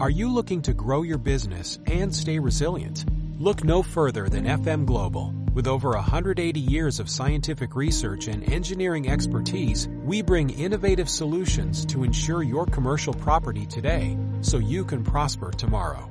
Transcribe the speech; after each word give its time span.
Are 0.00 0.08
you 0.08 0.32
looking 0.32 0.62
to 0.62 0.72
grow 0.72 1.02
your 1.02 1.18
business 1.18 1.78
and 1.86 2.14
stay 2.14 2.38
resilient? 2.38 3.04
Look 3.38 3.64
no 3.64 3.82
further 3.82 4.30
than 4.30 4.46
FM 4.46 4.86
Global. 4.86 5.34
With 5.52 5.66
over 5.66 5.90
180 5.90 6.58
years 6.58 7.00
of 7.00 7.10
scientific 7.10 7.76
research 7.76 8.26
and 8.26 8.50
engineering 8.50 9.10
expertise, 9.10 9.88
we 10.02 10.22
bring 10.22 10.48
innovative 10.48 11.10
solutions 11.10 11.84
to 11.84 12.02
ensure 12.02 12.42
your 12.42 12.64
commercial 12.64 13.12
property 13.12 13.66
today 13.66 14.16
so 14.40 14.56
you 14.56 14.86
can 14.86 15.04
prosper 15.04 15.50
tomorrow. 15.50 16.10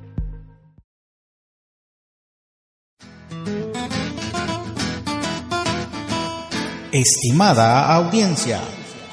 Estimada 6.92 7.88
audiencia, 7.88 8.60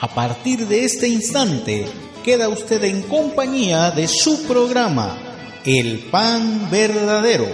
a 0.03 0.07
partir 0.07 0.67
de 0.67 0.85
este 0.85 1.07
instante 1.07 2.06
queda 2.27 2.49
usted 2.49 2.83
en 2.83 3.03
compañía 3.03 3.89
de 3.91 4.05
su 4.05 4.45
programa, 4.45 5.17
El 5.63 5.99
Pan 6.11 6.69
Verdadero, 6.69 7.47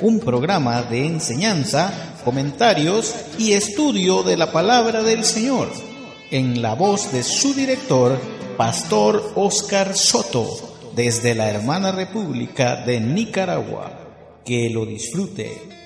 un 0.00 0.20
programa 0.20 0.80
de 0.82 1.06
enseñanza, 1.06 2.20
comentarios 2.24 3.12
y 3.36 3.54
estudio 3.54 4.22
de 4.22 4.36
la 4.36 4.52
palabra 4.52 5.02
del 5.02 5.24
Señor, 5.24 5.68
en 6.30 6.62
la 6.62 6.74
voz 6.74 7.10
de 7.10 7.24
su 7.24 7.52
director, 7.52 8.16
Pastor 8.56 9.32
Oscar 9.34 9.96
Soto, 9.96 10.46
desde 10.94 11.34
la 11.34 11.50
hermana 11.50 11.90
República 11.90 12.76
de 12.76 13.00
Nicaragua. 13.00 13.90
Que 14.44 14.70
lo 14.70 14.86
disfrute. 14.86 15.81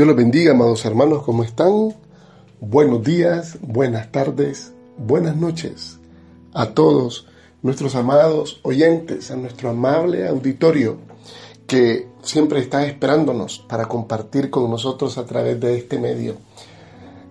Dios 0.00 0.08
los 0.08 0.16
bendiga, 0.16 0.52
amados 0.52 0.82
hermanos, 0.86 1.22
¿cómo 1.24 1.44
están? 1.44 1.94
Buenos 2.58 3.04
días, 3.04 3.58
buenas 3.60 4.10
tardes, 4.10 4.72
buenas 4.96 5.36
noches 5.36 5.98
a 6.54 6.70
todos 6.70 7.26
nuestros 7.60 7.94
amados 7.94 8.60
oyentes, 8.62 9.30
a 9.30 9.36
nuestro 9.36 9.68
amable 9.68 10.26
auditorio 10.26 10.96
que 11.66 12.08
siempre 12.22 12.60
está 12.60 12.86
esperándonos 12.86 13.58
para 13.58 13.88
compartir 13.88 14.48
con 14.48 14.70
nosotros 14.70 15.18
a 15.18 15.26
través 15.26 15.60
de 15.60 15.76
este 15.76 15.98
medio. 15.98 16.36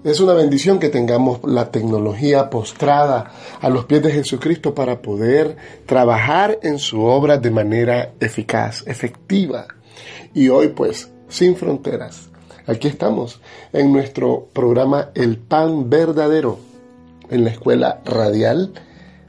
Es 0.04 0.20
una 0.20 0.34
bendición 0.34 0.78
que 0.78 0.90
tengamos 0.90 1.40
la 1.46 1.72
tecnología 1.72 2.52
postrada 2.52 3.32
a 3.60 3.70
los 3.70 3.86
pies 3.86 4.04
de 4.04 4.12
Jesucristo 4.12 4.76
para 4.76 5.02
poder 5.02 5.58
trabajar 5.88 6.60
en 6.62 6.78
su 6.78 7.02
obra 7.02 7.40
de 7.40 7.50
manera 7.50 8.14
eficaz, 8.20 8.84
efectiva. 8.86 9.66
Y 10.36 10.50
hoy 10.50 10.68
pues, 10.68 11.10
sin 11.30 11.56
fronteras, 11.56 12.29
Aquí 12.68 12.88
estamos 12.88 13.42
en 13.74 13.92
nuestro 13.92 14.48
programa 14.54 15.10
El 15.16 15.38
Pan 15.38 15.90
Verdadero, 15.90 16.60
en 17.30 17.44
la 17.44 17.52
escuela 17.52 18.02
radial, 18.06 18.74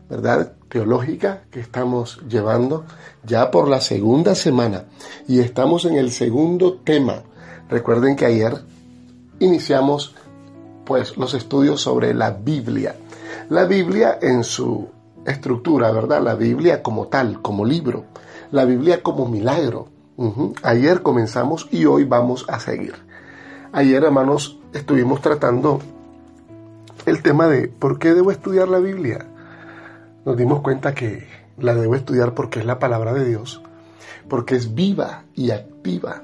¿verdad? 0.08 0.52
Teológica 0.68 1.42
que 1.50 1.60
estamos 1.60 2.20
llevando 2.28 2.84
ya 3.24 3.50
por 3.50 3.68
la 3.68 3.80
segunda 3.80 4.34
semana 4.34 4.84
y 5.26 5.40
estamos 5.40 5.84
en 5.84 5.96
el 5.96 6.10
segundo 6.10 6.74
tema. 6.74 7.22
Recuerden 7.68 8.16
que 8.16 8.26
ayer 8.26 8.58
iniciamos 9.38 10.14
pues 10.84 11.16
los 11.16 11.34
estudios 11.34 11.80
sobre 11.80 12.14
la 12.14 12.30
Biblia. 12.30 12.96
La 13.48 13.64
Biblia 13.64 14.18
en 14.20 14.44
su 14.44 14.88
estructura, 15.24 15.90
¿verdad? 15.92 16.22
La 16.22 16.34
Biblia 16.34 16.82
como 16.82 17.06
tal, 17.06 17.40
como 17.42 17.64
libro. 17.64 18.04
La 18.50 18.64
Biblia 18.64 19.02
como 19.02 19.26
milagro. 19.26 19.88
Ayer 20.62 21.02
comenzamos 21.02 21.68
y 21.70 21.86
hoy 21.86 22.04
vamos 22.04 22.44
a 22.48 22.60
seguir. 22.60 23.09
Ayer, 23.72 24.02
hermanos, 24.02 24.58
estuvimos 24.72 25.20
tratando 25.20 25.80
el 27.06 27.22
tema 27.22 27.46
de 27.46 27.68
por 27.68 28.00
qué 28.00 28.14
debo 28.14 28.32
estudiar 28.32 28.66
la 28.66 28.80
Biblia. 28.80 29.24
Nos 30.24 30.36
dimos 30.36 30.60
cuenta 30.60 30.92
que 30.92 31.28
la 31.56 31.76
debo 31.76 31.94
estudiar 31.94 32.34
porque 32.34 32.58
es 32.58 32.66
la 32.66 32.80
palabra 32.80 33.14
de 33.14 33.24
Dios, 33.24 33.62
porque 34.28 34.56
es 34.56 34.74
viva 34.74 35.22
y 35.36 35.52
activa, 35.52 36.20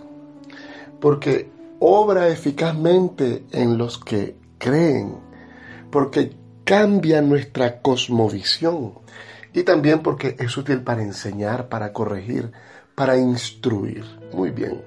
porque 1.01 1.49
obra 1.79 2.27
eficazmente 2.31 3.45
en 3.53 3.79
los 3.79 3.99
que 3.99 4.37
creen, 4.59 5.15
porque 5.93 6.33
cambia 6.65 7.23
nuestra 7.23 7.81
cosmovisión 7.81 8.95
y 9.53 9.63
también 9.63 10.01
porque 10.03 10.35
es 10.41 10.57
útil 10.57 10.83
para 10.83 11.05
enseñar, 11.05 11.69
para 11.69 11.93
corregir, 11.93 12.51
para 12.97 13.17
instruir. 13.17 14.05
Muy 14.33 14.51
bien. 14.51 14.83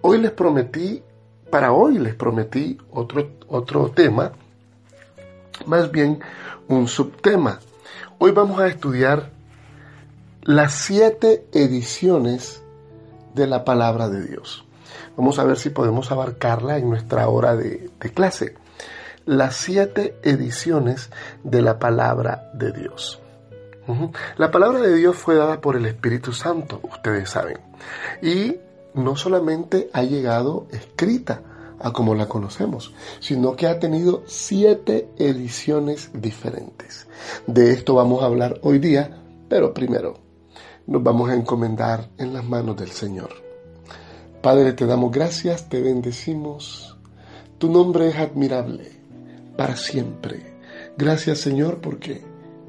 Hoy 0.00 0.18
les 0.18 0.30
prometí 0.30 1.02
para 1.52 1.74
hoy 1.74 1.98
les 1.98 2.14
prometí 2.14 2.78
otro, 2.90 3.28
otro 3.46 3.90
tema, 3.90 4.32
más 5.66 5.92
bien 5.92 6.18
un 6.66 6.88
subtema. 6.88 7.60
Hoy 8.16 8.30
vamos 8.30 8.58
a 8.58 8.68
estudiar 8.68 9.28
las 10.40 10.72
siete 10.72 11.44
ediciones 11.52 12.62
de 13.34 13.46
la 13.46 13.66
palabra 13.66 14.08
de 14.08 14.26
Dios. 14.26 14.64
Vamos 15.14 15.38
a 15.38 15.44
ver 15.44 15.58
si 15.58 15.68
podemos 15.68 16.10
abarcarla 16.10 16.78
en 16.78 16.88
nuestra 16.88 17.28
hora 17.28 17.54
de, 17.54 17.90
clase. 18.14 18.54
Las 19.26 19.54
siete 19.54 20.16
ediciones 20.22 21.10
de 21.44 21.60
la 21.60 21.78
palabra 21.78 22.50
de 22.54 22.72
Dios. 22.72 23.20
La 24.38 24.50
palabra 24.50 24.78
de 24.78 24.94
Dios 24.94 25.16
fue 25.16 25.34
dada 25.34 25.60
por 25.60 25.76
el 25.76 25.84
Espíritu 25.84 26.32
Santo, 26.32 26.80
ustedes 26.82 27.28
saben. 27.28 27.58
Y 28.22 28.56
no 28.94 29.16
solamente 29.16 29.90
ha 29.92 30.02
llegado 30.02 30.66
escrita 30.70 31.42
a 31.78 31.92
como 31.92 32.14
la 32.14 32.28
conocemos, 32.28 32.94
sino 33.20 33.56
que 33.56 33.66
ha 33.66 33.78
tenido 33.78 34.22
siete 34.26 35.08
ediciones 35.18 36.10
diferentes. 36.14 37.08
De 37.46 37.72
esto 37.72 37.94
vamos 37.94 38.22
a 38.22 38.26
hablar 38.26 38.60
hoy 38.62 38.78
día, 38.78 39.22
pero 39.48 39.74
primero 39.74 40.18
nos 40.86 41.02
vamos 41.02 41.30
a 41.30 41.34
encomendar 41.34 42.08
en 42.18 42.32
las 42.32 42.44
manos 42.44 42.76
del 42.76 42.90
Señor. 42.90 43.30
Padre, 44.40 44.72
te 44.72 44.86
damos 44.86 45.12
gracias, 45.12 45.68
te 45.68 45.80
bendecimos. 45.80 46.96
Tu 47.58 47.70
nombre 47.70 48.08
es 48.08 48.16
admirable 48.16 48.90
para 49.56 49.76
siempre. 49.76 50.54
Gracias 50.96 51.38
Señor 51.38 51.80
porque 51.80 52.22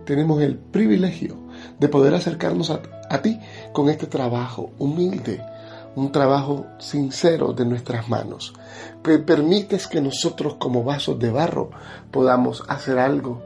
tenemos 0.06 0.42
el 0.42 0.58
privilegio 0.58 1.38
de 1.80 1.88
poder 1.88 2.14
acercarnos 2.14 2.70
a, 2.70 2.82
a 3.10 3.22
ti 3.22 3.40
con 3.74 3.90
este 3.90 4.08
trabajo 4.08 4.72
humilde 4.80 5.42
un 5.96 6.12
trabajo 6.12 6.66
sincero 6.80 7.54
de 7.54 7.66
nuestras 7.66 8.10
manos. 8.10 8.54
permites 9.04 9.88
que 9.88 10.02
nosotros 10.02 10.56
como 10.56 10.84
vasos 10.84 11.20
de 11.20 11.32
barro 11.32 11.70
podamos 12.12 12.64
hacer 12.68 13.00
algo 13.00 13.42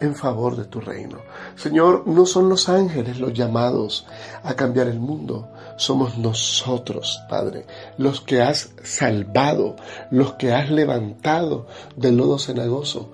en 0.00 0.14
favor 0.14 0.56
de 0.56 0.64
tu 0.64 0.80
reino. 0.80 1.18
Señor, 1.56 2.06
no 2.06 2.26
son 2.26 2.48
los 2.48 2.68
ángeles 2.68 3.20
los 3.20 3.34
llamados 3.34 4.06
a 4.42 4.54
cambiar 4.54 4.88
el 4.88 4.98
mundo, 4.98 5.48
somos 5.76 6.18
nosotros, 6.18 7.20
Padre, 7.28 7.66
los 7.98 8.20
que 8.20 8.42
has 8.42 8.72
salvado, 8.82 9.76
los 10.10 10.34
que 10.34 10.52
has 10.52 10.70
levantado 10.70 11.66
del 11.96 12.16
lodo 12.16 12.38
cenagoso. 12.38 13.10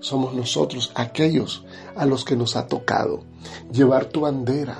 Somos 0.00 0.34
nosotros 0.34 0.92
aquellos 0.94 1.64
a 1.96 2.04
los 2.04 2.24
que 2.24 2.36
nos 2.36 2.56
ha 2.56 2.66
tocado 2.66 3.22
llevar 3.72 4.06
tu 4.06 4.20
bandera, 4.20 4.78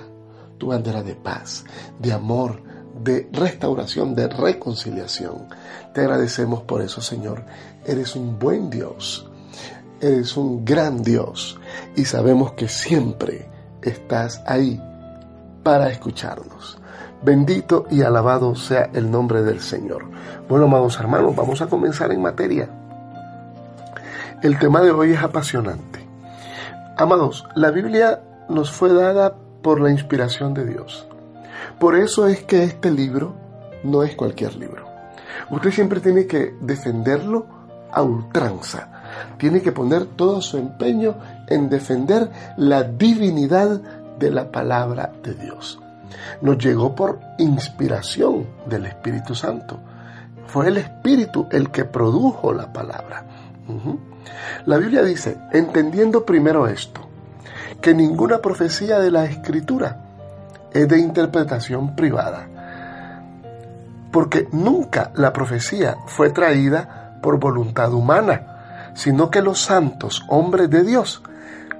tu 0.59 0.69
bandera 0.69 1.03
de 1.03 1.15
paz, 1.15 1.65
de 1.99 2.13
amor, 2.13 2.63
de 3.03 3.29
restauración, 3.33 4.15
de 4.15 4.29
reconciliación. 4.29 5.49
Te 5.93 6.03
agradecemos 6.03 6.63
por 6.63 6.83
eso, 6.83 7.01
Señor. 7.01 7.45
Eres 7.85 8.17
un 8.17 8.39
buen 8.39 8.71
Dios, 8.71 9.29
eres 10.01 10.37
un 10.37 10.65
gran 10.65 11.03
Dios 11.03 11.59
y 11.97 12.05
sabemos 12.05 12.53
que 12.53 12.69
siempre 12.69 13.49
estás 13.83 14.43
ahí 14.47 14.81
para 15.63 15.91
escucharnos. 15.91 16.79
Bendito 17.23 17.87
y 17.91 18.03
alabado 18.03 18.55
sea 18.55 18.91
el 18.93 19.11
nombre 19.11 19.43
del 19.43 19.61
Señor. 19.61 20.05
Bueno, 20.49 20.67
amados 20.67 20.99
hermanos, 21.01 21.35
vamos 21.35 21.63
a 21.63 21.67
comenzar 21.67 22.13
en 22.13 22.21
materia. 22.21 22.69
El 24.43 24.59
tema 24.59 24.83
de 24.83 24.91
hoy 24.91 25.13
es 25.13 25.23
apasionante. 25.23 26.07
Amados, 26.99 27.47
la 27.55 27.71
Biblia 27.71 28.21
nos 28.49 28.71
fue 28.71 28.93
dada 28.93 29.35
por 29.63 29.81
la 29.81 29.91
inspiración 29.91 30.53
de 30.53 30.67
Dios. 30.67 31.09
Por 31.79 31.97
eso 31.97 32.27
es 32.27 32.43
que 32.45 32.65
este 32.65 32.91
libro 32.91 33.35
no 33.83 34.03
es 34.03 34.15
cualquier 34.15 34.57
libro. 34.57 34.85
Usted 35.51 35.71
siempre 35.71 36.01
tiene 36.01 36.27
que 36.27 36.55
defenderlo 36.61 37.47
a 37.93 38.03
ultranza. 38.03 38.89
Tiene 39.39 39.63
que 39.63 39.73
poner 39.73 40.07
todo 40.07 40.41
su 40.41 40.59
empeño 40.59 41.17
en 41.47 41.69
defender 41.69 42.31
la 42.57 42.83
divinidad 42.83 43.81
de 44.19 44.31
la 44.31 44.51
palabra 44.51 45.13
de 45.23 45.35
Dios. 45.35 45.81
Nos 46.41 46.59
llegó 46.59 46.95
por 46.95 47.21
inspiración 47.39 48.47
del 48.67 48.87
Espíritu 48.87 49.35
Santo. 49.35 49.79
Fue 50.47 50.69
el 50.69 50.79
Espíritu 50.79 51.47
el 51.51 51.71
que 51.71 51.85
produjo 51.85 52.53
la 52.53 52.73
palabra. 52.73 53.25
La 54.67 54.79
Biblia 54.79 55.03
dice, 55.03 55.39
entendiendo 55.53 56.25
primero 56.25 56.67
esto, 56.67 57.01
que 57.81 57.95
ninguna 57.95 58.39
profecía 58.39 58.99
de 58.99 59.11
la 59.11 59.25
Escritura 59.25 60.14
es 60.75 60.89
de 60.89 60.99
interpretación 60.99 61.95
privada, 61.95 62.49
porque 64.13 64.49
nunca 64.53 65.13
la 65.15 65.33
profecía 65.33 65.97
fue 66.07 66.31
traída 66.31 67.19
por 67.23 67.39
voluntad 67.39 67.93
humana, 67.95 68.93
sino 68.95 69.31
que 69.31 69.41
los 69.41 69.61
santos, 69.61 70.25
hombres 70.29 70.69
de 70.69 70.83
Dios, 70.83 71.23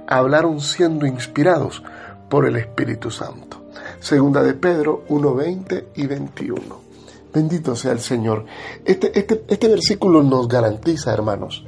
hablaron 0.07 0.61
siendo 0.61 1.05
inspirados 1.05 1.83
por 2.29 2.45
el 2.45 2.55
Espíritu 2.55 3.11
Santo. 3.11 3.65
Segunda 3.99 4.41
de 4.41 4.53
Pedro 4.53 5.03
1.20 5.09 5.85
y 5.95 6.07
21. 6.07 6.85
Bendito 7.33 7.75
sea 7.75 7.91
el 7.91 7.99
Señor. 7.99 8.45
Este, 8.85 9.17
este, 9.17 9.43
este 9.47 9.67
versículo 9.67 10.23
nos 10.23 10.47
garantiza, 10.47 11.13
hermanos, 11.13 11.65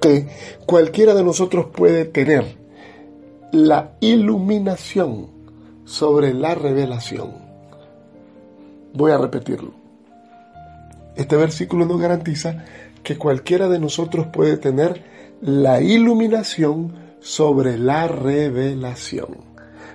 que 0.00 0.28
cualquiera 0.66 1.14
de 1.14 1.24
nosotros 1.24 1.66
puede 1.74 2.04
tener 2.04 2.56
la 3.52 3.92
iluminación 4.00 5.39
sobre 5.90 6.32
la 6.32 6.54
revelación. 6.54 7.32
Voy 8.94 9.10
a 9.10 9.18
repetirlo. 9.18 9.72
Este 11.16 11.34
versículo 11.34 11.84
nos 11.84 12.00
garantiza 12.00 12.64
que 13.02 13.18
cualquiera 13.18 13.68
de 13.68 13.80
nosotros 13.80 14.28
puede 14.28 14.56
tener 14.56 15.02
la 15.40 15.80
iluminación 15.80 16.94
sobre 17.18 17.76
la 17.76 18.06
revelación. 18.06 19.38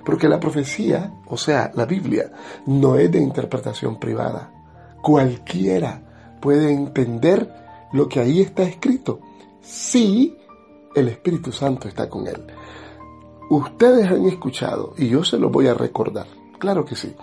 Porque 0.04 0.28
la 0.28 0.38
profecía, 0.38 1.14
o 1.28 1.38
sea, 1.38 1.72
la 1.74 1.86
Biblia, 1.86 2.30
no 2.66 2.96
es 2.96 3.10
de 3.10 3.18
interpretación 3.18 3.98
privada. 3.98 4.52
Cualquiera 5.00 6.02
puede 6.42 6.72
entender 6.72 7.50
lo 7.94 8.06
que 8.06 8.20
ahí 8.20 8.42
está 8.42 8.64
escrito 8.64 9.20
si 9.62 10.36
el 10.94 11.08
Espíritu 11.08 11.52
Santo 11.52 11.88
está 11.88 12.06
con 12.10 12.26
él. 12.26 12.44
Ustedes 13.48 14.10
han 14.10 14.26
escuchado, 14.26 14.94
y 14.98 15.08
yo 15.08 15.24
se 15.24 15.38
lo 15.38 15.50
voy 15.50 15.68
a 15.68 15.74
recordar, 15.74 16.26
claro 16.58 16.84
que 16.84 16.96
sí, 16.96 17.14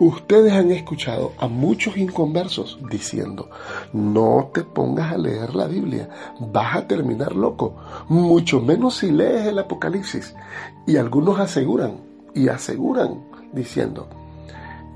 ustedes 0.00 0.52
han 0.52 0.70
escuchado 0.70 1.32
a 1.38 1.48
muchos 1.48 1.96
inconversos 1.96 2.78
diciendo, 2.90 3.50
no 3.92 4.50
te 4.54 4.62
pongas 4.62 5.12
a 5.12 5.18
leer 5.18 5.54
la 5.54 5.66
Biblia, 5.66 6.08
vas 6.40 6.76
a 6.76 6.86
terminar 6.86 7.36
loco, 7.36 7.76
mucho 8.08 8.60
menos 8.60 8.96
si 8.96 9.10
lees 9.10 9.46
el 9.46 9.58
Apocalipsis. 9.58 10.34
Y 10.86 10.96
algunos 10.96 11.38
aseguran, 11.38 12.00
y 12.34 12.48
aseguran 12.48 13.24
diciendo, 13.52 14.08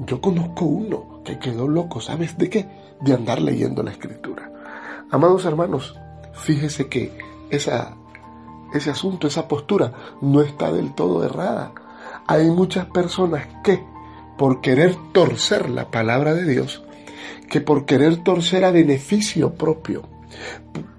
yo 0.06 0.20
conozco 0.20 0.64
uno 0.64 1.20
que 1.24 1.38
quedó 1.38 1.68
loco, 1.68 2.00
¿sabes 2.00 2.38
de 2.38 2.48
qué? 2.48 2.68
De 3.02 3.12
andar 3.12 3.40
leyendo 3.42 3.82
la 3.82 3.90
escritura. 3.90 4.50
Amados 5.10 5.44
hermanos, 5.44 5.94
fíjese 6.32 6.88
que 6.88 7.12
esa, 7.50 7.96
ese 8.74 8.90
asunto, 8.90 9.26
esa 9.26 9.48
postura 9.48 9.92
no 10.20 10.42
está 10.42 10.72
del 10.72 10.94
todo 10.94 11.24
errada. 11.24 11.72
Hay 12.26 12.50
muchas 12.50 12.86
personas 12.86 13.46
que, 13.64 13.84
por 14.38 14.60
querer 14.60 14.96
torcer 15.12 15.70
la 15.70 15.90
palabra 15.90 16.34
de 16.34 16.44
Dios, 16.44 16.82
que 17.48 17.60
por 17.60 17.84
querer 17.84 18.22
torcer 18.22 18.64
a 18.64 18.70
beneficio 18.70 19.54
propio, 19.54 20.08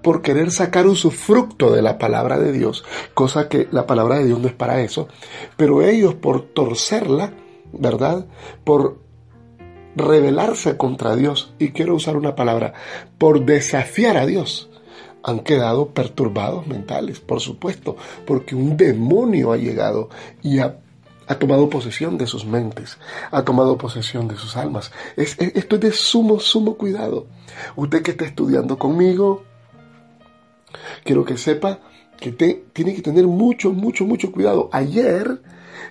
por 0.02 0.22
querer 0.22 0.50
sacar 0.50 0.86
un 0.86 0.96
fruto 0.96 1.72
de 1.72 1.82
la 1.82 1.98
palabra 1.98 2.38
de 2.38 2.52
Dios, 2.52 2.84
cosa 3.14 3.48
que 3.48 3.68
la 3.70 3.86
palabra 3.86 4.18
de 4.18 4.26
Dios 4.26 4.38
no 4.40 4.48
es 4.48 4.54
para 4.54 4.80
eso, 4.80 5.08
pero 5.56 5.82
ellos 5.82 6.14
por 6.14 6.42
torcerla, 6.42 7.32
¿verdad? 7.72 8.26
Por 8.64 9.00
rebelarse 9.96 10.76
contra 10.76 11.16
Dios, 11.16 11.54
y 11.58 11.70
quiero 11.70 11.94
usar 11.94 12.16
una 12.16 12.34
palabra, 12.34 12.74
por 13.18 13.44
desafiar 13.44 14.16
a 14.16 14.26
Dios, 14.26 14.70
han 15.22 15.40
quedado 15.40 15.88
perturbados 15.88 16.66
mentales, 16.66 17.20
por 17.20 17.40
supuesto, 17.40 17.96
porque 18.26 18.54
un 18.54 18.76
demonio 18.76 19.52
ha 19.52 19.56
llegado 19.56 20.08
y 20.42 20.58
ha, 20.58 20.78
tomado 21.38 21.70
posesión 21.70 22.18
de 22.18 22.26
sus 22.26 22.44
mentes, 22.44 22.98
ha 23.30 23.42
tomado 23.42 23.78
posesión 23.78 24.28
de 24.28 24.36
sus 24.36 24.56
almas. 24.56 24.92
esto 25.16 25.76
es 25.76 25.80
de 25.80 25.92
sumo, 25.92 26.38
sumo 26.38 26.76
cuidado. 26.76 27.26
Usted 27.74 28.02
que 28.02 28.10
está 28.10 28.26
estudiando 28.26 28.78
conmigo, 28.78 29.42
quiero 31.04 31.24
que 31.24 31.38
sepa 31.38 31.78
que 32.18 32.32
tiene 32.32 32.94
que 32.94 33.02
tener 33.02 33.26
mucho, 33.26 33.72
mucho, 33.72 34.04
mucho 34.04 34.30
cuidado. 34.30 34.68
Ayer 34.72 35.40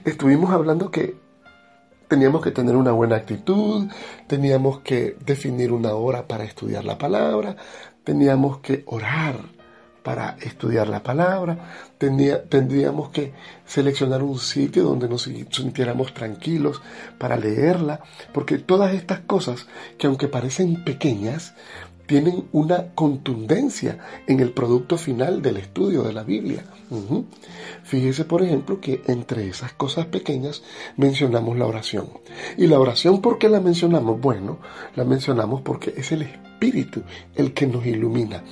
estuvimos 0.06 0.51
hablando 0.51 0.92
que 0.92 1.16
teníamos 2.07 2.42
que 2.42 2.51
tener 2.51 2.75
una 2.75 2.92
buena 2.92 3.16
actitud, 3.16 3.88
teníamos 4.28 4.81
que 4.81 5.16
definir 5.25 5.72
una 5.72 5.94
hora 5.94 6.28
para 6.28 6.44
estudiar 6.44 6.83
la 6.83 6.98
palabra, 6.98 7.56
teníamos 8.03 8.59
que 8.59 8.83
orar 8.88 9.36
para 10.03 10.36
estudiar 10.42 10.88
la 10.88 11.03
palabra, 11.03 11.57
tendríamos 11.98 13.09
que 13.09 13.33
seleccionar 13.65 14.24
un 14.24 14.39
sitio 14.39 14.83
donde 14.83 15.07
nos 15.07 15.24
sintiéramos 15.24 16.13
tranquilos 16.13 16.81
para 17.19 17.38
leerla, 17.38 18.01
porque 18.33 18.57
todas 18.57 18.94
estas 18.94 19.19
cosas 19.19 19.68
que 20.00 20.07
aunque 20.07 20.27
parecen 20.27 20.83
pequeñas, 20.83 21.53
tienen 22.06 22.45
una 22.51 22.94
contundencia 22.94 24.00
en 24.27 24.39
el 24.39 24.51
producto 24.51 24.98
final 24.98 25.42
del 25.42 25.57
estudio 25.57 26.03
de 26.03 26.13
la 26.13 26.24
Biblia. 26.24 26.63
Fíjese, 27.83 28.25
por 28.25 28.44
ejemplo, 28.44 28.80
que 28.81 29.01
entre 29.07 29.48
esas 29.48 29.74
cosas 29.74 30.07
pequeñas 30.07 30.63
mencionamos 30.98 31.57
la 31.57 31.65
oración. 31.65 32.09
¿Y 32.57 32.68
la 32.68 32.80
oración 32.80 33.21
por 33.21 33.38
qué 33.38 33.50
la 33.50 33.62
mencionamos? 33.62 34.19
Bueno, 34.19 34.59
la 34.95 35.06
mencionamos 35.06 35.62
porque 35.62 35.94
es 35.95 36.12
el 36.12 36.24
Espíritu 36.24 37.01
el 37.36 37.53
que 37.53 37.68
nos 37.68 37.86
ilumina. 37.86 38.44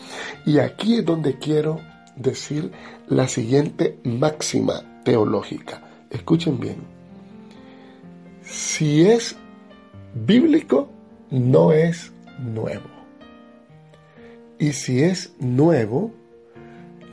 Y 0.45 0.59
aquí 0.59 0.95
es 0.95 1.05
donde 1.05 1.37
quiero 1.37 1.79
decir 2.15 2.71
la 3.07 3.27
siguiente 3.27 3.99
máxima 4.03 5.01
teológica. 5.03 5.81
Escuchen 6.09 6.59
bien. 6.59 6.77
Si 8.43 9.05
es 9.05 9.35
bíblico, 10.13 10.89
no 11.29 11.71
es 11.71 12.11
nuevo. 12.39 12.98
Y 14.59 14.73
si 14.73 15.01
es 15.01 15.31
nuevo, 15.39 16.11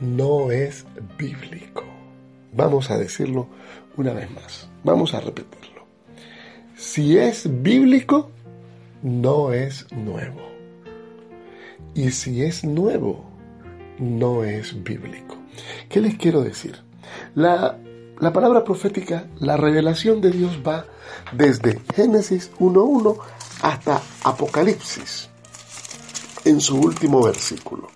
no 0.01 0.51
es 0.51 0.85
bíblico. 1.17 1.85
Vamos 2.51 2.91
a 2.91 2.97
decirlo 2.97 3.47
una 3.95 4.11
vez 4.11 4.29
más. 4.31 4.67
Vamos 4.83 5.13
a 5.13 5.21
repetirlo. 5.21 5.85
Si 6.75 7.17
es 7.17 7.47
bíblico, 7.63 8.31
no 9.01 9.53
es 9.53 9.89
nuevo. 9.93 10.41
Y 11.95 12.11
si 12.11 12.43
es 12.43 12.65
nuevo, 12.65 13.23
no 13.97 14.43
es 14.43 14.83
bíblico. 14.83 15.37
¿Qué 15.87 16.01
les 16.01 16.17
quiero 16.17 16.41
decir? 16.41 16.75
La, 17.33 17.77
la 18.19 18.33
palabra 18.33 18.65
profética, 18.65 19.25
la 19.39 19.55
revelación 19.55 20.19
de 20.19 20.31
Dios 20.31 20.59
va 20.67 20.85
desde 21.31 21.79
Génesis 21.95 22.51
1.1 22.59 23.17
hasta 23.61 24.01
Apocalipsis 24.25 25.29
en 26.47 26.61
su 26.61 26.79
último 26.79 27.23
versículo. 27.23 27.87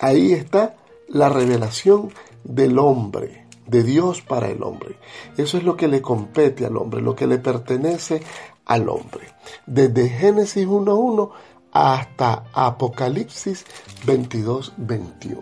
Ahí 0.00 0.32
está 0.32 0.76
la 1.08 1.28
revelación 1.28 2.10
del 2.42 2.78
hombre, 2.78 3.46
de 3.66 3.82
Dios 3.82 4.20
para 4.20 4.48
el 4.48 4.62
hombre. 4.62 4.98
Eso 5.36 5.58
es 5.58 5.64
lo 5.64 5.76
que 5.76 5.88
le 5.88 6.02
compete 6.02 6.66
al 6.66 6.76
hombre, 6.76 7.00
lo 7.00 7.14
que 7.14 7.26
le 7.26 7.38
pertenece 7.38 8.22
al 8.66 8.88
hombre. 8.88 9.28
Desde 9.66 10.08
Génesis 10.08 10.66
1.1 10.66 11.30
hasta 11.72 12.44
Apocalipsis 12.52 13.64
22.21. 14.06 15.38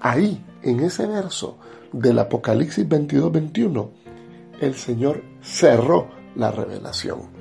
Ahí, 0.00 0.44
en 0.62 0.80
ese 0.80 1.06
verso 1.06 1.58
del 1.92 2.18
Apocalipsis 2.18 2.86
22.21, 2.88 3.88
el 4.60 4.74
Señor 4.74 5.22
cerró 5.42 6.08
la 6.36 6.50
revelación. 6.50 7.31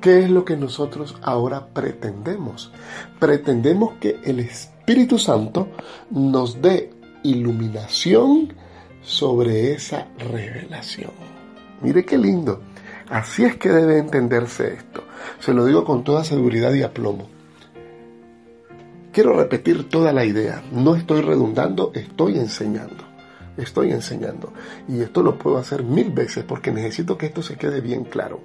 ¿Qué 0.00 0.24
es 0.24 0.30
lo 0.30 0.44
que 0.44 0.56
nosotros 0.56 1.16
ahora 1.22 1.66
pretendemos? 1.66 2.72
Pretendemos 3.18 3.94
que 4.00 4.20
el 4.24 4.40
Espíritu 4.40 5.18
Santo 5.18 5.68
nos 6.10 6.60
dé 6.60 6.90
iluminación 7.22 8.52
sobre 9.02 9.72
esa 9.72 10.08
revelación. 10.18 11.12
Mire 11.80 12.04
qué 12.04 12.18
lindo. 12.18 12.60
Así 13.08 13.44
es 13.44 13.56
que 13.56 13.68
debe 13.68 13.98
entenderse 13.98 14.74
esto. 14.74 15.04
Se 15.38 15.52
lo 15.52 15.64
digo 15.64 15.84
con 15.84 16.02
toda 16.04 16.24
seguridad 16.24 16.72
y 16.72 16.82
aplomo. 16.82 17.28
Quiero 19.12 19.34
repetir 19.34 19.88
toda 19.88 20.12
la 20.12 20.24
idea. 20.24 20.62
No 20.72 20.96
estoy 20.96 21.20
redundando, 21.20 21.92
estoy 21.94 22.38
enseñando. 22.38 23.04
Estoy 23.56 23.92
enseñando. 23.92 24.52
Y 24.88 25.02
esto 25.02 25.22
lo 25.22 25.38
puedo 25.38 25.58
hacer 25.58 25.82
mil 25.82 26.10
veces 26.10 26.44
porque 26.44 26.72
necesito 26.72 27.18
que 27.18 27.26
esto 27.26 27.42
se 27.42 27.56
quede 27.56 27.80
bien 27.82 28.04
claro. 28.04 28.40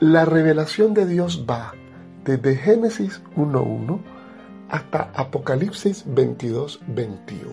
La 0.00 0.26
revelación 0.26 0.92
de 0.92 1.06
Dios 1.06 1.46
va 1.48 1.72
desde 2.22 2.56
Génesis 2.56 3.22
1.1 3.34 3.98
hasta 4.68 5.10
Apocalipsis 5.14 6.04
22.21. 6.06 7.46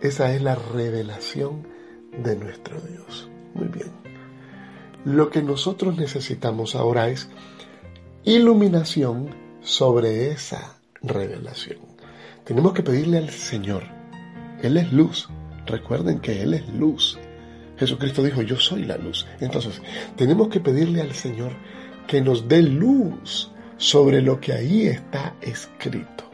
Esa 0.00 0.34
es 0.34 0.40
la 0.40 0.54
revelación 0.54 1.66
de 2.16 2.36
nuestro 2.36 2.80
Dios. 2.80 3.28
Muy 3.52 3.68
bien. 3.68 3.90
Lo 5.04 5.28
que 5.28 5.42
nosotros 5.42 5.98
necesitamos 5.98 6.74
ahora 6.74 7.10
es 7.10 7.28
iluminación 8.24 9.28
sobre 9.60 10.30
esa 10.30 10.78
revelación. 11.02 11.80
Tenemos 12.44 12.72
que 12.72 12.82
pedirle 12.82 13.18
al 13.18 13.28
Señor. 13.28 13.82
Él 14.62 14.78
es 14.78 14.90
luz. 14.90 15.28
Recuerden 15.66 16.20
que 16.20 16.40
Él 16.42 16.54
es 16.54 16.66
luz. 16.70 17.18
Jesucristo 17.76 18.22
dijo, 18.22 18.42
yo 18.42 18.56
soy 18.56 18.84
la 18.84 18.96
luz. 18.96 19.26
Entonces, 19.40 19.80
tenemos 20.16 20.48
que 20.48 20.60
pedirle 20.60 21.00
al 21.00 21.12
Señor 21.12 21.52
que 22.06 22.20
nos 22.20 22.48
dé 22.48 22.62
luz 22.62 23.50
sobre 23.76 24.22
lo 24.22 24.40
que 24.40 24.52
ahí 24.52 24.86
está 24.86 25.34
escrito. 25.40 26.24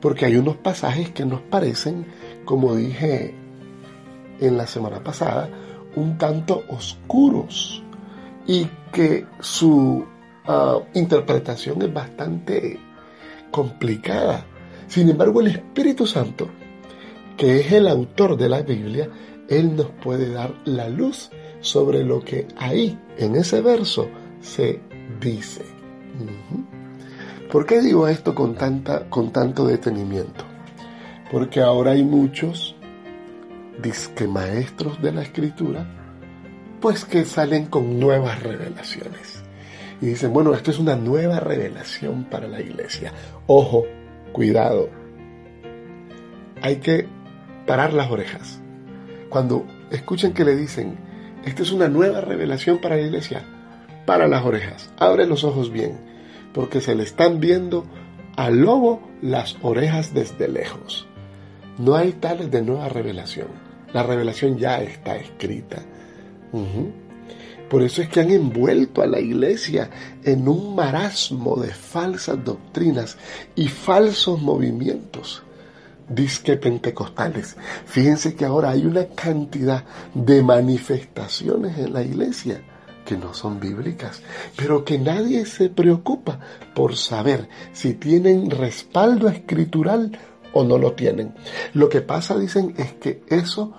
Porque 0.00 0.26
hay 0.26 0.36
unos 0.36 0.56
pasajes 0.56 1.10
que 1.10 1.26
nos 1.26 1.40
parecen, 1.42 2.06
como 2.44 2.74
dije 2.74 3.34
en 4.40 4.56
la 4.56 4.66
semana 4.66 5.02
pasada, 5.02 5.48
un 5.96 6.18
tanto 6.18 6.64
oscuros 6.68 7.82
y 8.46 8.66
que 8.92 9.26
su 9.40 10.06
ah, 10.46 10.78
interpretación 10.94 11.82
es 11.82 11.92
bastante 11.92 12.78
complicada. 13.50 14.44
Sin 14.86 15.08
embargo, 15.08 15.40
el 15.40 15.48
Espíritu 15.48 16.06
Santo, 16.06 16.48
que 17.36 17.60
es 17.60 17.72
el 17.72 17.88
autor 17.88 18.36
de 18.36 18.48
la 18.48 18.62
Biblia, 18.62 19.10
Él 19.48 19.76
nos 19.76 19.90
puede 20.02 20.30
dar 20.30 20.54
la 20.64 20.88
luz 20.88 21.30
sobre 21.60 22.04
lo 22.04 22.20
que 22.20 22.46
ahí, 22.56 22.98
en 23.18 23.36
ese 23.36 23.60
verso, 23.60 24.08
se 24.40 24.80
dice. 25.20 25.62
¿Por 27.50 27.66
qué 27.66 27.80
digo 27.80 28.08
esto 28.08 28.34
con, 28.34 28.54
tanta, 28.54 29.08
con 29.08 29.32
tanto 29.32 29.66
detenimiento? 29.66 30.44
Porque 31.30 31.60
ahora 31.60 31.92
hay 31.92 32.04
muchos 32.04 32.76
disque 33.82 34.26
maestros 34.26 35.00
de 35.02 35.12
la 35.12 35.22
escritura, 35.22 35.86
pues 36.80 37.04
que 37.04 37.24
salen 37.24 37.66
con 37.66 37.98
nuevas 37.98 38.42
revelaciones. 38.42 39.42
Y 40.00 40.06
dicen, 40.06 40.32
bueno, 40.32 40.54
esto 40.54 40.70
es 40.70 40.78
una 40.78 40.96
nueva 40.96 41.40
revelación 41.40 42.24
para 42.24 42.48
la 42.48 42.60
iglesia. 42.60 43.12
Ojo, 43.46 43.84
cuidado. 44.32 44.90
Hay 46.60 46.76
que 46.76 47.06
parar 47.66 47.92
las 47.92 48.10
orejas. 48.10 48.60
Cuando 49.36 49.66
escuchen 49.90 50.32
que 50.32 50.46
le 50.46 50.56
dicen, 50.56 50.96
esta 51.44 51.62
es 51.62 51.70
una 51.70 51.88
nueva 51.88 52.22
revelación 52.22 52.78
para 52.78 52.96
la 52.96 53.02
iglesia, 53.02 53.42
para 54.06 54.28
las 54.28 54.42
orejas, 54.46 54.88
abre 54.96 55.26
los 55.26 55.44
ojos 55.44 55.70
bien, 55.70 55.98
porque 56.54 56.80
se 56.80 56.94
le 56.94 57.02
están 57.02 57.38
viendo 57.38 57.84
al 58.34 58.62
lobo 58.62 59.10
las 59.20 59.58
orejas 59.60 60.14
desde 60.14 60.48
lejos. 60.48 61.06
No 61.76 61.96
hay 61.96 62.12
tales 62.12 62.50
de 62.50 62.62
nueva 62.62 62.88
revelación. 62.88 63.48
La 63.92 64.02
revelación 64.02 64.56
ya 64.56 64.80
está 64.80 65.16
escrita. 65.16 65.82
Por 67.68 67.82
eso 67.82 68.00
es 68.00 68.08
que 68.08 68.20
han 68.20 68.30
envuelto 68.30 69.02
a 69.02 69.06
la 69.06 69.20
iglesia 69.20 69.90
en 70.24 70.48
un 70.48 70.74
marasmo 70.74 71.56
de 71.56 71.74
falsas 71.74 72.42
doctrinas 72.42 73.18
y 73.54 73.68
falsos 73.68 74.40
movimientos. 74.40 75.42
Disque 76.08 76.56
pentecostales. 76.56 77.56
Fíjense 77.84 78.34
que 78.34 78.44
ahora 78.44 78.70
hay 78.70 78.86
una 78.86 79.06
cantidad 79.06 79.84
de 80.14 80.42
manifestaciones 80.42 81.78
en 81.78 81.92
la 81.92 82.02
iglesia 82.02 82.62
que 83.04 83.16
no 83.16 83.32
son 83.32 83.60
bíblicas, 83.60 84.22
pero 84.56 84.84
que 84.84 84.98
nadie 84.98 85.46
se 85.46 85.70
preocupa 85.70 86.40
por 86.74 86.96
saber 86.96 87.48
si 87.72 87.94
tienen 87.94 88.50
respaldo 88.50 89.28
escritural 89.28 90.18
o 90.52 90.64
no 90.64 90.76
lo 90.76 90.92
tienen. 90.92 91.34
Lo 91.72 91.88
que 91.88 92.02
pasa, 92.02 92.36
dicen, 92.38 92.74
es 92.76 92.92
que 92.94 93.22
eso 93.28 93.72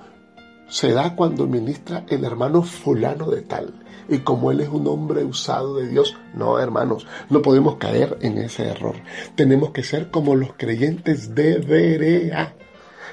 se 0.68 0.92
da 0.92 1.16
cuando 1.16 1.46
ministra 1.46 2.06
el 2.10 2.24
hermano 2.24 2.64
fulano 2.64 3.30
de 3.30 3.42
tal. 3.42 3.74
Y 4.10 4.20
como 4.20 4.52
él 4.52 4.62
es 4.62 4.70
un 4.70 4.88
hombre 4.88 5.24
usado 5.24 5.78
de 5.78 5.88
Dios, 5.88 6.16
no 6.34 6.60
hermanos, 6.60 7.08
no 7.30 7.42
podemos 7.42 7.76
caer 7.76 8.18
en 8.22 8.38
ese 8.38 8.68
error. 8.68 8.96
Tenemos 9.36 9.72
que 9.72 9.84
ser 9.84 10.12
como 10.12 10.36
los 10.36 10.54
creyentes 10.54 11.36
de 11.36 11.58
Berea 11.58 12.56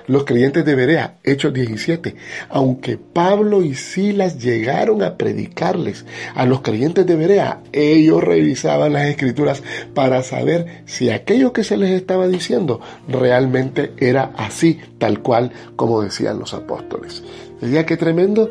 los 0.06 0.24
creyentes 0.24 0.64
de 0.64 0.74
Berea, 0.74 1.18
Hechos 1.24 1.54
17, 1.54 2.14
aunque 2.50 2.98
Pablo 2.98 3.62
y 3.62 3.74
Silas 3.74 4.38
llegaron 4.38 5.02
a 5.02 5.16
predicarles 5.16 6.04
a 6.34 6.44
los 6.44 6.60
creyentes 6.60 7.06
de 7.06 7.16
Berea, 7.16 7.62
ellos 7.72 8.22
revisaban 8.22 8.92
las 8.92 9.06
escrituras 9.06 9.62
para 9.94 10.22
saber 10.22 10.82
si 10.84 11.08
aquello 11.10 11.52
que 11.52 11.64
se 11.64 11.76
les 11.76 11.90
estaba 11.90 12.28
diciendo 12.28 12.80
realmente 13.08 13.92
era 13.96 14.32
así, 14.36 14.78
tal 14.98 15.20
cual 15.20 15.52
como 15.76 16.02
decían 16.02 16.38
los 16.38 16.52
apóstoles. 16.52 17.22
¿Veía 17.60 17.86
qué 17.86 17.96
tremendo? 17.96 18.50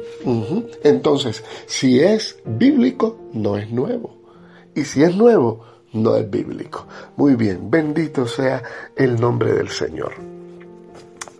Entonces, 0.83 1.43
si 1.65 1.99
es 1.99 2.37
bíblico, 2.45 3.19
no 3.33 3.57
es 3.57 3.69
nuevo. 3.71 4.17
Y 4.75 4.85
si 4.85 5.03
es 5.03 5.15
nuevo, 5.15 5.65
no 5.93 6.15
es 6.15 6.29
bíblico. 6.29 6.87
Muy 7.15 7.35
bien, 7.35 7.69
bendito 7.69 8.27
sea 8.27 8.63
el 8.95 9.19
nombre 9.19 9.53
del 9.53 9.69
Señor. 9.69 10.13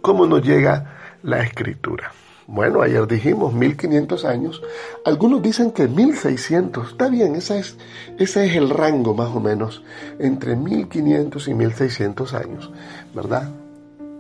¿Cómo 0.02 0.26
nos 0.26 0.44
llega 0.44 1.18
la 1.24 1.42
escritura? 1.42 2.12
Bueno, 2.46 2.82
ayer 2.82 3.08
dijimos 3.08 3.54
1500 3.54 4.26
años, 4.26 4.62
algunos 5.06 5.42
dicen 5.42 5.72
que 5.72 5.88
1600, 5.88 6.92
está 6.92 7.08
bien, 7.08 7.36
esa 7.36 7.58
es, 7.58 7.78
ese 8.20 8.46
es 8.46 8.56
el 8.58 8.70
rango 8.70 9.14
más 9.14 9.30
o 9.30 9.40
menos, 9.40 9.82
entre 10.20 10.58
1500 10.58 11.48
y 11.48 11.54
1600 11.54 12.34
años, 12.34 12.70
¿verdad? 13.16 13.50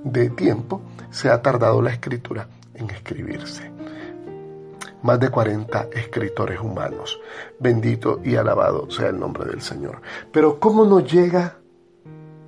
De 0.05 0.29
tiempo 0.29 0.81
se 1.11 1.29
ha 1.29 1.41
tardado 1.41 1.81
la 1.81 1.91
escritura 1.91 2.47
en 2.75 2.89
escribirse. 2.89 3.71
Más 5.01 5.19
de 5.19 5.29
40 5.29 5.89
escritores 5.93 6.59
humanos. 6.59 7.19
Bendito 7.59 8.21
y 8.23 8.35
alabado 8.35 8.89
sea 8.89 9.09
el 9.09 9.19
nombre 9.19 9.45
del 9.45 9.61
Señor. 9.61 10.01
Pero 10.31 10.59
¿cómo 10.59 10.85
nos 10.85 11.11
llega 11.11 11.57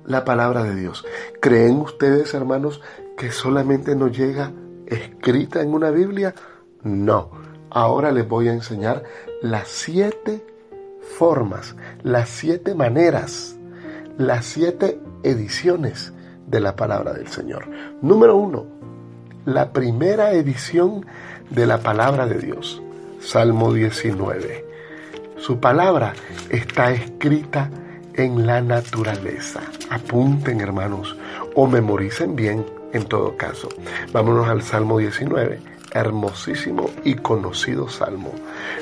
la 0.04 0.24
palabra 0.24 0.62
de 0.62 0.74
Dios? 0.74 1.04
¿Creen 1.40 1.80
ustedes, 1.80 2.32
hermanos, 2.32 2.80
que 3.16 3.30
solamente 3.30 3.94
nos 3.94 4.16
llega 4.16 4.52
escrita 4.86 5.60
en 5.60 5.74
una 5.74 5.90
Biblia? 5.90 6.34
No. 6.82 7.30
Ahora 7.70 8.10
les 8.10 8.26
voy 8.26 8.48
a 8.48 8.54
enseñar 8.54 9.02
las 9.42 9.68
siete 9.68 10.42
formas, 11.18 11.76
las 12.02 12.28
siete 12.28 12.74
maneras, 12.74 13.56
las 14.16 14.46
siete 14.46 15.00
ediciones 15.22 16.12
de 16.46 16.60
la 16.60 16.76
palabra 16.76 17.12
del 17.12 17.28
Señor. 17.28 17.68
Número 18.00 18.36
uno, 18.36 18.66
la 19.46 19.70
primera 19.70 20.32
edición 20.32 21.06
de 21.50 21.66
la 21.66 21.78
palabra 21.78 22.26
de 22.26 22.40
Dios, 22.40 22.82
Salmo 23.20 23.72
19. 23.72 24.64
Su 25.38 25.60
palabra 25.60 26.14
está 26.50 26.90
escrita 26.90 27.70
en 28.14 28.44
la 28.44 28.60
naturaleza. 28.60 29.60
Apunten 29.88 30.60
hermanos 30.60 31.16
o 31.54 31.68
memoricen 31.68 32.34
bien 32.34 32.66
en 32.92 33.04
todo 33.04 33.36
caso. 33.36 33.68
Vámonos 34.12 34.48
al 34.48 34.62
Salmo 34.62 34.98
19, 34.98 35.60
hermosísimo 35.92 36.90
y 37.04 37.14
conocido 37.14 37.88
salmo. 37.88 38.32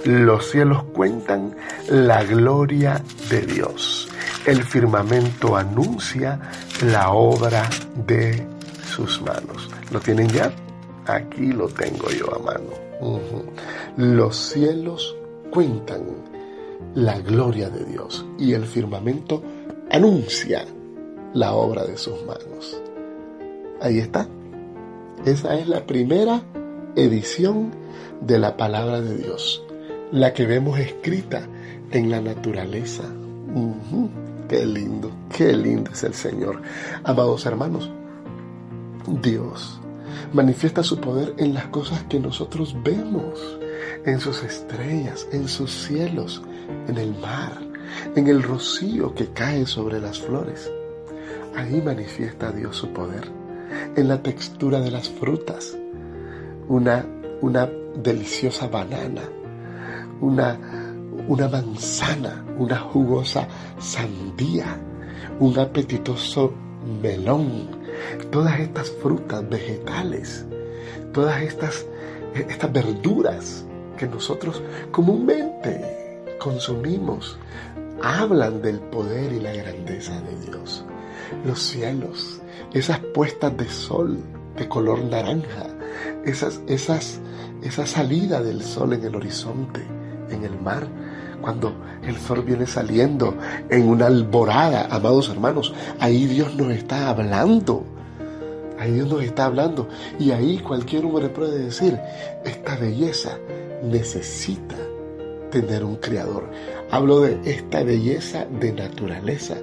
Los 0.06 0.50
cielos 0.50 0.84
cuentan 0.94 1.54
la 1.90 2.24
gloria 2.24 3.02
de 3.28 3.42
Dios. 3.42 4.08
El 4.46 4.62
firmamento 4.62 5.58
anuncia 5.58 6.40
la 6.82 7.10
obra 7.10 7.68
de 8.06 8.53
sus 8.94 9.20
manos. 9.22 9.68
¿Lo 9.90 10.00
tienen 10.00 10.28
ya? 10.28 10.52
Aquí 11.06 11.52
lo 11.52 11.68
tengo 11.68 12.08
yo 12.10 12.32
a 12.34 12.38
mano. 12.38 12.70
Los 13.96 14.36
cielos 14.36 15.16
cuentan 15.50 16.02
la 16.94 17.18
gloria 17.18 17.68
de 17.70 17.84
Dios 17.84 18.24
y 18.38 18.52
el 18.52 18.64
firmamento 18.64 19.42
anuncia 19.90 20.64
la 21.32 21.54
obra 21.54 21.84
de 21.84 21.96
sus 21.96 22.24
manos. 22.24 22.80
Ahí 23.80 23.98
está. 23.98 24.28
Esa 25.24 25.58
es 25.58 25.66
la 25.68 25.84
primera 25.86 26.42
edición 26.94 27.72
de 28.20 28.38
la 28.38 28.56
palabra 28.56 29.00
de 29.00 29.16
Dios, 29.16 29.62
la 30.12 30.32
que 30.32 30.46
vemos 30.46 30.78
escrita 30.78 31.48
en 31.90 32.10
la 32.10 32.20
naturaleza. 32.20 33.02
Qué 34.48 34.64
lindo, 34.64 35.10
qué 35.36 35.52
lindo 35.52 35.90
es 35.90 36.04
el 36.04 36.14
Señor. 36.14 36.62
Amados 37.02 37.44
hermanos, 37.46 37.90
Dios 39.06 39.80
manifiesta 40.32 40.82
su 40.82 41.00
poder 41.00 41.34
en 41.38 41.54
las 41.54 41.66
cosas 41.66 42.04
que 42.04 42.18
nosotros 42.18 42.76
vemos, 42.82 43.58
en 44.04 44.20
sus 44.20 44.42
estrellas, 44.42 45.26
en 45.32 45.48
sus 45.48 45.70
cielos, 45.70 46.42
en 46.88 46.98
el 46.98 47.14
mar, 47.18 47.58
en 48.16 48.26
el 48.26 48.42
rocío 48.42 49.14
que 49.14 49.28
cae 49.28 49.66
sobre 49.66 50.00
las 50.00 50.20
flores. 50.20 50.70
Ahí 51.56 51.80
manifiesta 51.82 52.50
Dios 52.52 52.76
su 52.76 52.88
poder, 52.88 53.30
en 53.96 54.08
la 54.08 54.22
textura 54.22 54.80
de 54.80 54.90
las 54.90 55.08
frutas. 55.08 55.76
Una, 56.68 57.06
una 57.40 57.68
deliciosa 58.02 58.66
banana, 58.66 59.22
una, 60.20 60.58
una 61.28 61.48
manzana, 61.48 62.44
una 62.58 62.78
jugosa 62.78 63.46
sandía, 63.78 64.80
un 65.38 65.58
apetitoso 65.58 66.52
melón, 67.02 67.83
todas 68.30 68.60
estas 68.60 68.90
frutas 68.90 69.48
vegetales, 69.48 70.44
todas 71.12 71.42
estas, 71.42 71.86
estas 72.34 72.72
verduras 72.72 73.64
que 73.96 74.06
nosotros 74.06 74.62
comúnmente 74.90 76.24
consumimos, 76.38 77.38
hablan 78.02 78.60
del 78.60 78.80
poder 78.80 79.32
y 79.32 79.40
la 79.40 79.52
grandeza 79.52 80.20
de 80.20 80.50
Dios. 80.50 80.84
Los 81.44 81.60
cielos, 81.62 82.40
esas 82.72 82.98
puestas 82.98 83.56
de 83.56 83.68
sol 83.68 84.18
de 84.56 84.68
color 84.68 85.02
naranja, 85.04 85.66
esas, 86.24 86.60
esas, 86.66 87.20
esa 87.62 87.86
salida 87.86 88.42
del 88.42 88.62
sol 88.62 88.92
en 88.92 89.04
el 89.04 89.14
horizonte, 89.14 89.80
en 90.30 90.44
el 90.44 90.60
mar, 90.60 90.86
cuando 91.44 91.74
el 92.02 92.16
sol 92.16 92.42
viene 92.42 92.66
saliendo 92.66 93.36
en 93.68 93.86
una 93.86 94.06
alborada, 94.06 94.86
amados 94.90 95.28
hermanos, 95.28 95.74
ahí 96.00 96.24
Dios 96.24 96.56
nos 96.56 96.70
está 96.72 97.10
hablando. 97.10 97.84
Ahí 98.78 98.92
Dios 98.92 99.10
nos 99.10 99.22
está 99.22 99.44
hablando. 99.44 99.86
Y 100.18 100.30
ahí 100.30 100.58
cualquier 100.60 101.04
hombre 101.04 101.28
puede 101.28 101.58
decir, 101.58 102.00
esta 102.46 102.76
belleza 102.76 103.36
necesita 103.82 104.74
tener 105.50 105.84
un 105.84 105.96
creador. 105.96 106.44
Hablo 106.90 107.20
de 107.20 107.38
esta 107.44 107.82
belleza 107.82 108.46
de 108.46 108.72
naturaleza. 108.72 109.56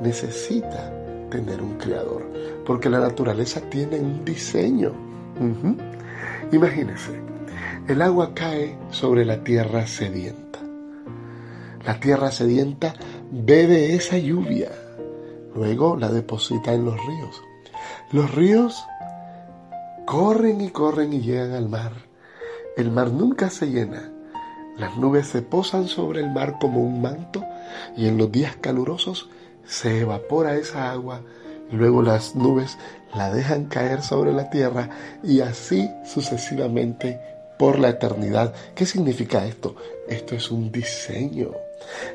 Necesita 0.00 0.92
tener 1.30 1.62
un 1.62 1.74
creador. 1.74 2.26
Porque 2.66 2.90
la 2.90 2.98
naturaleza 2.98 3.60
tiene 3.70 4.00
un 4.00 4.24
diseño. 4.24 4.92
Imagínense, 6.50 7.12
el 7.86 8.02
agua 8.02 8.34
cae 8.34 8.76
sobre 8.90 9.24
la 9.24 9.44
tierra 9.44 9.86
sedienta. 9.86 10.47
La 11.88 11.98
tierra 11.98 12.30
sedienta 12.30 12.92
bebe 13.30 13.94
esa 13.94 14.18
lluvia, 14.18 14.70
luego 15.54 15.96
la 15.96 16.10
deposita 16.10 16.74
en 16.74 16.84
los 16.84 16.94
ríos. 17.06 17.42
Los 18.12 18.34
ríos 18.34 18.84
corren 20.04 20.60
y 20.60 20.68
corren 20.68 21.14
y 21.14 21.22
llegan 21.22 21.52
al 21.52 21.70
mar. 21.70 21.92
El 22.76 22.90
mar 22.90 23.10
nunca 23.10 23.48
se 23.48 23.70
llena. 23.70 24.12
Las 24.76 24.98
nubes 24.98 25.28
se 25.28 25.40
posan 25.40 25.88
sobre 25.88 26.20
el 26.20 26.30
mar 26.30 26.58
como 26.60 26.82
un 26.82 27.00
manto 27.00 27.42
y 27.96 28.06
en 28.06 28.18
los 28.18 28.30
días 28.30 28.56
calurosos 28.56 29.30
se 29.64 30.00
evapora 30.00 30.56
esa 30.56 30.90
agua 30.90 31.22
luego 31.72 32.02
las 32.02 32.36
nubes 32.36 32.76
la 33.14 33.32
dejan 33.32 33.64
caer 33.64 34.02
sobre 34.02 34.34
la 34.34 34.50
tierra 34.50 34.90
y 35.22 35.40
así 35.40 35.90
sucesivamente 36.04 37.18
por 37.58 37.78
la 37.78 37.88
eternidad. 37.88 38.52
¿Qué 38.74 38.84
significa 38.84 39.46
esto? 39.46 39.74
Esto 40.06 40.34
es 40.34 40.50
un 40.50 40.70
diseño. 40.70 41.67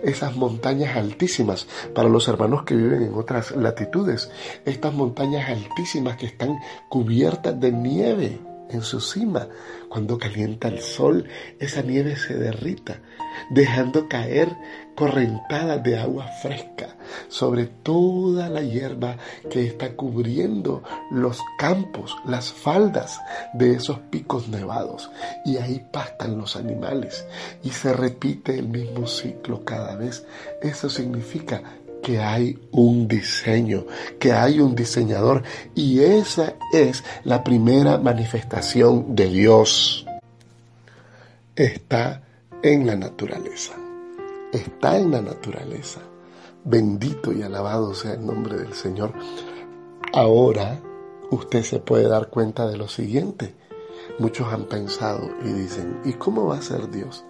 Esas 0.03 0.35
montañas 0.35 0.95
altísimas, 0.95 1.67
para 1.93 2.09
los 2.09 2.27
hermanos 2.27 2.63
que 2.63 2.75
viven 2.75 3.03
en 3.03 3.13
otras 3.13 3.51
latitudes, 3.51 4.31
estas 4.65 4.93
montañas 4.93 5.49
altísimas 5.49 6.17
que 6.17 6.25
están 6.25 6.59
cubiertas 6.89 7.59
de 7.59 7.71
nieve 7.71 8.39
en 8.69 8.81
su 8.81 8.99
cima. 8.99 9.47
Cuando 9.89 10.17
calienta 10.17 10.67
el 10.67 10.81
sol, 10.81 11.27
esa 11.59 11.81
nieve 11.81 12.15
se 12.15 12.33
derrita, 12.35 12.99
dejando 13.51 14.07
caer 14.07 14.49
correntadas 14.95 15.83
de 15.83 15.97
agua 15.97 16.27
fresca 16.41 16.95
sobre 17.29 17.65
toda 17.65 18.49
la 18.49 18.61
hierba 18.61 19.17
que 19.49 19.65
está 19.67 19.93
cubriendo 19.93 20.83
los 21.11 21.39
campos, 21.57 22.15
las 22.25 22.51
faldas 22.51 23.19
de 23.53 23.73
esos 23.75 23.99
picos 23.99 24.47
nevados. 24.47 25.09
Y 25.45 25.57
ahí 25.57 25.85
pastan 25.91 26.37
los 26.37 26.55
animales 26.55 27.25
y 27.63 27.69
se 27.69 27.93
repite 27.93 28.57
el 28.57 28.67
mismo 28.67 29.07
ciclo 29.07 29.63
cada 29.63 29.95
vez. 29.95 30.25
Eso 30.61 30.89
significa 30.89 31.61
que 32.03 32.19
hay 32.19 32.59
un 32.71 33.07
diseño, 33.07 33.85
que 34.19 34.33
hay 34.33 34.59
un 34.59 34.75
diseñador 34.75 35.41
y 35.73 36.01
esa 36.01 36.53
es 36.73 37.03
la 37.23 37.43
primera 37.43 37.97
manifestación 37.97 39.15
de 39.15 39.29
Dios. 39.29 40.05
Está 41.55 42.21
en 42.61 42.85
la 42.85 42.95
naturaleza, 42.95 43.73
está 44.53 44.97
en 44.97 45.11
la 45.11 45.21
naturaleza. 45.21 45.99
Bendito 46.63 47.33
y 47.33 47.41
alabado 47.41 47.93
sea 47.93 48.13
el 48.13 48.25
nombre 48.25 48.57
del 48.57 48.73
Señor. 48.73 49.13
Ahora 50.13 50.79
usted 51.31 51.63
se 51.63 51.79
puede 51.79 52.07
dar 52.07 52.29
cuenta 52.29 52.67
de 52.67 52.77
lo 52.77 52.87
siguiente. 52.87 53.55
Muchos 54.19 54.53
han 54.53 54.65
pensado 54.65 55.29
y 55.43 55.49
dicen, 55.49 55.99
¿y 56.05 56.13
cómo 56.13 56.45
va 56.47 56.57
a 56.57 56.61
ser 56.61 56.89
Dios? 56.91 57.25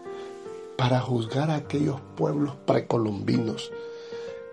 Para 0.77 0.99
juzgar 0.99 1.49
a 1.49 1.55
aquellos 1.55 2.01
pueblos 2.15 2.55
precolombinos 2.65 3.71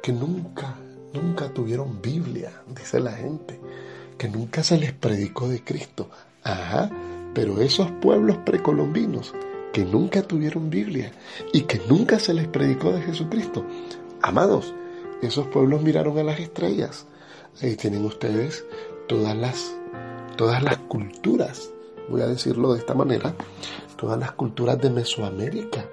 que 0.03 0.13
nunca, 0.13 0.77
nunca 1.13 1.53
tuvieron 1.53 2.01
Biblia, 2.01 2.63
dice 2.69 3.01
la 3.01 3.13
gente, 3.13 3.61
que 4.17 4.29
nunca 4.29 4.63
se 4.63 4.79
les 4.79 4.93
predicó 4.93 5.49
de 5.49 5.65
Cristo. 5.65 6.09
Ajá, 6.43 6.91
pero 7.35 7.61
esos 7.61 7.91
pueblos 7.91 8.39
precolombinos 8.39 9.35
que 9.73 9.85
nunca 9.85 10.23
tuvieron 10.23 10.71
Biblia 10.71 11.13
y 11.53 11.63
que 11.63 11.81
nunca 11.89 12.19
se 12.19 12.35
les 12.35 12.49
predicó 12.49 12.93
de 12.93 13.03
Jesucristo, 13.03 13.65
amados, 14.23 14.75
esos 15.23 15.47
pueblos 15.49 15.83
miraron 15.83 16.19
a 16.19 16.23
las 16.23 16.41
estrellas. 16.41 17.07
Ahí 17.63 17.77
tienen 17.77 18.05
ustedes 18.05 18.65
todas 19.09 19.37
las, 19.37 19.75
todas 20.37 20.63
las 20.63 20.79
culturas, 20.79 21.71
voy 22.09 22.23
a 22.23 22.27
decirlo 22.27 22.73
de 22.73 22.79
esta 22.79 22.95
manera, 22.95 23.35
todas 23.97 24.19
las 24.19 24.33
culturas 24.33 24.81
de 24.81 24.91
Mesoamérica. 24.91 25.85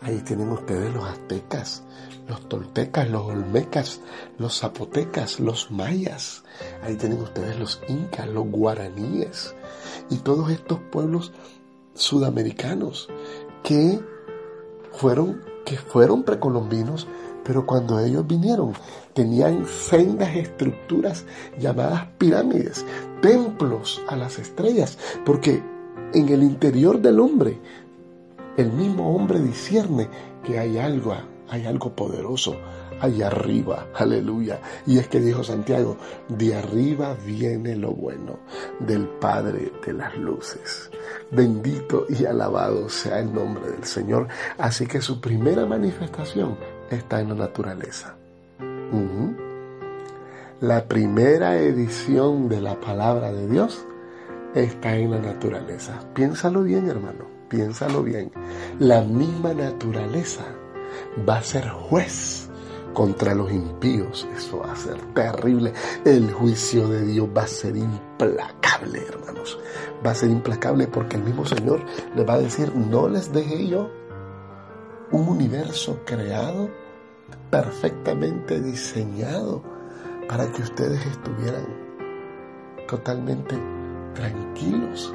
Ahí 0.00 0.20
tienen 0.20 0.50
ustedes 0.50 0.94
los 0.94 1.04
aztecas, 1.04 1.82
los 2.28 2.48
toltecas, 2.48 3.08
los 3.10 3.22
olmecas, 3.22 4.00
los 4.38 4.60
zapotecas, 4.60 5.40
los 5.40 5.70
mayas. 5.70 6.44
Ahí 6.82 6.96
tienen 6.96 7.20
ustedes 7.20 7.58
los 7.58 7.80
incas, 7.88 8.28
los 8.28 8.46
guaraníes 8.46 9.54
y 10.10 10.16
todos 10.18 10.50
estos 10.50 10.78
pueblos 10.92 11.32
sudamericanos 11.96 13.08
que 13.62 14.00
fueron, 14.92 15.42
que 15.64 15.76
fueron 15.76 16.22
precolombinos, 16.22 17.06
pero 17.44 17.66
cuando 17.66 17.98
ellos 17.98 18.26
vinieron 18.26 18.72
tenían 19.12 19.66
sendas 19.66 20.36
estructuras 20.36 21.24
llamadas 21.58 22.06
pirámides, 22.18 22.84
templos 23.20 24.02
a 24.08 24.16
las 24.16 24.38
estrellas, 24.38 24.98
porque 25.24 25.62
en 26.12 26.28
el 26.28 26.42
interior 26.42 27.00
del 27.00 27.20
hombre 27.20 27.58
el 28.56 28.72
mismo 28.72 29.14
hombre 29.14 29.40
discierne 29.40 30.08
que 30.44 30.58
hay 30.58 30.78
algo 30.78 31.14
hay 31.48 31.66
algo 31.66 31.94
poderoso 31.94 32.56
allá 33.00 33.28
arriba, 33.28 33.88
aleluya. 33.94 34.60
Y 34.86 34.98
es 34.98 35.08
que 35.08 35.20
dijo 35.20 35.42
Santiago, 35.42 35.96
de 36.28 36.54
arriba 36.54 37.16
viene 37.24 37.76
lo 37.76 37.92
bueno 37.92 38.38
del 38.80 39.08
Padre 39.08 39.72
de 39.84 39.92
las 39.92 40.16
Luces. 40.16 40.90
Bendito 41.30 42.06
y 42.08 42.24
alabado 42.24 42.88
sea 42.88 43.20
el 43.20 43.32
nombre 43.32 43.70
del 43.70 43.84
Señor. 43.84 44.28
Así 44.58 44.86
que 44.86 45.00
su 45.00 45.20
primera 45.20 45.66
manifestación 45.66 46.56
está 46.90 47.20
en 47.20 47.30
la 47.30 47.34
naturaleza. 47.34 48.16
La 50.60 50.86
primera 50.86 51.58
edición 51.58 52.48
de 52.48 52.60
la 52.60 52.80
palabra 52.80 53.32
de 53.32 53.46
Dios 53.46 53.84
está 54.54 54.96
en 54.96 55.10
la 55.10 55.18
naturaleza. 55.18 56.00
Piénsalo 56.14 56.62
bien, 56.62 56.88
hermano, 56.88 57.26
piénsalo 57.48 58.02
bien. 58.02 58.32
La 58.78 59.02
misma 59.02 59.52
naturaleza 59.52 60.44
va 61.28 61.38
a 61.38 61.42
ser 61.42 61.68
juez 61.68 62.45
contra 62.96 63.34
los 63.34 63.52
impíos. 63.52 64.26
Eso 64.34 64.60
va 64.60 64.72
a 64.72 64.76
ser 64.76 64.96
terrible. 65.12 65.74
El 66.02 66.32
juicio 66.32 66.88
de 66.88 67.02
Dios 67.04 67.28
va 67.36 67.42
a 67.42 67.46
ser 67.46 67.76
implacable, 67.76 69.02
hermanos. 69.06 69.58
Va 70.04 70.12
a 70.12 70.14
ser 70.14 70.30
implacable 70.30 70.86
porque 70.86 71.16
el 71.16 71.22
mismo 71.22 71.44
Señor 71.44 71.84
le 72.16 72.24
va 72.24 72.34
a 72.34 72.38
decir, 72.38 72.74
no 72.74 73.06
les 73.06 73.30
dejé 73.34 73.68
yo 73.68 73.90
un 75.12 75.28
universo 75.28 76.00
creado, 76.06 76.70
perfectamente 77.50 78.62
diseñado, 78.62 79.62
para 80.26 80.50
que 80.50 80.62
ustedes 80.62 81.04
estuvieran 81.04 81.66
totalmente 82.88 83.56
tranquilos 84.14 85.12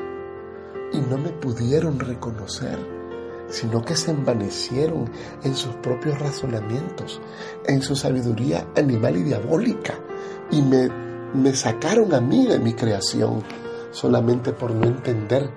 y 0.93 0.99
no 0.99 1.17
me 1.17 1.29
pudieron 1.29 1.99
reconocer 1.99 2.77
sino 3.51 3.83
que 3.83 3.95
se 3.95 4.11
envanecieron 4.11 5.09
en 5.43 5.55
sus 5.55 5.75
propios 5.75 6.19
razonamientos, 6.19 7.21
en 7.65 7.81
su 7.81 7.95
sabiduría 7.95 8.67
animal 8.75 9.17
y 9.17 9.23
diabólica, 9.23 9.93
y 10.49 10.61
me, 10.61 10.89
me 11.33 11.53
sacaron 11.53 12.13
a 12.13 12.21
mí 12.21 12.47
de 12.47 12.59
mi 12.59 12.73
creación 12.73 13.43
solamente 13.91 14.53
por 14.53 14.71
no 14.71 14.87
entender 14.87 15.49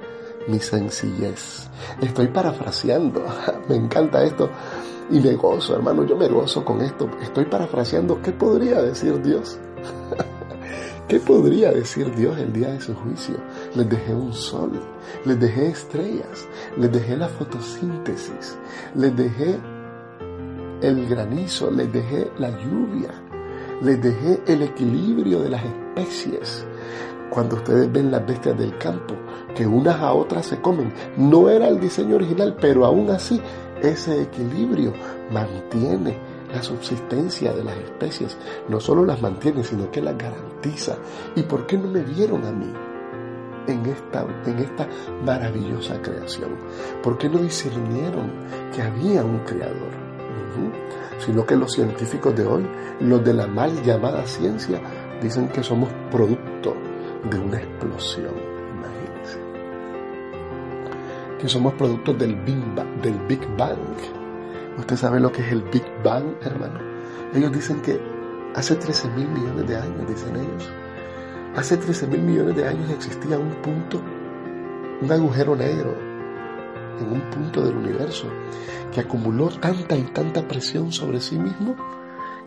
mi 0.49 0.59
sencillez. 0.59 1.69
Estoy 2.01 2.29
parafraseando, 2.29 3.25
me 3.69 3.77
encanta 3.77 4.23
esto. 4.23 4.51
Y 5.11 5.21
me 5.21 5.35
gozo, 5.35 5.77
hermano, 5.77 6.05
yo 6.05 6.17
me 6.17 6.29
gozo 6.29 6.65
con 6.65 6.81
esto. 6.81 7.09
Estoy 7.23 7.45
parafraseando, 7.45 8.21
¿qué 8.23 8.33
podría 8.33 8.81
decir 8.81 9.21
Dios? 9.23 9.59
¿Qué 11.09 11.21
podría 11.21 11.71
decir 11.71 12.15
Dios 12.15 12.39
el 12.39 12.51
día 12.51 12.69
de 12.69 12.81
su 12.81 12.95
juicio? 12.95 13.35
Les 13.75 13.87
dejé 13.91 14.15
un 14.15 14.33
sol, 14.33 14.73
les 15.27 15.39
dejé 15.39 15.69
estrellas, 15.69 16.49
les 16.79 16.91
dejé 16.91 17.19
la 17.19 17.29
fotosíntesis, 17.29 18.57
les 18.95 19.15
dejé 19.15 19.59
el 20.81 21.07
granizo, 21.07 21.71
les 21.71 21.93
dejé 21.93 22.31
la 22.39 22.49
lluvia, 22.51 23.11
les 23.83 24.03
dejé 24.03 24.41
el 24.47 24.63
equilibrio 24.63 25.41
de 25.41 25.51
las 25.51 25.63
especies. 25.63 26.67
Cuando 27.29 27.57
ustedes 27.57 27.93
ven 27.93 28.11
las 28.11 28.27
bestias 28.27 28.57
del 28.57 28.79
campo, 28.79 29.15
que 29.55 29.67
unas 29.67 30.01
a 30.01 30.15
otras 30.15 30.47
se 30.47 30.61
comen, 30.63 30.91
no 31.19 31.51
era 31.51 31.69
el 31.69 31.81
diseño 31.81 32.17
original, 32.17 32.57
pero 32.59 32.87
aún 32.87 33.11
así 33.11 33.43
ese 33.83 34.23
equilibrio 34.23 34.95
mantiene 35.31 36.17
la 36.55 36.63
subsistencia 36.63 37.53
de 37.53 37.65
las 37.65 37.77
especies. 37.77 38.37
No 38.69 38.81
solo 38.81 39.05
las 39.05 39.21
mantiene, 39.21 39.65
sino 39.65 39.91
que 39.91 40.01
las 40.01 40.17
garantiza. 40.17 40.97
¿Y 41.35 41.43
por 41.43 41.67
qué 41.67 41.77
no 41.77 41.89
me 41.89 42.03
vieron 42.03 42.45
a 42.45 42.53
mí? 42.53 42.73
En 43.67 43.87
esta, 43.87 44.27
en 44.47 44.59
esta 44.59 44.87
maravillosa 45.25 46.01
creación. 46.03 46.51
¿Por 47.03 47.17
qué 47.17 47.29
no 47.29 47.39
discernieron 47.39 48.31
que 48.75 48.83
había 48.83 49.25
un 49.25 49.39
creador? 49.41 50.05
Sino 51.19 51.47
que 51.47 51.57
los 51.57 51.73
científicos 51.73 52.37
de 52.37 52.47
hoy, 52.47 52.67
los 53.01 53.25
de 53.25 53.35
la 53.35 53.47
mal 53.47 53.83
llamada 53.83 54.27
ciencia, 54.27 54.81
dicen 55.21 55.49
que 55.49 55.63
somos 55.63 55.91
producto 56.11 56.75
de 57.31 57.39
una 57.39 57.59
explosión. 57.59 58.35
Imagínense. 58.77 59.39
Que 61.41 61.49
somos 61.49 61.73
producto 61.75 62.13
del. 62.13 62.35
Del 62.45 63.19
Big 63.27 63.41
Bang. 63.57 64.24
Usted 64.79 64.97
sabe 64.97 65.21
lo 65.21 65.31
que 65.31 65.43
es 65.43 65.53
el 65.53 65.63
Big 65.63 65.85
Bang, 66.03 66.35
hermano. 66.43 66.81
Ellos 67.33 67.53
dicen 67.53 67.81
que 67.83 68.01
hace 68.55 68.75
13 68.77 69.09
mil 69.11 69.29
millones 69.29 69.67
de 69.67 69.77
años, 69.77 70.09
dicen 70.09 70.37
ellos. 70.37 70.73
Hace 71.57 71.77
13 71.77 72.07
mil 72.09 72.23
millones 72.23 72.57
de 72.57 72.67
años 72.67 72.91
existía 72.91 73.39
un 73.39 73.51
punto, 73.63 74.01
un 75.01 75.13
agujero 75.13 75.55
negro 75.55 75.95
en 77.01 77.13
un 77.13 77.21
punto 77.31 77.63
del 77.63 77.77
universo 77.77 78.27
que 78.93 79.01
acumuló 79.01 79.49
tanta 79.49 79.97
y 79.97 80.03
tanta 80.03 80.47
presión 80.47 80.93
sobre 80.93 81.21
sí 81.21 81.39
mismo 81.39 81.77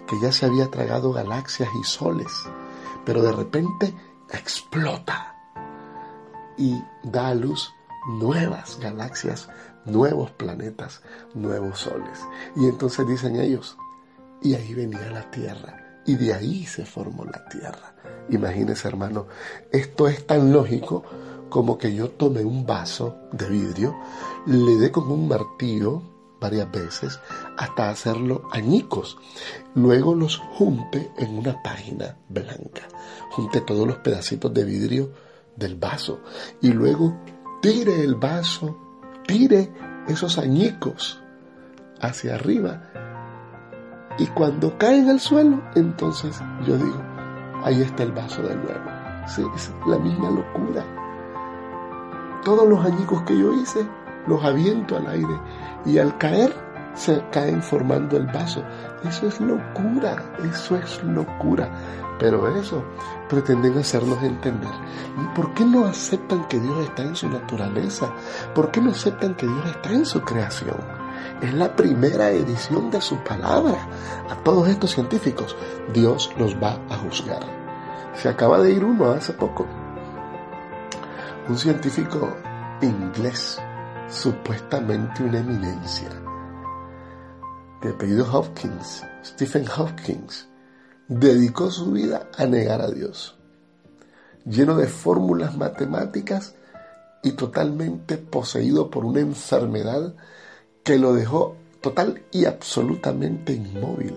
que 0.07 0.19
ya 0.21 0.31
se 0.31 0.45
había 0.45 0.71
tragado 0.71 1.11
galaxias 1.11 1.69
y 1.79 1.83
soles, 1.83 2.31
pero 3.05 3.21
de 3.21 3.33
repente 3.33 3.93
explota 4.31 5.35
y 6.57 6.81
da 7.03 7.27
a 7.29 7.35
luz 7.35 7.73
nuevas 8.07 8.79
galaxias, 8.79 9.49
nuevos 9.87 10.31
planetas, 10.31 11.01
nuevos 11.33 11.79
soles. 11.79 12.19
Y 12.55 12.65
entonces 12.65 13.07
dicen 13.07 13.37
ellos, 13.37 13.77
y 14.41 14.53
ahí 14.53 14.73
venía 14.73 15.09
la 15.09 15.29
Tierra, 15.31 16.01
y 16.05 16.15
de 16.15 16.33
ahí 16.33 16.65
se 16.65 16.85
formó 16.85 17.25
la 17.25 17.47
Tierra. 17.49 17.95
Imagínese 18.29 18.87
hermano, 18.87 19.27
esto 19.71 20.07
es 20.07 20.25
tan 20.27 20.51
lógico 20.51 21.03
como 21.49 21.77
que 21.77 21.93
yo 21.93 22.11
tome 22.11 22.43
un 22.43 22.65
vaso 22.65 23.15
de 23.31 23.49
vidrio, 23.49 23.95
le 24.45 24.75
dé 24.75 24.91
con 24.91 25.09
un 25.09 25.27
martillo 25.27 26.01
varias 26.39 26.69
veces 26.71 27.19
hasta 27.57 27.89
hacerlo 27.89 28.47
añicos. 28.51 29.17
Luego 29.75 30.13
los 30.13 30.37
junte 30.37 31.11
en 31.17 31.37
una 31.37 31.61
página 31.63 32.17
blanca. 32.29 32.87
Junte 33.31 33.61
todos 33.61 33.87
los 33.87 33.97
pedacitos 33.97 34.53
de 34.53 34.63
vidrio 34.63 35.11
del 35.55 35.75
vaso 35.75 36.19
y 36.61 36.69
luego 36.69 37.15
tire 37.61 38.03
el 38.03 38.15
vaso, 38.15 38.86
tire 39.27 39.71
esos 40.07 40.39
añicos 40.39 41.21
hacia 42.01 42.35
arriba. 42.35 42.81
Y 44.17 44.25
cuando 44.27 44.77
cae 44.79 44.97
en 44.97 45.09
el 45.09 45.19
suelo, 45.19 45.61
entonces 45.75 46.41
yo 46.65 46.75
digo, 46.77 47.01
ahí 47.63 47.81
está 47.81 48.03
el 48.03 48.13
vaso 48.13 48.41
de 48.41 48.55
nuevo. 48.55 48.89
Sí, 49.27 49.43
es 49.55 49.71
la 49.85 49.99
misma 49.99 50.31
locura. 50.31 50.83
Todos 52.43 52.67
los 52.67 52.83
añicos 52.83 53.21
que 53.23 53.37
yo 53.37 53.53
hice, 53.53 53.85
los 54.25 54.43
aviento 54.43 54.97
al 54.97 55.07
aire 55.07 55.39
y 55.85 55.97
al 55.99 56.17
caer 56.17 56.53
se 56.93 57.23
caen 57.31 57.61
formando 57.61 58.17
el 58.17 58.25
vaso. 58.27 58.63
Eso 59.03 59.27
es 59.27 59.39
locura, 59.39 60.23
eso 60.43 60.75
es 60.75 61.03
locura. 61.03 61.69
Pero 62.19 62.47
eso 62.57 62.83
pretenden 63.29 63.77
hacernos 63.77 64.21
entender. 64.23 64.71
¿Por 65.35 65.53
qué 65.53 65.63
no 65.65 65.85
aceptan 65.85 66.47
que 66.47 66.59
Dios 66.59 66.79
está 66.79 67.03
en 67.03 67.15
su 67.15 67.29
naturaleza? 67.29 68.11
¿Por 68.55 68.71
qué 68.71 68.81
no 68.81 68.91
aceptan 68.91 69.35
que 69.35 69.45
Dios 69.45 69.65
está 69.67 69.91
en 69.91 70.05
su 70.05 70.21
creación? 70.21 70.77
Es 71.41 71.53
la 71.53 71.75
primera 71.75 72.31
edición 72.31 72.89
de 72.89 73.01
su 73.01 73.17
palabra. 73.17 73.87
A 74.29 74.35
todos 74.43 74.67
estos 74.67 74.91
científicos, 74.91 75.55
Dios 75.93 76.31
los 76.37 76.55
va 76.55 76.79
a 76.89 76.97
juzgar. 76.97 77.41
Se 78.15 78.29
acaba 78.29 78.59
de 78.59 78.71
ir 78.71 78.83
uno 78.83 79.11
hace 79.11 79.33
poco. 79.33 79.67
Un 81.47 81.57
científico 81.57 82.35
inglés, 82.81 83.61
supuestamente 84.09 85.23
una 85.23 85.39
eminencia, 85.39 86.09
de 87.81 87.89
apellido 87.89 88.25
Hopkins, 88.31 89.03
Stephen 89.23 89.65
Hopkins, 89.77 90.47
dedicó 91.07 91.69
su 91.69 91.91
vida 91.91 92.29
a 92.35 92.45
negar 92.45 92.81
a 92.81 92.89
Dios, 92.89 93.37
lleno 94.45 94.75
de 94.77 94.87
fórmulas 94.87 95.55
matemáticas 95.55 96.55
y 97.23 97.31
totalmente 97.31 98.17
poseído 98.17 98.89
por 98.89 99.05
una 99.05 99.19
enfermedad 99.19 100.15
que 100.83 100.97
lo 100.97 101.13
dejó 101.13 101.55
total 101.81 102.23
y 102.31 102.45
absolutamente 102.45 103.53
inmóvil. 103.53 104.15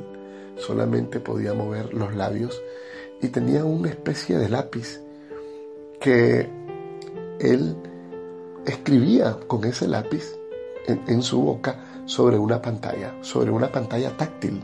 Solamente 0.57 1.21
podía 1.21 1.55
mover 1.55 1.93
los 1.95 2.15
labios 2.15 2.61
y 3.21 3.29
tenía 3.29 3.65
una 3.65 3.91
especie 3.91 4.39
de 4.39 4.49
lápiz 4.49 5.01
que 6.01 6.49
él 7.41 7.77
escribía 8.67 9.39
con 9.47 9.65
ese 9.65 9.89
lápiz 9.89 10.37
en, 10.87 11.03
en 11.07 11.23
su 11.23 11.41
boca 11.41 11.90
sobre 12.07 12.39
una 12.39 12.61
pantalla, 12.61 13.15
sobre 13.21 13.51
una 13.51 13.71
pantalla 13.71 14.17
táctil 14.17 14.63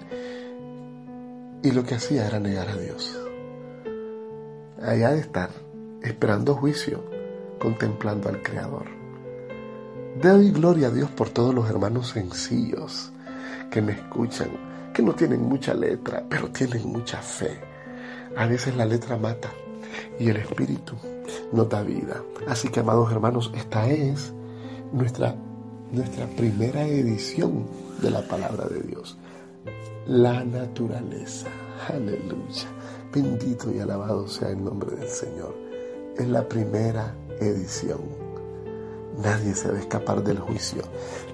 y 1.62 1.70
lo 1.72 1.84
que 1.84 1.96
hacía 1.96 2.26
era 2.26 2.38
negar 2.38 2.68
a 2.68 2.76
Dios. 2.76 3.18
Allá 4.82 5.10
de 5.10 5.20
estar, 5.20 5.50
esperando 6.02 6.54
juicio, 6.54 7.02
contemplando 7.58 8.28
al 8.28 8.42
Creador. 8.42 8.86
Doy 10.20 10.50
gloria 10.50 10.88
a 10.88 10.90
Dios 10.90 11.10
por 11.10 11.30
todos 11.30 11.54
los 11.54 11.68
hermanos 11.68 12.08
sencillos 12.08 13.12
que 13.70 13.82
me 13.82 13.92
escuchan, 13.92 14.48
que 14.94 15.02
no 15.02 15.14
tienen 15.14 15.42
mucha 15.42 15.74
letra, 15.74 16.24
pero 16.28 16.50
tienen 16.50 16.86
mucha 16.86 17.20
fe. 17.20 17.60
A 18.36 18.46
veces 18.46 18.76
la 18.76 18.86
letra 18.86 19.16
mata 19.16 19.50
y 20.18 20.28
el 20.28 20.36
espíritu 20.36 20.94
no 21.52 21.64
da 21.64 21.82
vida. 21.82 22.22
Así 22.46 22.68
que, 22.68 22.80
amados 22.80 23.10
hermanos, 23.10 23.50
esta 23.54 23.88
es 23.90 24.32
nuestra, 24.92 25.34
nuestra 25.92 26.26
primera 26.26 26.86
edición 26.86 27.66
de 28.02 28.10
la 28.10 28.22
palabra 28.22 28.66
de 28.66 28.80
Dios 28.80 29.16
la 30.06 30.44
naturaleza. 30.44 31.48
Aleluya. 31.88 32.68
Bendito 33.12 33.72
y 33.72 33.80
alabado 33.80 34.28
sea 34.28 34.50
el 34.50 34.62
nombre 34.62 34.94
del 34.96 35.08
Señor. 35.08 35.54
Es 36.16 36.28
la 36.28 36.48
primera 36.48 37.14
edición. 37.40 38.00
Nadie 39.22 39.54
se 39.54 39.70
va 39.70 39.78
a 39.78 39.80
escapar 39.80 40.22
del 40.22 40.38
juicio. 40.38 40.82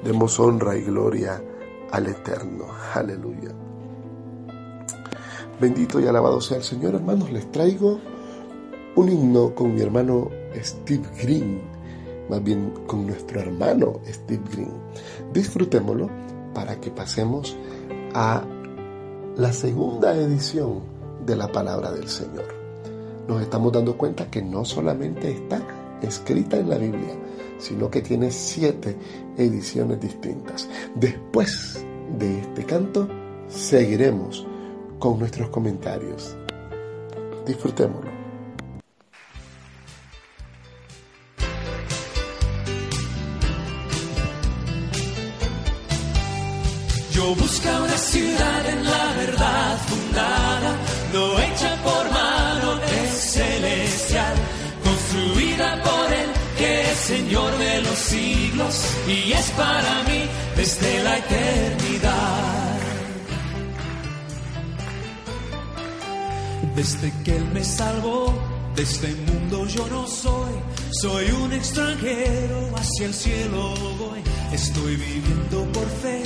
Demos 0.04 0.38
honra 0.40 0.76
y 0.76 0.82
gloria 0.82 1.42
al 1.90 2.06
Eterno. 2.06 2.66
Aleluya. 2.94 3.50
Bendito 5.60 6.00
y 6.00 6.06
alabado 6.06 6.40
sea 6.40 6.58
el 6.58 6.62
Señor. 6.62 6.94
Hermanos, 6.94 7.30
les 7.30 7.50
traigo 7.52 8.00
un 8.94 9.08
himno 9.08 9.54
con 9.54 9.74
mi 9.74 9.82
hermano 9.82 10.30
Steve 10.56 11.06
Green. 11.20 11.71
Más 12.28 12.42
bien 12.42 12.72
con 12.86 13.06
nuestro 13.06 13.40
hermano 13.40 14.00
Steve 14.06 14.42
Green. 14.52 14.72
Disfrutémoslo 15.32 16.08
para 16.54 16.80
que 16.80 16.90
pasemos 16.90 17.56
a 18.14 18.42
la 19.36 19.52
segunda 19.52 20.14
edición 20.14 20.80
de 21.24 21.36
la 21.36 21.50
palabra 21.50 21.90
del 21.92 22.08
Señor. 22.08 22.44
Nos 23.28 23.40
estamos 23.40 23.72
dando 23.72 23.96
cuenta 23.96 24.30
que 24.30 24.42
no 24.42 24.64
solamente 24.64 25.30
está 25.30 25.62
escrita 26.02 26.58
en 26.58 26.68
la 26.68 26.78
Biblia, 26.78 27.14
sino 27.58 27.90
que 27.90 28.02
tiene 28.02 28.30
siete 28.30 28.96
ediciones 29.36 30.00
distintas. 30.00 30.68
Después 30.94 31.84
de 32.18 32.40
este 32.40 32.64
canto, 32.64 33.08
seguiremos 33.48 34.46
con 34.98 35.18
nuestros 35.18 35.48
comentarios. 35.50 36.36
Disfrutémoslo. 37.46 38.11
Yo 47.22 47.36
busca 47.36 47.80
una 47.80 47.98
ciudad 47.98 48.66
en 48.68 48.84
la 48.84 49.12
verdad 49.16 49.78
fundada, 49.86 50.76
no 51.12 51.38
hecha 51.38 51.72
por 51.84 52.10
mano, 52.10 52.80
es 53.00 53.10
celestial, 53.34 54.34
construida 54.82 55.82
por 55.84 56.12
Él 56.12 56.30
que 56.58 56.90
es 56.90 56.98
Señor 56.98 57.56
de 57.58 57.80
los 57.82 57.96
siglos 57.96 58.74
y 59.06 59.32
es 59.32 59.50
para 59.52 60.02
mí 60.08 60.22
desde 60.56 61.04
la 61.04 61.18
eternidad. 61.18 62.80
Desde 66.74 67.12
que 67.22 67.36
Él 67.36 67.44
me 67.54 67.64
salvó, 67.64 68.34
de 68.74 68.82
este 68.82 69.14
mundo 69.28 69.66
yo 69.68 69.86
no 69.86 70.08
soy, 70.08 70.54
soy 71.00 71.30
un 71.30 71.52
extranjero, 71.52 72.76
hacia 72.76 73.06
el 73.06 73.14
cielo 73.14 73.74
voy, 73.96 74.22
estoy 74.52 74.96
viviendo 74.96 75.70
por 75.72 75.86
fe 76.02 76.22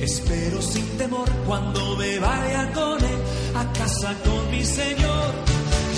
Espero 0.00 0.60
sin 0.60 0.86
temor 0.98 1.28
cuando 1.46 1.96
me 1.96 2.18
vaya 2.18 2.70
con 2.72 3.02
Él 3.02 3.18
a 3.54 3.72
casa 3.72 4.14
con 4.24 4.50
mi 4.50 4.64
Señor. 4.64 5.30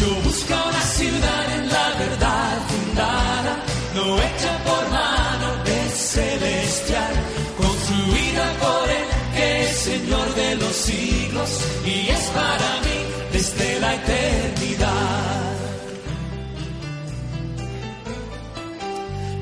Yo 0.01 0.09
busco 0.25 0.55
una 0.55 0.83
ciudad 0.83 1.45
en 1.59 1.69
la 1.69 1.89
verdad 1.99 2.59
fundada, 2.69 3.57
no 3.95 4.17
hecha 4.19 4.65
por 4.65 4.91
mano, 4.91 5.49
es 5.65 5.93
celestial, 5.93 7.15
construida 7.57 8.53
por 8.61 8.91
Él, 8.91 9.09
que 9.35 9.63
es 9.65 9.79
Señor 9.79 10.35
de 10.35 10.55
los 10.57 10.77
siglos 10.77 11.51
y 11.85 12.11
es 12.11 12.25
para 12.35 12.71
mí 12.85 12.99
desde 13.33 13.81
la 13.81 13.95
eternidad. 13.95 15.57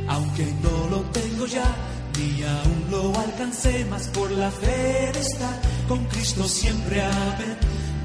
Aunque 0.08 0.44
no 0.62 0.88
lo 0.90 1.00
tengo 1.10 1.46
ya, 1.46 1.93
ni 2.24 2.42
aún 2.42 2.86
lo 2.90 3.18
alcancé, 3.18 3.84
más 3.86 4.08
por 4.08 4.30
la 4.30 4.50
fe 4.50 5.10
de 5.12 5.20
estar 5.20 5.60
con 5.88 6.04
Cristo 6.06 6.44
siempre, 6.48 7.02
amén. 7.02 7.56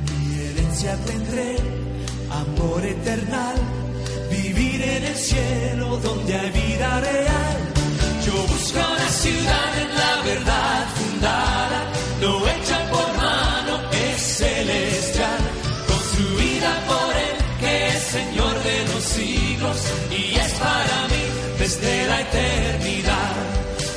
Mi 0.08 0.40
herencia 0.46 0.96
tendré, 1.06 1.56
amor 2.44 2.86
eternal, 2.86 3.56
vivir 4.32 4.82
en 4.82 5.04
el 5.06 5.16
cielo 5.16 5.98
donde 5.98 6.36
hay 6.36 6.52
vida 6.52 7.00
real. 7.00 7.58
Yo 8.26 8.34
busco 8.54 8.80
una 8.80 9.10
ciudad 9.10 9.70
en 9.84 9.92
la 10.02 10.14
verdad 10.30 10.86
fundada, 11.00 11.80
no 12.22 12.48
hecha 12.48 12.80
por 12.92 13.08
mano, 13.26 13.74
es 13.92 14.22
celestial, 14.22 15.42
construida 15.88 16.72
por 16.88 17.12
Él, 17.28 17.36
que 17.62 17.88
es 17.88 18.04
Señor 18.18 18.56
de 18.64 18.78
los 18.94 19.04
siglos 19.04 19.78
y 20.12 20.36
es 20.36 20.52
para 20.54 21.08
mí 21.12 21.24
desde 21.60 22.08
la 22.08 22.22
eternidad. 22.22 23.19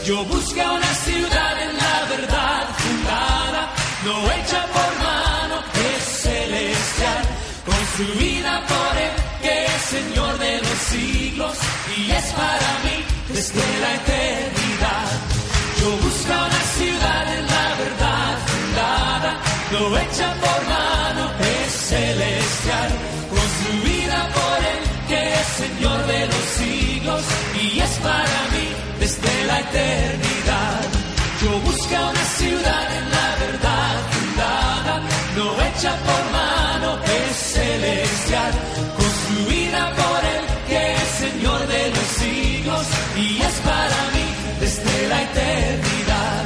Yo 0.05 0.25
busco 0.25 0.61
una 0.61 0.95
ciudad 1.07 1.63
en 1.63 1.77
la 1.77 2.05
verdad 2.11 2.69
fundada, 2.77 3.73
no 4.05 4.33
hecha 4.33 4.67
por 4.75 4.93
mano, 4.99 5.63
es 5.95 6.03
celestial, 6.23 7.23
construida 7.65 8.67
por 8.67 8.97
Él, 8.99 9.13
que 9.43 9.65
es 9.65 9.83
Señor 9.97 10.39
de 10.39 10.59
los 10.59 10.79
siglos 10.91 11.57
y 11.97 12.11
es 12.11 12.25
para 12.33 12.71
mí 12.83 12.97
desde 13.29 13.63
la 13.81 13.95
eternidad. 13.95 15.09
Yo 15.81 15.91
busco 15.91 16.33
una 16.33 16.63
ciudad 16.79 17.35
en 17.39 17.47
la 17.47 17.69
verdad 17.83 18.39
fundada, 18.51 19.33
no 19.71 19.99
hecha 19.99 20.35
por 20.43 20.61
mano, 20.67 21.31
es 21.39 21.73
celestial, 21.73 22.91
construida 23.31 24.29
por 24.35 24.59
Él, 24.73 24.81
que 25.07 25.35
es 25.35 25.47
Señor 25.63 26.07
de 26.09 26.27
los 26.27 26.45
siglos 26.59 27.23
y 27.63 27.79
es 27.79 27.91
para 27.99 28.41
mí 28.51 28.52
desde 29.03 29.45
la 29.51 29.59
eternidad. 29.59 30.81
Yo 31.43 31.51
busco 31.69 31.97
una 32.13 32.27
ciudad 32.39 32.87
en 32.99 33.07
la 33.17 33.29
verdad 33.45 33.95
fundada, 34.15 34.95
no 35.37 35.47
hecha 35.67 35.93
por 36.07 36.23
mano, 36.41 36.91
es 37.19 37.37
celestial, 37.57 38.53
construida 39.01 39.83
por 40.01 40.21
Él, 40.35 40.45
que 40.69 40.81
es 41.01 41.09
Señor 41.25 41.61
de 41.75 41.83
los 41.97 42.09
siglos 42.21 42.85
y 43.25 43.43
es 43.49 43.57
para 43.71 44.01
mí 44.15 44.27
desde 44.61 45.09
la 45.11 45.19
eternidad. 45.29 46.45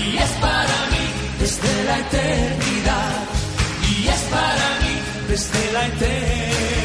Y 0.00 0.16
es 0.24 0.32
para 0.46 0.78
mí 0.92 1.04
desde 1.42 1.72
la 1.88 1.96
eternidad. 2.04 3.16
Y 3.90 4.08
es 4.14 4.22
para 4.36 4.66
mí 4.82 4.94
desde 5.28 5.72
la 5.72 5.86
eternidad. 5.86 6.79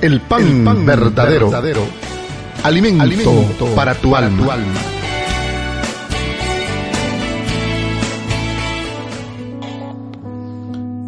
El 0.00 0.20
pan, 0.22 0.42
El 0.42 0.64
pan 0.64 0.86
verdadero, 0.86 1.50
verdadero. 1.50 1.82
alimento, 2.62 3.02
Alimento 3.02 3.66
para 3.74 3.94
tu 3.94 4.10
para 4.10 4.26
alma. 4.26 4.44
tu 4.44 4.50
alma. 4.50 4.80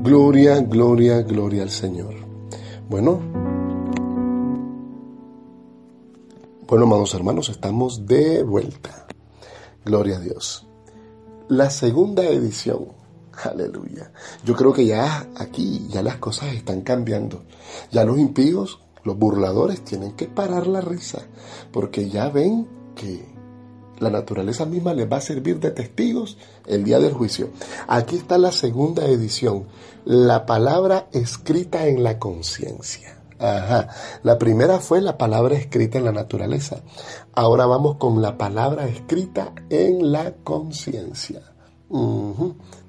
Gloria, 0.03 0.61
gloria, 0.61 1.23
gloria 1.23 1.63
al 1.63 1.71
Señor. 1.71 2.15
Bueno, 2.89 3.21
bueno, 6.67 6.85
amados 6.85 7.15
hermanos, 7.15 7.49
estamos 7.49 8.07
de 8.07 8.43
vuelta. 8.43 9.07
Gloria 9.85 10.17
a 10.17 10.21
Dios. 10.21 10.67
La 11.49 11.71
segunda 11.71 12.25
edición. 12.25 12.87
Aleluya. 13.45 14.13
Yo 14.45 14.55
creo 14.55 14.73
que 14.73 14.87
ya 14.87 15.27
aquí, 15.37 15.87
ya 15.89 16.03
las 16.03 16.17
cosas 16.17 16.55
están 16.55 16.83
cambiando. 16.83 17.45
Ya 17.91 18.05
los 18.05 18.19
impíos, 18.19 18.81
los 19.05 19.19
burladores, 19.19 19.83
tienen 19.83 20.13
que 20.13 20.27
parar 20.27 20.67
la 20.67 20.81
risa. 20.81 21.23
Porque 21.73 22.09
ya 22.09 22.29
ven 22.29 22.69
que 22.95 23.33
la 23.99 24.11
naturaleza 24.11 24.67
misma 24.67 24.95
les 24.95 25.11
va 25.11 25.19
a 25.19 25.21
servir 25.21 25.61
de 25.61 25.71
testigos 25.71 26.37
el 26.67 26.85
día 26.85 26.99
del 26.99 27.13
juicio. 27.13 27.51
Aquí 27.89 28.17
está 28.17 28.37
la 28.37 28.53
segunda 28.53 29.07
edición, 29.07 29.67
la 30.05 30.45
palabra 30.45 31.09
escrita 31.13 31.87
en 31.87 32.03
la 32.03 32.19
conciencia. 32.19 33.19
Ajá. 33.39 33.89
La 34.23 34.39
primera 34.39 34.79
fue 34.79 35.01
la 35.01 35.19
palabra 35.19 35.57
escrita 35.57 35.99
en 35.99 36.05
la 36.05 36.13
naturaleza. 36.13 36.83
Ahora 37.35 37.67
vamos 37.67 37.97
con 37.97 38.23
la 38.23 38.39
palabra 38.39 38.87
escrita 38.87 39.53
en 39.69 40.13
la 40.13 40.33
conciencia. 40.45 41.43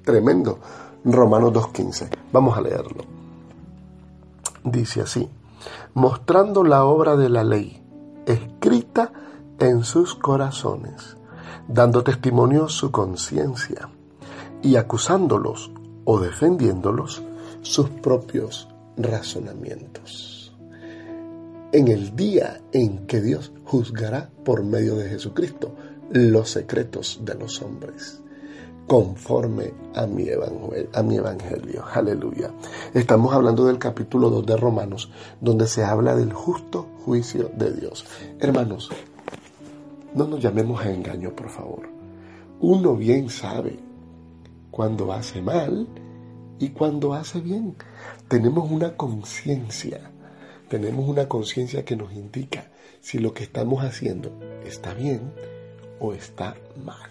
Tremendo. 0.04 0.58
Romanos 1.02 1.52
2.15. 1.52 2.10
Vamos 2.30 2.58
a 2.58 2.60
leerlo. 2.60 3.04
Dice 4.62 5.00
así, 5.00 5.28
mostrando 5.94 6.62
la 6.62 6.84
obra 6.84 7.16
de 7.16 7.30
la 7.30 7.42
ley, 7.42 7.82
escrita 8.26 9.12
en 9.58 9.82
sus 9.82 10.14
corazones, 10.14 11.16
dando 11.68 12.04
testimonio 12.04 12.68
su 12.68 12.90
conciencia 12.90 13.88
y 14.62 14.76
acusándolos 14.76 15.72
o 16.04 16.20
defendiéndolos 16.20 17.22
sus 17.62 17.88
propios 17.88 18.68
razonamientos. 18.98 20.54
En 21.72 21.88
el 21.88 22.14
día 22.14 22.60
en 22.72 23.06
que 23.06 23.20
Dios 23.20 23.52
juzgará 23.64 24.30
por 24.44 24.64
medio 24.64 24.96
de 24.96 25.08
Jesucristo 25.08 25.74
los 26.10 26.50
secretos 26.50 27.20
de 27.22 27.34
los 27.34 27.60
hombres 27.62 28.23
conforme 28.86 29.72
a 29.94 30.06
mi, 30.06 30.28
evangelio, 30.28 30.88
a 30.92 31.02
mi 31.02 31.16
evangelio. 31.16 31.84
Aleluya. 31.92 32.50
Estamos 32.92 33.32
hablando 33.32 33.64
del 33.66 33.78
capítulo 33.78 34.30
2 34.30 34.46
de 34.46 34.56
Romanos, 34.56 35.10
donde 35.40 35.66
se 35.66 35.84
habla 35.84 36.14
del 36.14 36.32
justo 36.32 36.88
juicio 37.04 37.50
de 37.56 37.72
Dios. 37.72 38.04
Hermanos, 38.38 38.90
no 40.14 40.26
nos 40.26 40.40
llamemos 40.40 40.84
a 40.84 40.90
engaño, 40.90 41.34
por 41.34 41.48
favor. 41.48 41.88
Uno 42.60 42.94
bien 42.94 43.30
sabe 43.30 43.78
cuando 44.70 45.12
hace 45.12 45.40
mal 45.42 45.88
y 46.58 46.70
cuando 46.70 47.14
hace 47.14 47.40
bien. 47.40 47.74
Tenemos 48.28 48.70
una 48.70 48.96
conciencia, 48.96 50.10
tenemos 50.68 51.08
una 51.08 51.28
conciencia 51.28 51.84
que 51.84 51.96
nos 51.96 52.12
indica 52.12 52.70
si 53.00 53.18
lo 53.18 53.34
que 53.34 53.44
estamos 53.44 53.84
haciendo 53.84 54.30
está 54.64 54.94
bien 54.94 55.32
o 56.00 56.12
está 56.12 56.54
mal. 56.84 57.10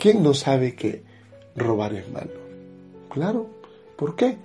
¿Quién 0.00 0.22
no 0.22 0.32
sabe 0.32 0.74
que 0.74 1.04
robar 1.54 1.92
es 1.92 2.10
malo? 2.10 2.32
Claro. 3.10 3.48
¿Por 3.98 4.16
qué? 4.16 4.38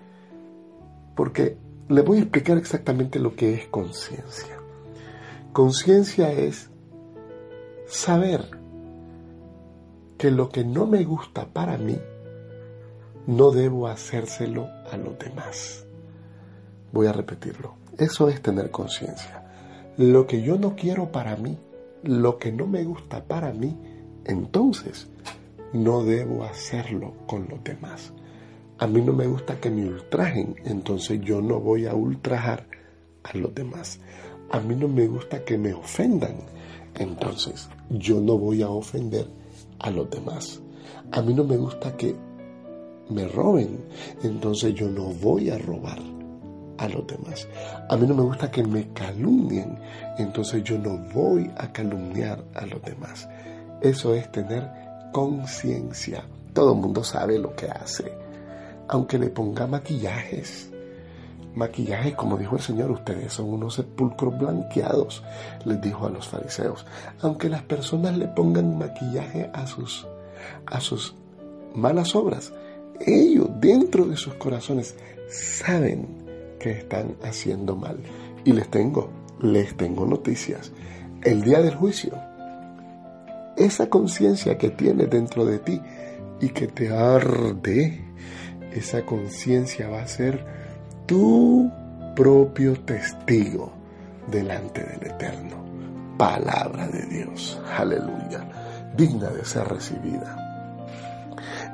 Porque 1.15 1.55
le 1.87 2.01
voy 2.01 2.17
a 2.17 2.21
explicar 2.23 2.57
exactamente 2.57 3.19
lo 3.19 3.37
que 3.37 3.53
es 3.53 3.67
conciencia. 3.67 4.59
Conciencia 5.53 6.29
es 6.29 6.69
saber 7.87 8.49
que 10.17 10.29
lo 10.29 10.49
que 10.49 10.65
no 10.65 10.87
me 10.87 11.05
gusta 11.05 11.45
para 11.45 11.77
mí, 11.77 11.97
no 13.25 13.51
debo 13.51 13.87
hacérselo 13.87 14.67
a 14.91 14.97
los 14.97 15.17
demás. 15.17 15.85
Voy 16.91 17.07
a 17.07 17.13
repetirlo. 17.13 17.75
Eso 17.97 18.27
es 18.27 18.41
tener 18.41 18.71
conciencia. 18.71 19.45
Lo 19.95 20.27
que 20.27 20.41
yo 20.41 20.57
no 20.57 20.75
quiero 20.75 21.13
para 21.13 21.37
mí, 21.37 21.57
lo 22.03 22.39
que 22.39 22.51
no 22.51 22.67
me 22.67 22.83
gusta 22.83 23.23
para 23.23 23.53
mí, 23.53 23.77
entonces 24.25 25.07
no 25.73 26.03
debo 26.03 26.43
hacerlo 26.43 27.13
con 27.27 27.47
los 27.49 27.63
demás. 27.63 28.13
A 28.77 28.87
mí 28.87 29.01
no 29.01 29.13
me 29.13 29.27
gusta 29.27 29.59
que 29.59 29.69
me 29.69 29.87
ultrajen, 29.87 30.55
entonces 30.65 31.21
yo 31.21 31.41
no 31.41 31.59
voy 31.59 31.85
a 31.85 31.93
ultrajar 31.93 32.67
a 33.23 33.37
los 33.37 33.53
demás. 33.55 33.99
A 34.51 34.59
mí 34.59 34.75
no 34.75 34.87
me 34.87 35.07
gusta 35.07 35.43
que 35.43 35.57
me 35.57 35.73
ofendan, 35.73 36.35
entonces 36.95 37.69
yo 37.89 38.19
no 38.19 38.37
voy 38.37 38.61
a 38.61 38.69
ofender 38.69 39.27
a 39.79 39.89
los 39.89 40.09
demás. 40.09 40.61
A 41.11 41.21
mí 41.21 41.33
no 41.33 41.43
me 41.43 41.57
gusta 41.57 41.95
que 41.95 42.15
me 43.09 43.27
roben, 43.27 43.85
entonces 44.23 44.73
yo 44.75 44.89
no 44.89 45.05
voy 45.05 45.49
a 45.49 45.57
robar 45.57 45.99
a 46.77 46.87
los 46.89 47.07
demás. 47.07 47.47
A 47.89 47.95
mí 47.95 48.07
no 48.07 48.13
me 48.13 48.23
gusta 48.23 48.51
que 48.51 48.63
me 48.63 48.91
calumnien, 48.93 49.77
entonces 50.17 50.63
yo 50.63 50.77
no 50.77 50.97
voy 51.13 51.49
a 51.57 51.71
calumniar 51.71 52.43
a 52.53 52.65
los 52.65 52.81
demás. 52.81 53.27
Eso 53.81 54.13
es 54.13 54.31
tener 54.31 54.84
conciencia. 55.15 56.25
Todo 56.51 56.73
el 56.73 56.79
mundo 56.79 57.01
sabe 57.01 57.39
lo 57.39 57.55
que 57.55 57.67
hace. 57.67 58.11
Aunque 58.89 59.17
le 59.17 59.29
ponga 59.29 59.65
maquillajes. 59.65 60.69
Maquillajes, 61.53 62.15
como 62.15 62.37
dijo 62.37 62.57
el 62.57 62.61
Señor, 62.61 62.91
ustedes 62.91 63.31
son 63.31 63.45
unos 63.45 63.75
sepulcros 63.75 64.37
blanqueados, 64.37 65.23
les 65.63 65.79
dijo 65.79 66.05
a 66.05 66.09
los 66.09 66.27
fariseos. 66.27 66.85
Aunque 67.21 67.47
las 67.47 67.61
personas 67.61 68.17
le 68.17 68.27
pongan 68.27 68.77
maquillaje 68.77 69.49
a 69.53 69.65
sus, 69.67 70.05
a 70.65 70.81
sus 70.81 71.15
malas 71.73 72.13
obras, 72.13 72.51
ellos 72.99 73.47
dentro 73.61 74.03
de 74.03 74.17
sus 74.17 74.33
corazones 74.33 74.97
saben 75.29 76.09
que 76.59 76.71
están 76.71 77.15
haciendo 77.23 77.77
mal. 77.77 77.99
Y 78.43 78.51
les 78.51 78.69
tengo, 78.69 79.09
les 79.39 79.77
tengo 79.77 80.05
noticias. 80.05 80.73
El 81.21 81.41
día 81.41 81.61
del 81.61 81.75
juicio, 81.75 82.19
esa 83.57 83.89
conciencia 83.89 84.57
que 84.57 84.69
tienes 84.69 85.09
dentro 85.09 85.45
de 85.45 85.59
ti 85.59 85.81
y 86.41 86.49
que 86.49 86.67
te 86.67 86.89
arde, 86.89 88.03
esa 88.73 89.05
conciencia 89.05 89.87
va 89.89 90.01
a 90.01 90.07
ser 90.07 90.45
tu 91.05 91.71
propio 92.15 92.79
testigo 92.81 93.71
delante 94.31 94.83
del 94.83 95.11
Eterno. 95.11 95.63
Palabra 96.17 96.87
de 96.87 97.05
Dios, 97.07 97.59
aleluya, 97.77 98.45
digna 98.95 99.29
de 99.29 99.43
ser 99.45 99.67
recibida 99.67 100.45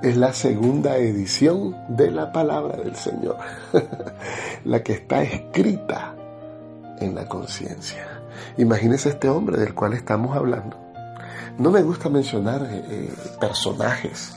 es 0.02 0.18
la 0.18 0.34
segunda 0.34 0.98
edición 0.98 1.76
de 1.88 2.10
la 2.10 2.32
palabra 2.32 2.78
del 2.78 2.96
Señor, 2.96 3.38
la 4.66 4.82
que 4.82 4.94
está 4.94 5.22
escrita 5.22 6.16
en 7.00 7.14
la 7.14 7.28
conciencia. 7.28 8.08
Imagínese 8.58 9.10
este 9.10 9.30
hombre 9.30 9.58
del 9.58 9.76
cual 9.76 9.94
estamos 9.94 10.36
hablando. 10.36 10.91
No 11.62 11.72
me 11.72 11.82
gusta 11.82 12.10
mencionar 12.10 12.64
eh, 12.64 12.84
eh, 12.90 13.14
personajes 13.40 14.34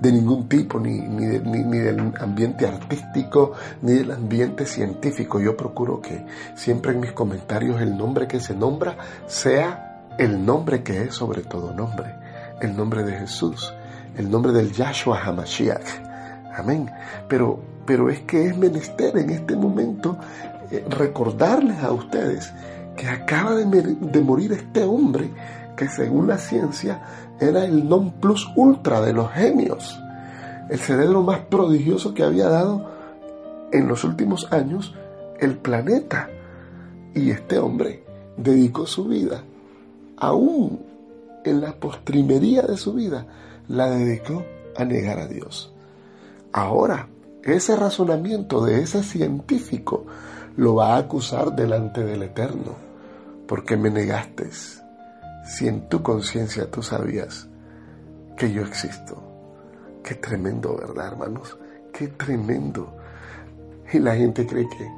de 0.00 0.12
ningún 0.12 0.48
tipo, 0.48 0.78
ni, 0.78 1.00
ni, 1.00 1.38
ni, 1.38 1.78
del 1.78 2.12
ambiente 2.20 2.66
artístico, 2.66 3.52
ni 3.82 3.92
del 3.92 4.10
ambiente 4.12 4.66
científico. 4.66 5.40
Yo 5.40 5.56
procuro 5.56 6.00
que 6.00 6.26
siempre 6.54 6.92
en 6.92 7.00
mis 7.00 7.12
comentarios 7.12 7.80
el 7.80 7.96
nombre 7.96 8.28
que 8.28 8.40
se 8.40 8.54
nombra 8.54 8.96
sea 9.26 10.02
el 10.18 10.44
nombre 10.44 10.82
que 10.82 11.04
es 11.04 11.14
sobre 11.14 11.42
todo 11.42 11.72
nombre, 11.72 12.14
el 12.60 12.76
nombre 12.76 13.02
de 13.02 13.12
Jesús 13.12 13.72
el 14.16 14.30
nombre 14.30 14.52
del 14.52 14.72
Yahshua 14.72 15.20
HaMashiach. 15.22 15.86
Amén. 16.56 16.90
Pero, 17.28 17.60
pero 17.84 18.10
es 18.10 18.20
que 18.20 18.46
es 18.46 18.56
menester 18.56 19.16
en 19.16 19.30
este 19.30 19.56
momento 19.56 20.16
eh, 20.70 20.84
recordarles 20.88 21.82
a 21.82 21.92
ustedes 21.92 22.52
que 22.96 23.08
acaba 23.08 23.54
de, 23.54 23.64
de, 23.66 24.20
morir 24.22 24.52
este 24.52 24.82
hombre 24.82 25.30
que 25.76 25.88
según 25.88 26.26
la 26.26 26.38
ciencia 26.38 27.02
era 27.38 27.64
el 27.64 27.88
non 27.88 28.12
plus 28.20 28.48
ultra 28.56 29.00
de 29.00 29.12
los 29.12 29.30
genios, 29.30 29.98
el 30.70 30.78
cerebro 30.78 31.22
más 31.22 31.40
prodigioso 31.40 32.14
que 32.14 32.24
había 32.24 32.48
dado 32.48 32.90
en 33.72 33.86
los 33.86 34.04
últimos 34.04 34.50
años 34.52 34.94
el 35.38 35.56
planeta. 35.58 36.28
Y 37.14 37.30
este 37.30 37.58
hombre 37.58 38.02
dedicó 38.36 38.86
su 38.86 39.04
vida, 39.04 39.42
aún 40.16 40.80
en 41.44 41.60
la 41.60 41.72
postrimería 41.72 42.62
de 42.62 42.76
su 42.76 42.94
vida, 42.94 43.26
la 43.68 43.88
dedicó 43.88 44.44
a 44.76 44.84
negar 44.84 45.18
a 45.18 45.26
Dios. 45.26 45.72
Ahora, 46.52 47.08
ese 47.42 47.76
razonamiento 47.76 48.64
de 48.64 48.82
ese 48.82 49.02
científico 49.02 50.04
lo 50.56 50.74
va 50.74 50.94
a 50.94 50.98
acusar 50.98 51.54
delante 51.54 52.02
del 52.02 52.22
Eterno, 52.22 52.74
porque 53.46 53.76
me 53.76 53.90
negaste 53.90 54.46
si 55.46 55.68
en 55.68 55.88
tu 55.88 56.02
conciencia 56.02 56.70
tú 56.70 56.82
sabías 56.82 57.48
que 58.36 58.52
yo 58.52 58.62
existo. 58.62 59.22
Qué 60.02 60.16
tremendo, 60.16 60.76
¿verdad, 60.76 61.08
hermanos? 61.08 61.58
Qué 61.92 62.08
tremendo. 62.08 62.96
Y 63.92 63.98
la 63.98 64.14
gente 64.14 64.46
cree 64.46 64.68
que 64.68 64.90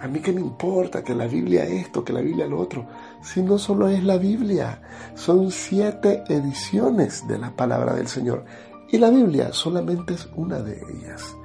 a 0.00 0.08
mí 0.08 0.20
qué 0.20 0.32
me 0.32 0.40
importa 0.40 1.04
que 1.04 1.14
la 1.14 1.26
Biblia 1.26 1.64
esto, 1.64 2.02
que 2.02 2.12
la 2.12 2.22
Biblia 2.22 2.46
lo 2.46 2.58
otro, 2.58 2.86
si 3.20 3.42
no 3.42 3.58
solo 3.58 3.88
es 3.88 4.02
la 4.02 4.16
Biblia, 4.16 4.80
son 5.14 5.50
siete 5.50 6.24
ediciones 6.28 7.28
de 7.28 7.38
la 7.38 7.50
palabra 7.50 7.94
del 7.94 8.08
Señor. 8.08 8.44
Y 8.90 8.96
la 8.96 9.10
Biblia 9.10 9.52
solamente 9.52 10.14
es 10.14 10.26
una 10.34 10.60
de 10.60 10.82
ellas, 10.94 11.36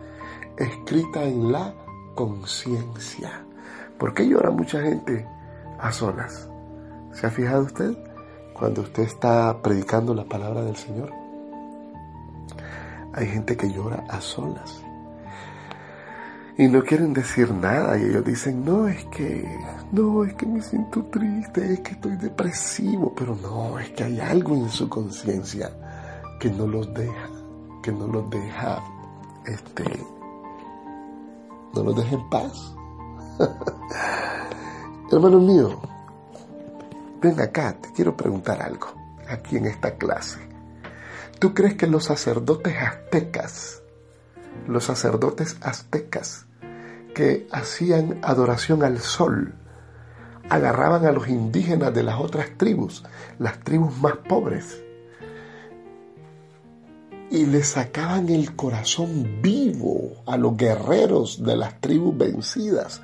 escrita 0.58 1.24
en 1.24 1.52
la 1.52 1.76
conciencia. 2.16 3.46
¿Por 3.98 4.14
qué 4.14 4.26
llora 4.26 4.52
mucha 4.52 4.82
gente 4.82 5.28
a 5.78 5.92
solas? 5.92 6.50
¿Se 7.16 7.28
ha 7.28 7.32
fijado 7.32 7.64
usted? 7.64 7.98
Cuando 8.54 8.82
usted 8.82 9.04
está 9.04 9.62
predicando 9.62 10.14
la 10.14 10.26
palabra 10.26 10.64
del 10.64 10.76
Señor. 10.76 11.12
Hay 13.14 13.28
gente 13.28 13.58
que 13.58 13.72
llora 13.72 14.04
a 14.10 14.22
solas 14.22 14.86
y 16.58 16.68
no 16.68 16.82
quieren 16.84 17.14
decir 17.14 17.52
nada 17.52 17.98
y 17.98 18.04
ellos 18.04 18.24
dicen, 18.24 18.64
no, 18.64 18.88
es 18.88 19.04
que, 19.06 19.46
no, 19.92 20.24
es 20.24 20.34
que 20.36 20.46
me 20.46 20.62
siento 20.62 21.04
triste, 21.06 21.74
es 21.74 21.80
que 21.82 21.92
estoy 21.92 22.16
depresivo, 22.16 23.14
pero 23.16 23.36
no, 23.36 23.78
es 23.78 23.90
que 23.90 24.06
hay 24.06 24.20
algo 24.20 24.56
en 24.56 24.70
su 24.70 24.88
conciencia 24.88 25.70
que 26.40 26.50
no 26.50 26.66
los 26.66 26.94
deja, 26.94 27.30
que 27.84 27.92
no 27.92 28.08
los 28.08 28.30
deja, 28.30 28.82
este, 29.46 29.84
no 31.74 31.84
los 31.84 31.96
deja 31.96 32.16
en 32.16 32.30
paz. 32.30 32.76
Hermano 35.12 35.40
mío, 35.40 35.78
ven 37.22 37.40
acá, 37.40 37.78
te 37.82 37.92
quiero 37.94 38.16
preguntar 38.16 38.62
algo, 38.62 38.94
aquí 39.28 39.58
en 39.58 39.66
esta 39.66 39.96
clase. 39.96 40.40
¿Tú 41.40 41.54
crees 41.54 41.76
que 41.76 41.88
los 41.88 42.06
sacerdotes 42.06 42.76
aztecas, 42.78 43.82
los 44.68 44.86
sacerdotes 44.86 45.58
aztecas 45.62 46.46
que 47.14 47.48
hacían 47.52 48.20
adoración 48.24 48.84
al 48.84 49.00
sol, 49.00 49.56
agarraban 50.50 51.06
a 51.06 51.12
los 51.12 51.28
indígenas 51.28 51.94
de 51.94 52.04
las 52.04 52.20
otras 52.20 52.50
tribus, 52.58 53.04
las 53.40 53.60
tribus 53.60 53.98
más 53.98 54.18
pobres, 54.18 54.82
y 57.32 57.46
le 57.46 57.64
sacaban 57.64 58.30
el 58.30 58.56
corazón 58.56 59.42
vivo 59.42 60.24
a 60.26 60.38
los 60.38 60.56
guerreros 60.56 61.44
de 61.44 61.58
las 61.58 61.82
tribus 61.82 62.18
vencidas. 62.18 63.02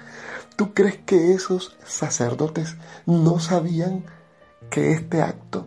¿Tú 0.61 0.75
crees 0.75 0.99
que 0.99 1.33
esos 1.33 1.75
sacerdotes 1.83 2.75
no 3.07 3.39
sabían 3.39 4.05
que 4.69 4.91
este 4.91 5.23
acto 5.23 5.65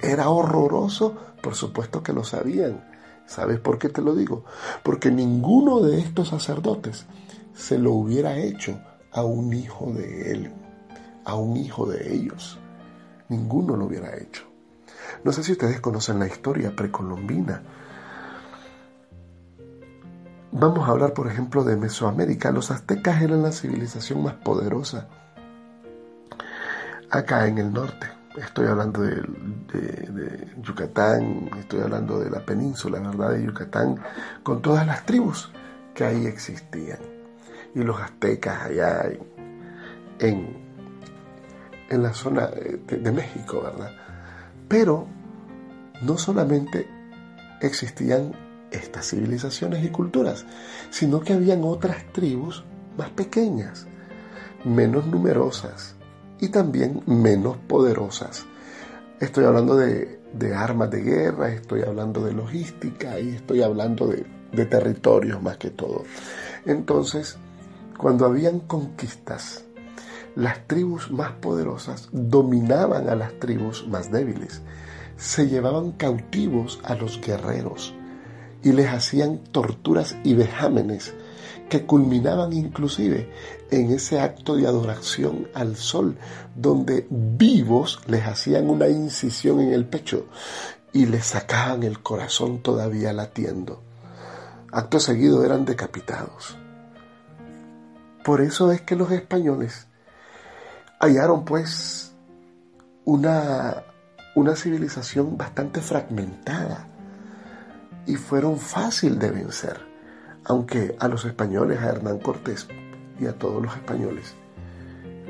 era 0.00 0.28
horroroso? 0.28 1.16
Por 1.42 1.56
supuesto 1.56 2.00
que 2.00 2.12
lo 2.12 2.22
sabían. 2.22 2.88
¿Sabes 3.26 3.58
por 3.58 3.76
qué 3.76 3.88
te 3.88 4.00
lo 4.00 4.14
digo? 4.14 4.44
Porque 4.84 5.10
ninguno 5.10 5.80
de 5.80 5.98
estos 5.98 6.28
sacerdotes 6.28 7.06
se 7.56 7.76
lo 7.76 7.90
hubiera 7.90 8.38
hecho 8.38 8.78
a 9.10 9.24
un 9.24 9.52
hijo 9.52 9.92
de 9.92 10.30
él, 10.30 10.52
a 11.24 11.34
un 11.34 11.56
hijo 11.56 11.84
de 11.84 12.14
ellos. 12.14 12.56
Ninguno 13.28 13.74
lo 13.74 13.86
hubiera 13.86 14.16
hecho. 14.16 14.44
No 15.24 15.32
sé 15.32 15.42
si 15.42 15.50
ustedes 15.50 15.80
conocen 15.80 16.20
la 16.20 16.28
historia 16.28 16.76
precolombina. 16.76 17.64
Vamos 20.50 20.88
a 20.88 20.92
hablar, 20.92 21.12
por 21.12 21.26
ejemplo, 21.26 21.62
de 21.62 21.76
Mesoamérica. 21.76 22.50
Los 22.50 22.70
aztecas 22.70 23.20
eran 23.20 23.42
la 23.42 23.52
civilización 23.52 24.22
más 24.22 24.34
poderosa 24.34 25.08
acá 27.10 27.46
en 27.46 27.58
el 27.58 27.72
norte. 27.72 28.06
Estoy 28.36 28.66
hablando 28.66 29.02
de, 29.02 29.22
Yucatán, 30.62 31.50
estoy 31.58 31.80
hablando 31.80 32.20
de 32.20 32.30
la 32.30 32.44
península, 32.44 32.98
¿verdad? 33.00 33.32
De 33.32 33.44
Yucatán, 33.44 34.00
con 34.42 34.62
todas 34.62 34.86
las 34.86 35.04
tribus 35.04 35.50
que 35.94 36.04
ahí 36.04 36.26
existían. 36.26 36.98
Y 37.74 37.80
los 37.80 38.00
aztecas 38.00 38.62
allá 38.62 39.10
en, 40.18 40.56
en, 41.90 42.02
la 42.02 42.14
zona 42.14 42.46
de, 42.46 42.78
de 42.78 43.12
México, 43.12 43.60
¿verdad? 43.62 43.90
Pero 44.66 45.06
no 46.02 46.16
solamente 46.16 46.88
existían 47.60 48.47
estas 48.70 49.10
civilizaciones 49.10 49.84
y 49.84 49.88
culturas, 49.88 50.44
sino 50.90 51.20
que 51.20 51.32
habían 51.32 51.62
otras 51.64 52.04
tribus 52.12 52.64
más 52.96 53.10
pequeñas, 53.10 53.86
menos 54.64 55.06
numerosas, 55.06 55.94
y 56.40 56.48
también 56.48 57.02
menos 57.06 57.56
poderosas. 57.56 58.46
Estoy 59.20 59.44
hablando 59.44 59.76
de, 59.76 60.18
armas 60.54 60.90
de 60.90 61.02
guerra, 61.02 61.50
estoy 61.50 61.82
hablando 61.82 62.24
de 62.24 62.32
logística 62.32 63.18
y 63.18 63.30
estoy 63.30 63.62
hablando 63.62 64.06
de, 64.06 64.24
de 64.52 64.66
territorios 64.66 65.42
más 65.42 65.56
que 65.56 65.70
todo. 65.70 66.04
Entonces, 66.64 67.36
cuando 67.96 68.26
habían 68.26 68.60
conquistas, 68.60 69.64
las 70.36 70.66
tribus 70.68 71.10
más 71.10 71.32
poderosas 71.32 72.08
dominaban 72.12 73.08
a 73.08 73.16
las 73.16 73.32
tribus 73.40 73.88
más 73.88 74.12
débiles. 74.12 74.62
Se 75.16 75.48
llevaban 75.48 75.92
cautivos 75.92 76.78
a 76.84 76.94
los 76.94 77.20
guerreros 77.20 77.97
y 78.62 78.72
les 78.72 78.88
hacían 78.88 79.38
torturas 79.38 80.16
y 80.24 80.34
vejámenes 80.34 81.14
que 81.68 81.84
culminaban 81.84 82.52
inclusive 82.52 83.30
en 83.70 83.92
ese 83.92 84.20
acto 84.20 84.56
de 84.56 84.66
adoración 84.66 85.48
al 85.54 85.76
sol, 85.76 86.16
donde 86.56 87.06
vivos 87.10 88.00
les 88.06 88.26
hacían 88.26 88.70
una 88.70 88.88
incisión 88.88 89.60
en 89.60 89.72
el 89.72 89.86
pecho 89.86 90.26
y 90.92 91.06
les 91.06 91.26
sacaban 91.26 91.82
el 91.82 92.00
corazón 92.02 92.62
todavía 92.62 93.12
latiendo. 93.12 93.82
Acto 94.72 94.98
seguido 94.98 95.44
eran 95.44 95.64
decapitados. 95.64 96.56
Por 98.24 98.40
eso 98.40 98.72
es 98.72 98.80
que 98.82 98.96
los 98.96 99.10
españoles 99.12 99.86
hallaron 100.98 101.44
pues 101.44 102.12
una, 103.04 103.84
una 104.34 104.56
civilización 104.56 105.36
bastante 105.36 105.80
fragmentada 105.80 106.88
y 108.08 108.16
fueron 108.16 108.58
fácil 108.58 109.18
de 109.18 109.30
vencer, 109.30 109.78
aunque 110.44 110.96
a 110.98 111.08
los 111.08 111.26
españoles, 111.26 111.78
a 111.78 111.90
Hernán 111.90 112.18
Cortés 112.18 112.66
y 113.20 113.26
a 113.26 113.34
todos 113.34 113.62
los 113.62 113.74
españoles, 113.76 114.34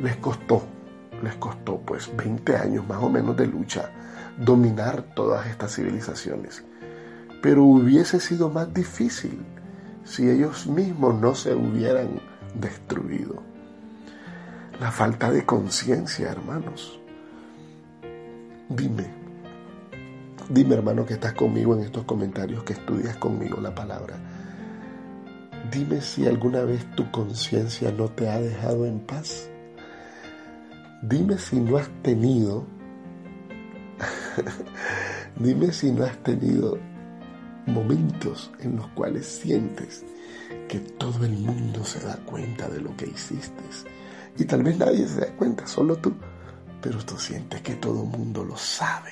les 0.00 0.16
costó, 0.16 0.62
les 1.22 1.34
costó 1.34 1.78
pues 1.80 2.08
20 2.16 2.56
años 2.56 2.86
más 2.86 3.02
o 3.02 3.10
menos 3.10 3.36
de 3.36 3.48
lucha 3.48 3.90
dominar 4.38 5.02
todas 5.16 5.48
estas 5.48 5.74
civilizaciones. 5.74 6.62
Pero 7.42 7.64
hubiese 7.64 8.20
sido 8.20 8.48
más 8.48 8.72
difícil 8.72 9.40
si 10.04 10.30
ellos 10.30 10.68
mismos 10.68 11.16
no 11.20 11.34
se 11.34 11.54
hubieran 11.54 12.20
destruido. 12.54 13.42
La 14.80 14.92
falta 14.92 15.32
de 15.32 15.44
conciencia, 15.44 16.30
hermanos. 16.30 17.00
Dime, 18.68 19.17
dime 20.48 20.74
hermano 20.74 21.04
que 21.04 21.14
estás 21.14 21.34
conmigo 21.34 21.74
en 21.74 21.82
estos 21.82 22.04
comentarios, 22.04 22.64
que 22.64 22.72
estudias 22.72 23.16
conmigo 23.16 23.60
la 23.60 23.74
palabra. 23.74 24.16
Dime 25.70 26.00
si 26.00 26.26
alguna 26.26 26.62
vez 26.62 26.84
tu 26.94 27.10
conciencia 27.10 27.92
no 27.92 28.08
te 28.08 28.28
ha 28.28 28.40
dejado 28.40 28.86
en 28.86 29.00
paz. 29.00 29.50
Dime 31.02 31.38
si 31.38 31.60
no 31.60 31.76
has 31.76 31.88
tenido, 32.02 32.66
dime 35.36 35.72
si 35.72 35.92
no 35.92 36.04
has 36.04 36.16
tenido 36.22 36.78
momentos 37.66 38.50
en 38.60 38.76
los 38.76 38.88
cuales 38.88 39.26
sientes 39.26 40.04
que 40.68 40.78
todo 40.78 41.24
el 41.24 41.32
mundo 41.32 41.84
se 41.84 42.00
da 42.00 42.16
cuenta 42.24 42.68
de 42.68 42.80
lo 42.80 42.96
que 42.96 43.06
hiciste. 43.06 43.62
Y 44.38 44.44
tal 44.44 44.62
vez 44.62 44.78
nadie 44.78 45.06
se 45.06 45.20
da 45.20 45.32
cuenta, 45.36 45.66
solo 45.66 45.96
tú. 45.96 46.14
Pero 46.80 46.98
tú 47.04 47.18
sientes 47.18 47.60
que 47.60 47.74
todo 47.74 48.04
el 48.04 48.08
mundo 48.08 48.44
lo 48.44 48.56
sabe, 48.56 49.10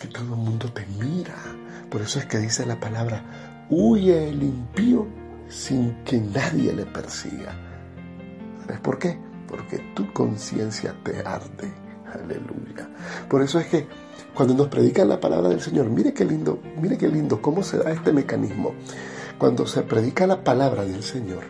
que 0.00 0.08
todo 0.08 0.34
el 0.34 0.40
mundo 0.40 0.72
te 0.72 0.86
mira. 0.98 1.34
Por 1.90 2.00
eso 2.00 2.18
es 2.18 2.26
que 2.26 2.38
dice 2.38 2.64
la 2.64 2.80
palabra, 2.80 3.66
huye 3.68 4.30
el 4.30 4.42
impío 4.42 5.06
sin 5.48 6.02
que 6.04 6.18
nadie 6.18 6.72
le 6.72 6.86
persiga. 6.86 7.54
¿Sabes 8.62 8.80
por 8.80 8.98
qué? 8.98 9.18
Porque 9.46 9.78
tu 9.94 10.10
conciencia 10.12 10.96
te 11.04 11.20
arde. 11.20 11.72
Aleluya. 12.12 12.88
Por 13.28 13.42
eso 13.42 13.60
es 13.60 13.66
que 13.66 13.86
cuando 14.34 14.54
nos 14.54 14.68
predican 14.68 15.08
la 15.08 15.20
palabra 15.20 15.48
del 15.48 15.60
Señor, 15.60 15.90
mire 15.90 16.14
qué 16.14 16.24
lindo, 16.24 16.60
mire 16.80 16.96
qué 16.96 17.08
lindo 17.08 17.42
cómo 17.42 17.62
se 17.62 17.78
da 17.78 17.90
este 17.90 18.12
mecanismo. 18.12 18.74
Cuando 19.38 19.66
se 19.66 19.82
predica 19.82 20.26
la 20.26 20.42
palabra 20.42 20.84
del 20.84 21.02
Señor, 21.02 21.44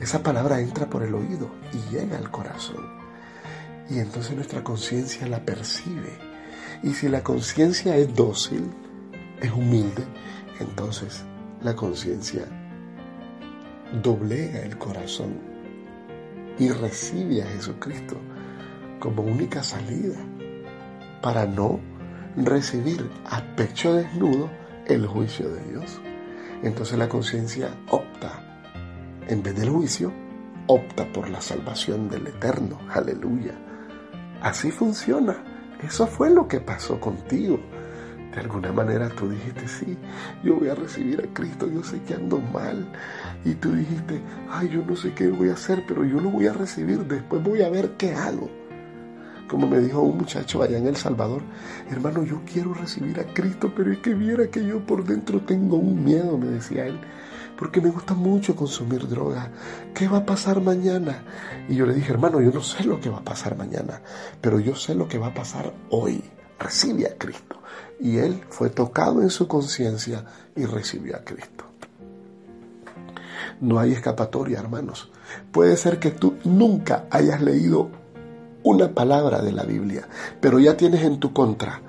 esa 0.00 0.22
palabra 0.22 0.60
entra 0.60 0.88
por 0.88 1.02
el 1.02 1.14
oído 1.14 1.50
y 1.72 1.94
llega 1.94 2.18
al 2.18 2.30
corazón. 2.30 2.84
Y 3.88 3.98
entonces 3.98 4.34
nuestra 4.34 4.62
conciencia 4.62 5.26
la 5.26 5.44
percibe. 5.44 6.33
Y 6.84 6.92
si 6.92 7.08
la 7.08 7.22
conciencia 7.22 7.96
es 7.96 8.14
dócil, 8.14 8.70
es 9.40 9.50
humilde, 9.50 10.04
entonces 10.60 11.24
la 11.62 11.74
conciencia 11.74 12.44
doblega 14.02 14.60
el 14.60 14.76
corazón 14.76 15.32
y 16.58 16.68
recibe 16.68 17.42
a 17.42 17.46
Jesucristo 17.46 18.18
como 19.00 19.22
única 19.22 19.62
salida 19.62 20.18
para 21.22 21.46
no 21.46 21.80
recibir 22.36 23.10
a 23.30 23.40
pecho 23.56 23.94
desnudo 23.94 24.50
el 24.86 25.06
juicio 25.06 25.48
de 25.48 25.64
Dios. 25.70 25.98
Entonces 26.62 26.98
la 26.98 27.08
conciencia 27.08 27.70
opta, 27.88 28.60
en 29.26 29.42
vez 29.42 29.56
del 29.56 29.70
juicio, 29.70 30.12
opta 30.66 31.10
por 31.14 31.30
la 31.30 31.40
salvación 31.40 32.10
del 32.10 32.26
eterno. 32.26 32.78
Aleluya. 32.90 33.54
Así 34.42 34.70
funciona. 34.70 35.53
Eso 35.86 36.06
fue 36.06 36.30
lo 36.30 36.48
que 36.48 36.60
pasó 36.60 36.98
contigo. 36.98 37.58
De 38.34 38.40
alguna 38.40 38.72
manera 38.72 39.08
tú 39.10 39.28
dijiste, 39.28 39.68
sí, 39.68 39.96
yo 40.42 40.56
voy 40.56 40.68
a 40.68 40.74
recibir 40.74 41.20
a 41.20 41.34
Cristo, 41.34 41.68
yo 41.68 41.84
sé 41.84 42.00
que 42.02 42.14
ando 42.14 42.38
mal. 42.52 42.84
Y 43.44 43.54
tú 43.54 43.72
dijiste, 43.72 44.20
ay, 44.50 44.70
yo 44.70 44.84
no 44.84 44.96
sé 44.96 45.12
qué 45.14 45.28
voy 45.28 45.50
a 45.50 45.52
hacer, 45.52 45.84
pero 45.86 46.04
yo 46.04 46.20
lo 46.20 46.30
voy 46.30 46.48
a 46.48 46.52
recibir, 46.52 46.98
después 47.06 47.42
voy 47.44 47.62
a 47.62 47.68
ver 47.68 47.90
qué 47.96 48.12
hago. 48.12 48.50
Como 49.46 49.68
me 49.68 49.78
dijo 49.78 50.00
un 50.00 50.16
muchacho 50.16 50.62
allá 50.62 50.78
en 50.78 50.86
El 50.86 50.96
Salvador, 50.96 51.42
hermano, 51.90 52.24
yo 52.24 52.40
quiero 52.50 52.74
recibir 52.74 53.20
a 53.20 53.34
Cristo, 53.34 53.72
pero 53.76 53.92
es 53.92 53.98
que 53.98 54.14
viera 54.14 54.48
que 54.48 54.66
yo 54.66 54.80
por 54.80 55.04
dentro 55.04 55.40
tengo 55.42 55.76
un 55.76 56.02
miedo, 56.02 56.36
me 56.38 56.46
decía 56.46 56.86
él, 56.86 56.98
porque 57.56 57.80
me 57.80 57.90
gusta 57.90 58.14
mucho 58.14 58.56
consumir 58.56 59.08
droga. 59.08 59.50
¿Qué 59.94 60.08
va 60.08 60.18
a 60.18 60.26
pasar 60.26 60.60
mañana? 60.60 61.22
Y 61.68 61.76
yo 61.76 61.86
le 61.86 61.94
dije, 61.94 62.12
hermano, 62.12 62.40
yo 62.40 62.50
no 62.50 62.62
sé 62.62 62.84
lo 62.84 63.00
que 63.00 63.10
va 63.10 63.18
a 63.18 63.24
pasar 63.24 63.56
mañana, 63.56 64.00
pero 64.40 64.58
yo 64.58 64.74
sé 64.74 64.94
lo 64.94 65.08
que 65.08 65.18
va 65.18 65.28
a 65.28 65.34
pasar 65.34 65.72
hoy. 65.90 66.22
Recibe 66.58 67.06
a 67.06 67.16
Cristo. 67.16 67.56
Y 68.00 68.18
él 68.18 68.42
fue 68.48 68.70
tocado 68.70 69.22
en 69.22 69.30
su 69.30 69.46
conciencia 69.48 70.24
y 70.56 70.64
recibió 70.64 71.16
a 71.16 71.24
Cristo. 71.24 71.64
No 73.60 73.78
hay 73.78 73.92
escapatoria, 73.92 74.58
hermanos. 74.58 75.10
Puede 75.52 75.76
ser 75.76 75.98
que 75.98 76.10
tú 76.10 76.34
nunca 76.44 77.06
hayas 77.10 77.40
leído 77.40 77.88
una 78.62 78.92
palabra 78.92 79.42
de 79.42 79.52
la 79.52 79.62
Biblia, 79.64 80.08
pero 80.40 80.58
ya 80.58 80.76
tienes 80.76 81.02
en 81.02 81.20
tu 81.20 81.32
contra 81.32 81.82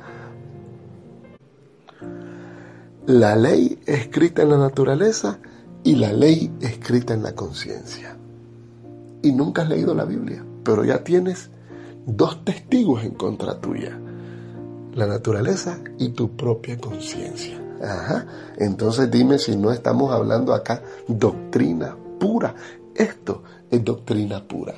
la 3.07 3.36
ley 3.36 3.80
escrita 3.86 4.41
en 4.41 4.49
la 4.49 4.57
naturaleza 4.57 5.38
y 5.86 5.95
la 5.95 6.11
ley 6.11 6.51
escrita 6.61 7.13
en 7.13 7.21
la 7.21 7.36
conciencia. 7.36 8.17
Y 9.21 9.31
nunca 9.31 9.61
has 9.61 9.69
leído 9.69 9.93
la 9.93 10.03
Biblia, 10.03 10.43
pero 10.63 10.83
ya 10.83 11.03
tienes 11.03 11.51
dos 12.07 12.43
testigos 12.43 13.03
en 13.03 13.11
contra 13.11 13.61
tuya, 13.61 13.97
la 14.95 15.05
naturaleza 15.05 15.77
y 15.99 16.09
tu 16.09 16.36
propia 16.36 16.77
conciencia. 16.77 17.61
Ajá. 17.81 18.25
Entonces 18.57 19.11
dime 19.11 19.38
si 19.38 19.55
no 19.55 19.71
estamos 19.71 20.11
hablando 20.11 20.53
acá 20.53 20.81
doctrina 21.07 21.95
pura. 22.19 22.55
Esto 22.95 23.43
es 23.69 23.83
doctrina 23.83 24.43
pura. 24.43 24.73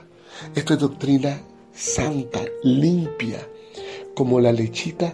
Esto 0.55 0.74
es 0.74 0.80
doctrina 0.80 1.39
santa, 1.74 2.41
limpia, 2.64 3.39
como 4.14 4.41
la 4.41 4.51
lechita 4.51 5.14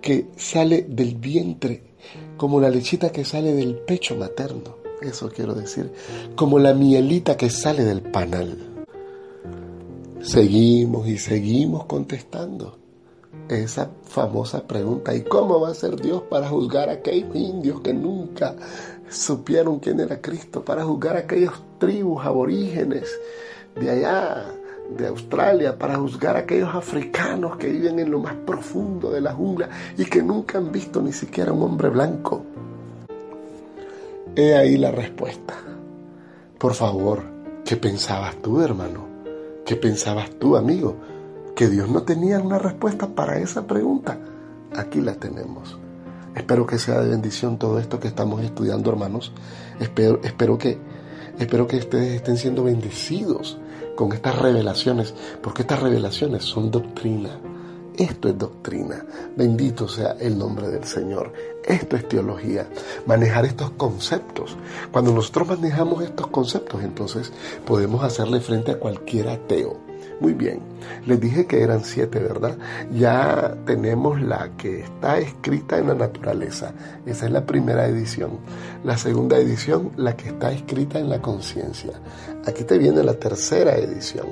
que 0.00 0.30
sale 0.36 0.82
del 0.88 1.14
vientre, 1.14 1.94
como 2.36 2.60
la 2.60 2.70
lechita 2.70 3.10
que 3.10 3.24
sale 3.24 3.52
del 3.52 3.76
pecho 3.76 4.16
materno, 4.16 4.85
eso 5.00 5.30
quiero 5.30 5.54
decir, 5.54 5.92
como 6.34 6.58
la 6.58 6.74
mielita 6.74 7.36
que 7.36 7.50
sale 7.50 7.84
del 7.84 8.02
panal. 8.02 8.56
Seguimos 10.20 11.06
y 11.06 11.18
seguimos 11.18 11.84
contestando 11.84 12.78
esa 13.48 13.90
famosa 14.04 14.66
pregunta, 14.66 15.14
¿y 15.14 15.22
cómo 15.22 15.60
va 15.60 15.70
a 15.70 15.74
ser 15.74 16.00
Dios 16.00 16.22
para 16.22 16.48
juzgar 16.48 16.88
a 16.88 16.94
aquellos 16.94 17.34
indios 17.36 17.80
que 17.80 17.94
nunca 17.94 18.56
supieron 19.08 19.78
quién 19.78 20.00
era 20.00 20.20
Cristo, 20.20 20.64
para 20.64 20.84
juzgar 20.84 21.16
a 21.16 21.20
aquellas 21.20 21.54
tribus 21.78 22.24
aborígenes 22.24 23.08
de 23.76 23.90
allá 23.90 24.52
de 24.90 25.06
Australia 25.08 25.76
para 25.78 25.96
juzgar 25.96 26.36
a 26.36 26.40
aquellos 26.40 26.74
africanos 26.74 27.56
que 27.56 27.68
viven 27.68 27.98
en 27.98 28.10
lo 28.10 28.20
más 28.20 28.34
profundo 28.34 29.10
de 29.10 29.20
la 29.20 29.32
jungla 29.32 29.68
y 29.96 30.04
que 30.04 30.22
nunca 30.22 30.58
han 30.58 30.70
visto 30.70 31.02
ni 31.02 31.12
siquiera 31.12 31.52
un 31.52 31.62
hombre 31.62 31.88
blanco. 31.88 32.44
He 34.38 34.54
ahí 34.54 34.76
la 34.76 34.90
respuesta. 34.90 35.54
Por 36.58 36.74
favor, 36.74 37.22
¿qué 37.64 37.78
pensabas 37.78 38.36
tú, 38.42 38.60
hermano? 38.60 39.06
¿Qué 39.64 39.76
pensabas 39.76 40.28
tú, 40.38 40.58
amigo? 40.58 40.94
¿Que 41.54 41.68
Dios 41.68 41.88
no 41.88 42.02
tenía 42.02 42.38
una 42.38 42.58
respuesta 42.58 43.08
para 43.08 43.38
esa 43.38 43.66
pregunta? 43.66 44.18
Aquí 44.76 45.00
la 45.00 45.14
tenemos. 45.14 45.78
Espero 46.34 46.66
que 46.66 46.78
sea 46.78 47.00
de 47.00 47.08
bendición 47.08 47.58
todo 47.58 47.78
esto 47.78 47.98
que 47.98 48.08
estamos 48.08 48.42
estudiando, 48.44 48.90
hermanos. 48.90 49.32
Espero, 49.80 50.20
espero 50.22 50.58
que, 50.58 50.76
espero 51.38 51.66
que 51.66 51.78
ustedes 51.78 52.16
estén 52.16 52.36
siendo 52.36 52.62
bendecidos 52.62 53.58
con 53.94 54.12
estas 54.12 54.38
revelaciones, 54.38 55.14
porque 55.42 55.62
estas 55.62 55.80
revelaciones 55.80 56.44
son 56.44 56.70
doctrina. 56.70 57.30
Esto 57.98 58.28
es 58.28 58.36
doctrina. 58.36 59.02
Bendito 59.36 59.88
sea 59.88 60.16
el 60.20 60.36
nombre 60.36 60.68
del 60.68 60.84
Señor. 60.84 61.32
Esto 61.64 61.96
es 61.96 62.06
teología. 62.06 62.68
Manejar 63.06 63.46
estos 63.46 63.70
conceptos. 63.70 64.54
Cuando 64.92 65.12
nosotros 65.12 65.48
manejamos 65.48 66.04
estos 66.04 66.26
conceptos, 66.26 66.82
entonces 66.82 67.32
podemos 67.64 68.04
hacerle 68.04 68.40
frente 68.40 68.72
a 68.72 68.78
cualquier 68.78 69.28
ateo 69.28 69.78
Muy 70.20 70.34
bien, 70.34 70.60
les 71.06 71.18
dije 71.18 71.46
que 71.46 71.62
eran 71.62 71.84
siete, 71.84 72.18
¿verdad? 72.18 72.58
Ya 72.92 73.56
tenemos 73.64 74.20
la 74.20 74.50
que 74.58 74.80
está 74.80 75.18
escrita 75.18 75.78
en 75.78 75.88
la 75.88 75.94
naturaleza. 75.94 76.74
Esa 77.06 77.26
es 77.26 77.32
la 77.32 77.46
primera 77.46 77.86
edición. 77.86 78.32
La 78.84 78.98
segunda 78.98 79.38
edición, 79.38 79.92
la 79.96 80.16
que 80.16 80.28
está 80.28 80.52
escrita 80.52 80.98
en 80.98 81.08
la 81.08 81.22
conciencia. 81.22 81.92
Aquí 82.46 82.64
te 82.64 82.76
viene 82.76 83.02
la 83.02 83.14
tercera 83.14 83.74
edición. 83.76 84.26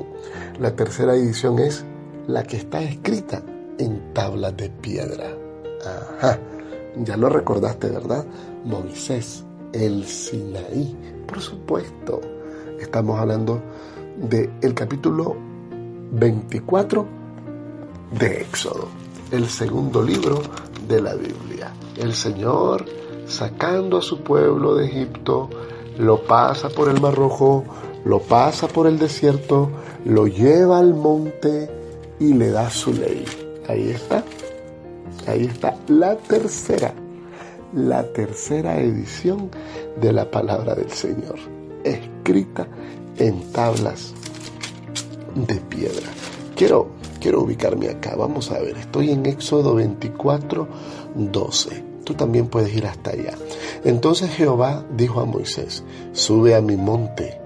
La 0.60 0.76
tercera 0.76 1.14
edición 1.14 1.58
es 1.58 1.82
la 2.26 2.42
que 2.42 2.58
está 2.58 2.82
escrita 2.82 3.42
en 3.78 4.12
tablas 4.12 4.56
de 4.56 4.70
piedra. 4.70 5.30
Ajá, 5.84 6.38
ya 6.96 7.16
lo 7.16 7.28
recordaste, 7.28 7.90
¿verdad? 7.90 8.24
Moisés, 8.64 9.44
el 9.72 10.04
Sinaí, 10.04 10.96
por 11.26 11.40
supuesto. 11.40 12.20
Estamos 12.80 13.18
hablando 13.18 13.60
del 14.16 14.50
el 14.62 14.74
capítulo 14.74 15.36
24 16.12 17.06
de 18.18 18.42
Éxodo, 18.42 18.88
el 19.30 19.48
segundo 19.48 20.02
libro 20.02 20.40
de 20.88 21.00
la 21.00 21.14
Biblia. 21.14 21.72
El 21.96 22.14
Señor 22.14 22.84
sacando 23.26 23.98
a 23.98 24.02
su 24.02 24.20
pueblo 24.20 24.74
de 24.76 24.86
Egipto, 24.86 25.48
lo 25.98 26.22
pasa 26.22 26.68
por 26.68 26.88
el 26.88 27.00
Mar 27.00 27.14
Rojo, 27.14 27.64
lo 28.04 28.20
pasa 28.20 28.68
por 28.68 28.86
el 28.86 28.98
desierto, 28.98 29.70
lo 30.04 30.26
lleva 30.26 30.78
al 30.78 30.94
monte 30.94 31.70
y 32.20 32.34
le 32.34 32.50
da 32.50 32.70
su 32.70 32.92
ley. 32.92 33.24
Ahí 33.66 33.90
está, 33.90 34.22
ahí 35.26 35.44
está 35.46 35.74
la 35.88 36.16
tercera, 36.16 36.92
la 37.72 38.04
tercera 38.12 38.78
edición 38.78 39.50
de 40.00 40.12
la 40.12 40.30
palabra 40.30 40.74
del 40.74 40.90
Señor, 40.90 41.36
escrita 41.82 42.66
en 43.16 43.40
tablas 43.52 44.12
de 45.34 45.54
piedra. 45.54 46.08
Quiero, 46.54 46.90
quiero 47.20 47.42
ubicarme 47.42 47.88
acá. 47.88 48.14
Vamos 48.16 48.50
a 48.50 48.60
ver, 48.60 48.76
estoy 48.76 49.10
en 49.10 49.24
Éxodo 49.24 49.74
24, 49.76 50.68
12. 51.14 51.84
Tú 52.04 52.12
también 52.12 52.48
puedes 52.48 52.74
ir 52.74 52.86
hasta 52.86 53.12
allá. 53.12 53.32
Entonces 53.82 54.28
Jehová 54.30 54.84
dijo 54.94 55.20
a 55.20 55.24
Moisés, 55.24 55.84
sube 56.12 56.54
a 56.54 56.60
mi 56.60 56.76
monte 56.76 57.40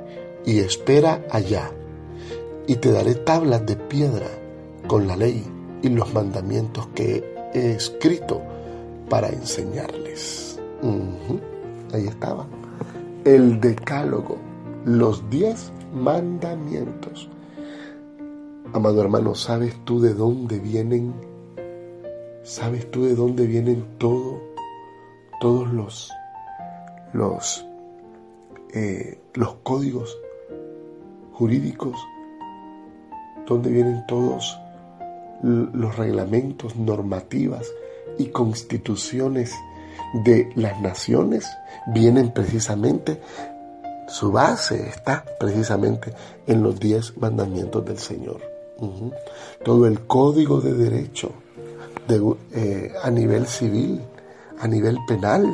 y 0.45 0.59
espera 0.59 1.23
allá, 1.31 1.71
y 2.67 2.75
te 2.75 2.91
daré 2.91 3.15
tablas 3.15 3.65
de 3.65 3.77
piedra 3.77 4.27
con 4.89 5.07
la 5.07 5.17
ley 5.17 5.45
y 5.83 5.89
los 5.89 6.13
mandamientos 6.13 6.87
que 6.95 7.25
he 7.55 7.73
escrito 7.73 8.43
para 9.09 9.29
enseñarles. 9.29 10.61
Ahí 11.93 12.07
estaba. 12.07 12.47
El 13.25 13.61
decálogo, 13.61 14.37
los 14.85 15.29
diez 15.31 15.73
mandamientos. 15.95 17.29
Amado 18.73 19.01
hermano, 19.01 19.35
¿sabes 19.35 19.75
tú 19.85 20.01
de 20.01 20.15
dónde 20.15 20.59
vienen? 20.59 21.15
¿Sabes 22.43 22.91
tú 22.91 23.05
de 23.05 23.15
dónde 23.15 23.47
vienen 23.47 23.85
todo, 23.99 24.41
todos 25.41 25.73
los, 25.73 26.11
los, 27.13 27.67
eh, 28.75 29.21
los 29.35 29.55
códigos 29.63 30.19
jurídicos? 31.33 31.97
¿Dónde 33.47 33.71
vienen 33.71 34.05
todos 34.07 34.59
los 35.43 35.97
reglamentos, 35.97 36.77
normativas 36.77 37.67
y 38.19 38.27
constituciones 38.27 39.53
de 40.25 40.51
las 40.57 40.81
naciones? 40.81 41.47
Vienen 41.87 42.33
precisamente 42.33 43.21
su 44.09 44.33
base 44.33 44.89
está 44.89 45.23
precisamente 45.39 46.13
en 46.47 46.63
los 46.63 46.81
diez 46.81 47.17
mandamientos 47.19 47.85
del 47.85 47.99
Señor. 47.99 48.41
Todo 49.63 49.87
el 49.87 50.07
código 50.07 50.61
de 50.61 50.73
derecho 50.73 51.33
eh, 52.55 52.93
a 53.03 53.11
nivel 53.11 53.47
civil, 53.47 54.01
a 54.61 54.67
nivel 54.67 54.97
penal, 55.07 55.47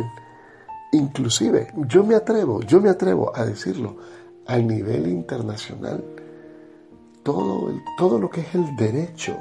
inclusive, 0.93 1.73
yo 1.89 2.05
me 2.05 2.15
atrevo, 2.15 2.63
yo 2.63 2.81
me 2.81 2.91
atrevo 2.91 3.33
a 3.35 3.45
decirlo, 3.45 3.97
a 4.47 4.57
nivel 4.59 5.09
internacional, 5.09 6.05
todo, 7.25 7.73
todo 7.99 8.21
lo 8.21 8.31
que 8.31 8.43
es 8.43 8.55
el 8.55 8.77
derecho 8.77 9.37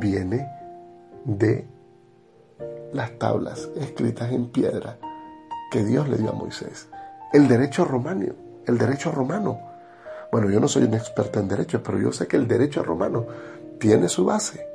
viene 0.00 0.48
de 1.24 1.66
las 2.92 3.18
tablas 3.18 3.68
escritas 3.76 4.32
en 4.32 4.50
piedra 4.50 4.98
que 5.70 5.84
Dios 5.84 6.08
le 6.08 6.16
dio 6.16 6.30
a 6.30 6.34
Moisés. 6.34 6.88
El 7.32 7.48
derecho 7.48 7.84
romano, 7.84 8.26
el 8.66 8.78
derecho 8.78 9.10
romano 9.10 9.58
bueno, 10.32 10.50
yo 10.50 10.60
no 10.60 10.68
soy 10.68 10.84
un 10.84 10.94
experto 10.94 11.40
en 11.40 11.48
derecho, 11.48 11.82
pero 11.82 11.98
yo 11.98 12.12
sé 12.12 12.26
que 12.26 12.36
el 12.36 12.48
derecho 12.48 12.82
romano 12.82 13.26
tiene 13.78 14.08
su 14.08 14.24
base, 14.24 14.66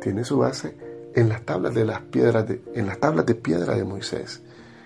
tiene 0.00 0.24
su 0.24 0.38
base 0.38 0.76
en 1.14 1.28
las 1.28 1.42
tablas 1.42 1.74
de 1.74 1.84
las 1.84 2.02
piedras 2.02 2.46
de, 2.46 2.62
en 2.74 2.86
las 2.86 2.98
tablas 2.98 3.26
de 3.26 3.34
piedra 3.34 3.74
de 3.74 3.84
Moisés, 3.84 4.42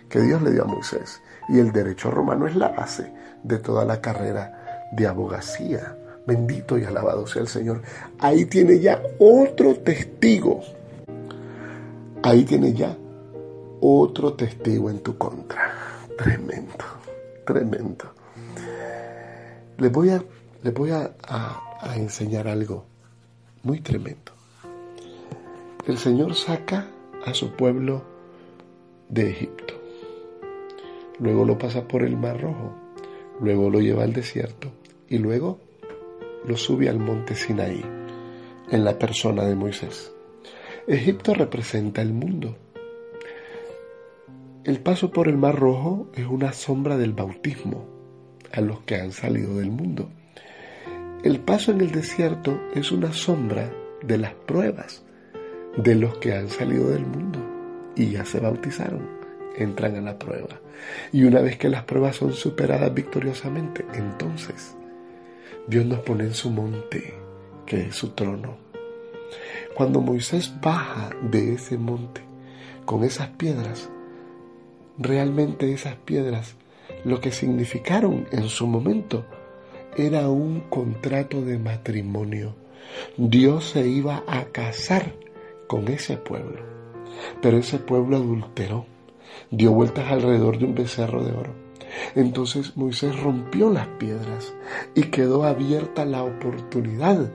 que 0.09 0.21
Dios 0.21 0.41
le 0.43 0.53
dio 0.53 0.63
a 0.63 0.67
Moisés. 0.67 1.21
Y 1.49 1.59
el 1.59 1.73
derecho 1.73 2.11
romano 2.11 2.47
es 2.47 2.55
la 2.55 2.69
base 2.69 3.13
de 3.43 3.59
toda 3.59 3.85
la 3.85 4.01
carrera 4.01 4.89
de 4.93 5.07
abogacía. 5.07 5.99
Bendito 6.27 6.79
y 6.79 6.85
alabado 6.85 7.27
sea 7.27 7.43
el 7.43 7.49
Señor. 7.49 7.83
Ahí 8.19 8.45
tiene 8.47 8.79
ya 8.79 9.03
otro 9.19 9.75
testigo. 9.77 10.61
Ahí 12.23 12.45
tiene 12.45 12.73
ya 12.73 12.97
otro 13.81 14.35
testigo 14.35 14.89
en 14.91 15.01
tu 15.01 15.19
contra. 15.19 15.73
Tremendo, 16.17 16.85
tremendo. 17.45 18.05
Les 19.79 19.91
voy 19.91 20.11
a, 20.11 20.23
les 20.63 20.73
voy 20.73 20.91
a, 20.93 21.13
enseñar 21.97 22.47
algo 22.47 22.85
muy 23.65 23.81
tremendo. 23.81 24.33
El 25.87 25.99
Señor 25.99 26.37
saca 26.37 26.87
a 27.27 27.35
su 27.35 27.51
pueblo 27.57 28.03
de 29.09 29.31
Egipto. 29.31 29.75
Luego 31.19 31.45
lo 31.45 31.59
pasa 31.59 31.89
por 31.89 32.05
el 32.05 32.17
Mar 32.17 32.41
Rojo. 32.41 32.73
Luego 33.41 33.69
lo 33.69 33.81
lleva 33.81 34.05
al 34.05 34.13
desierto. 34.13 34.69
Y 35.09 35.19
luego 35.19 35.59
lo 36.47 36.57
sube 36.57 36.89
al 36.89 36.99
monte 36.99 37.35
Sinaí 37.35 37.85
en 38.71 38.85
la 38.85 38.99
persona 38.99 39.45
de 39.45 39.55
Moisés. 39.55 40.13
Egipto 40.87 41.35
representa 41.35 42.03
el 42.03 42.13
mundo. 42.13 42.57
El 44.65 44.81
paso 44.81 45.11
por 45.11 45.29
el 45.29 45.37
Mar 45.37 45.59
Rojo 45.59 46.11
es 46.15 46.27
una 46.27 46.53
sombra 46.53 46.97
del 46.97 47.13
bautismo 47.13 47.87
a 48.53 48.61
los 48.61 48.81
que 48.81 48.97
han 48.97 49.13
salido 49.13 49.57
del 49.57 49.71
mundo. 49.71 50.11
El 51.23 51.41
paso 51.41 51.71
en 51.73 51.81
el 51.81 51.93
desierto 51.93 52.61
es 52.75 52.91
una 52.91 53.13
sombra 53.13 53.71
de 54.03 54.19
las 54.19 54.35
pruebas 54.35 55.05
de 55.77 55.95
los 55.95 56.19
que 56.19 56.35
han 56.35 56.49
salido 56.49 56.91
del 56.91 57.07
mundo 57.07 57.39
y 57.95 58.11
ya 58.11 58.25
se 58.25 58.41
bautizaron, 58.41 59.09
entran 59.57 59.97
a 59.97 60.01
la 60.01 60.19
prueba. 60.19 60.61
Y 61.13 61.25
una 61.25 61.41
vez 61.41 61.59
que 61.59 61.69
las 61.69 61.85
pruebas 61.85 62.17
son 62.17 62.33
superadas 62.33 62.93
victoriosamente, 62.93 63.85
entonces 63.95 64.75
Dios 65.67 65.87
nos 65.87 66.01
pone 66.01 66.25
en 66.25 66.35
su 66.35 66.51
monte, 66.51 67.15
que 67.67 67.89
es 67.89 67.97
su 67.97 68.11
trono. 68.11 68.57
Cuando 69.75 70.01
Moisés 70.01 70.53
baja 70.61 71.11
de 71.23 71.55
ese 71.55 71.79
monte 71.79 72.21
con 72.85 73.05
esas 73.05 73.29
piedras, 73.29 73.89
realmente 74.99 75.73
esas 75.73 75.95
piedras 75.97 76.57
lo 77.05 77.21
que 77.21 77.31
significaron 77.31 78.27
en 78.33 78.49
su 78.49 78.67
momento 78.67 79.25
era 79.97 80.29
un 80.29 80.61
contrato 80.69 81.43
de 81.43 81.59
matrimonio. 81.59 82.55
Dios 83.17 83.65
se 83.71 83.87
iba 83.87 84.25
a 84.27 84.47
casar 84.47 85.13
con 85.69 85.89
ese 85.89 86.17
pueblo, 86.17 86.61
pero 87.41 87.57
ese 87.57 87.79
pueblo 87.79 88.17
adulteró, 88.17 88.87
dio 89.51 89.73
vueltas 89.73 90.11
alrededor 90.11 90.59
de 90.59 90.65
un 90.65 90.75
becerro 90.75 91.25
de 91.25 91.33
oro. 91.33 91.62
Entonces 92.15 92.77
Moisés 92.77 93.19
rompió 93.21 93.71
las 93.71 93.87
piedras 93.87 94.55
y 94.95 95.05
quedó 95.05 95.45
abierta 95.45 96.05
la 96.05 96.23
oportunidad, 96.23 97.31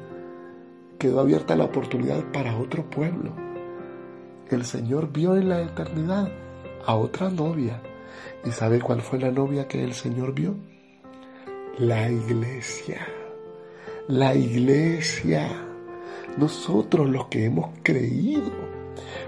quedó 0.98 1.20
abierta 1.20 1.56
la 1.56 1.66
oportunidad 1.66 2.24
para 2.32 2.58
otro 2.58 2.90
pueblo. 2.90 3.32
El 4.50 4.66
Señor 4.66 5.12
vio 5.12 5.36
en 5.36 5.50
la 5.50 5.62
eternidad 5.62 6.32
a 6.86 6.96
otra 6.96 7.30
novia 7.30 7.82
¿Y 8.46 8.52
sabe 8.52 8.80
cuál 8.80 9.02
fue 9.02 9.20
la 9.20 9.32
novia 9.32 9.68
que 9.68 9.84
el 9.84 9.94
Señor 9.94 10.34
vio? 10.34 10.56
La 11.78 12.10
iglesia. 12.10 13.08
La 14.08 14.34
iglesia. 14.36 15.50
Nosotros 16.38 17.10
los 17.10 17.28
que 17.28 17.46
hemos 17.46 17.72
creído. 17.84 18.52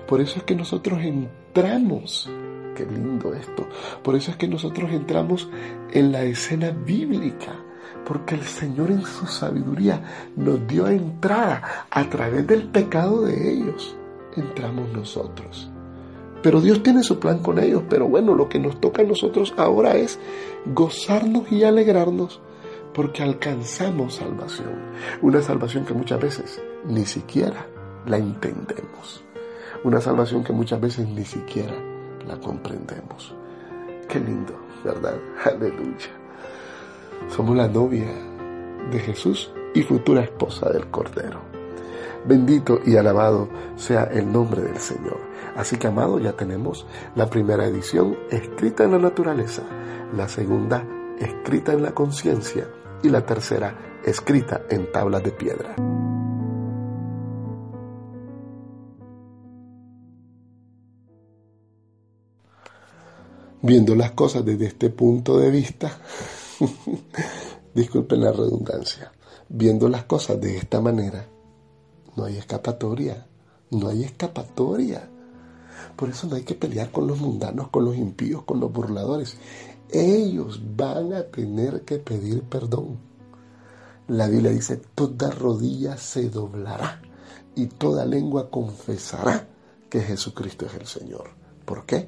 Por 0.07 0.21
eso 0.21 0.37
es 0.37 0.43
que 0.43 0.55
nosotros 0.55 1.01
entramos. 1.03 2.29
Qué 2.79 2.85
lindo 2.85 3.33
esto. 3.33 3.67
Por 4.01 4.15
eso 4.15 4.31
es 4.31 4.37
que 4.37 4.47
nosotros 4.47 4.89
entramos 4.91 5.49
en 5.91 6.13
la 6.13 6.23
escena 6.23 6.71
bíblica. 6.71 7.53
Porque 8.05 8.35
el 8.35 8.43
Señor 8.43 8.89
en 8.89 9.01
su 9.01 9.27
sabiduría 9.27 10.01
nos 10.37 10.65
dio 10.65 10.87
entrada 10.87 11.87
a 11.91 12.09
través 12.09 12.47
del 12.47 12.69
pecado 12.69 13.23
de 13.23 13.51
ellos. 13.51 13.97
Entramos 14.37 14.93
nosotros. 14.93 15.69
Pero 16.41 16.61
Dios 16.61 16.81
tiene 16.81 17.03
su 17.03 17.19
plan 17.19 17.39
con 17.39 17.59
ellos. 17.59 17.83
Pero 17.89 18.07
bueno, 18.07 18.33
lo 18.33 18.47
que 18.47 18.59
nos 18.59 18.79
toca 18.79 19.01
a 19.01 19.05
nosotros 19.05 19.53
ahora 19.57 19.97
es 19.97 20.17
gozarnos 20.65 21.51
y 21.51 21.65
alegrarnos 21.65 22.39
porque 22.93 23.23
alcanzamos 23.23 24.15
salvación. 24.15 24.93
Una 25.21 25.41
salvación 25.41 25.83
que 25.83 25.93
muchas 25.93 26.21
veces 26.21 26.63
ni 26.85 27.05
siquiera 27.05 27.67
la 28.05 28.15
entendemos. 28.15 29.21
Una 29.83 29.99
salvación 29.99 30.45
que 30.45 30.53
muchas 30.53 30.79
veces 30.79 31.09
ni 31.09 31.25
siquiera 31.25 31.88
la 32.29 32.39
comprendemos. 32.39 33.35
Qué 34.07 34.19
lindo, 34.19 34.53
¿verdad? 34.83 35.19
Aleluya. 35.43 36.09
Somos 37.29 37.57
la 37.57 37.67
novia 37.67 38.07
de 38.91 38.99
Jesús 38.99 39.51
y 39.73 39.81
futura 39.81 40.21
esposa 40.21 40.69
del 40.69 40.89
Cordero. 40.89 41.41
Bendito 42.25 42.79
y 42.85 42.95
alabado 42.95 43.49
sea 43.75 44.03
el 44.05 44.31
nombre 44.31 44.61
del 44.61 44.77
Señor. 44.77 45.17
Así 45.55 45.77
que, 45.77 45.87
amado, 45.87 46.19
ya 46.19 46.33
tenemos 46.33 46.85
la 47.15 47.29
primera 47.29 47.65
edición 47.65 48.17
escrita 48.29 48.83
en 48.83 48.91
la 48.91 48.99
naturaleza, 48.99 49.63
la 50.15 50.27
segunda 50.27 50.85
escrita 51.19 51.73
en 51.73 51.81
la 51.81 51.91
conciencia 51.91 52.67
y 53.01 53.09
la 53.09 53.25
tercera 53.25 53.75
escrita 54.05 54.61
en 54.69 54.91
tablas 54.91 55.23
de 55.23 55.31
piedra. 55.31 55.75
Viendo 63.61 63.93
las 63.95 64.11
cosas 64.11 64.45
desde 64.45 64.67
este 64.67 64.89
punto 64.89 65.37
de 65.37 65.51
vista, 65.51 65.91
disculpen 67.75 68.21
la 68.21 68.31
redundancia, 68.31 69.11
viendo 69.49 69.89
las 69.89 70.05
cosas 70.05 70.39
de 70.39 70.57
esta 70.57 70.79
manera, 70.79 71.27
no 72.15 72.23
hay 72.23 72.37
escapatoria, 72.37 73.27
no 73.71 73.89
hay 73.89 74.03
escapatoria. 74.03 75.09
Por 75.95 76.09
eso 76.09 76.27
no 76.27 76.35
hay 76.35 76.43
que 76.43 76.55
pelear 76.55 76.91
con 76.91 77.07
los 77.07 77.19
mundanos, 77.19 77.67
con 77.67 77.83
los 77.83 77.97
impíos, 77.97 78.43
con 78.43 78.61
los 78.61 78.71
burladores. 78.71 79.37
Ellos 79.91 80.61
van 80.75 81.13
a 81.13 81.23
tener 81.23 81.81
que 81.81 81.97
pedir 81.97 82.43
perdón. 82.43 82.97
La 84.07 84.27
Biblia 84.27 84.51
dice, 84.51 84.77
toda 84.95 85.31
rodilla 85.31 85.97
se 85.97 86.29
doblará 86.29 87.01
y 87.55 87.67
toda 87.67 88.05
lengua 88.05 88.49
confesará 88.49 89.47
que 89.89 90.01
Jesucristo 90.01 90.65
es 90.65 90.73
el 90.75 90.87
Señor. 90.87 91.31
¿Por 91.65 91.85
qué? 91.85 92.07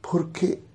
Porque 0.00 0.71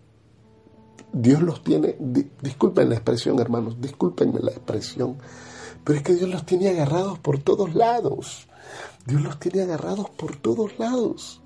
Dios 1.14 1.42
los 1.42 1.64
tiene, 1.64 1.96
disculpen 2.42 2.90
la 2.90 2.96
expresión 2.96 3.40
hermanos, 3.40 3.80
discúlpenme 3.80 4.40
la 4.40 4.52
expresión, 4.52 5.18
pero 5.84 5.98
es 5.98 6.04
que 6.04 6.16
Dios 6.16 6.30
los 6.30 6.46
tiene 6.46 6.70
agarrados 6.70 7.20
por 7.20 7.40
todos 7.40 7.74
lados. 7.74 8.48
Dios 9.06 9.22
los 9.22 9.40
tiene 9.40 9.62
agarrados 9.62 10.10
por 10.10 10.36
todos 10.36 10.78
lados. 10.78 11.42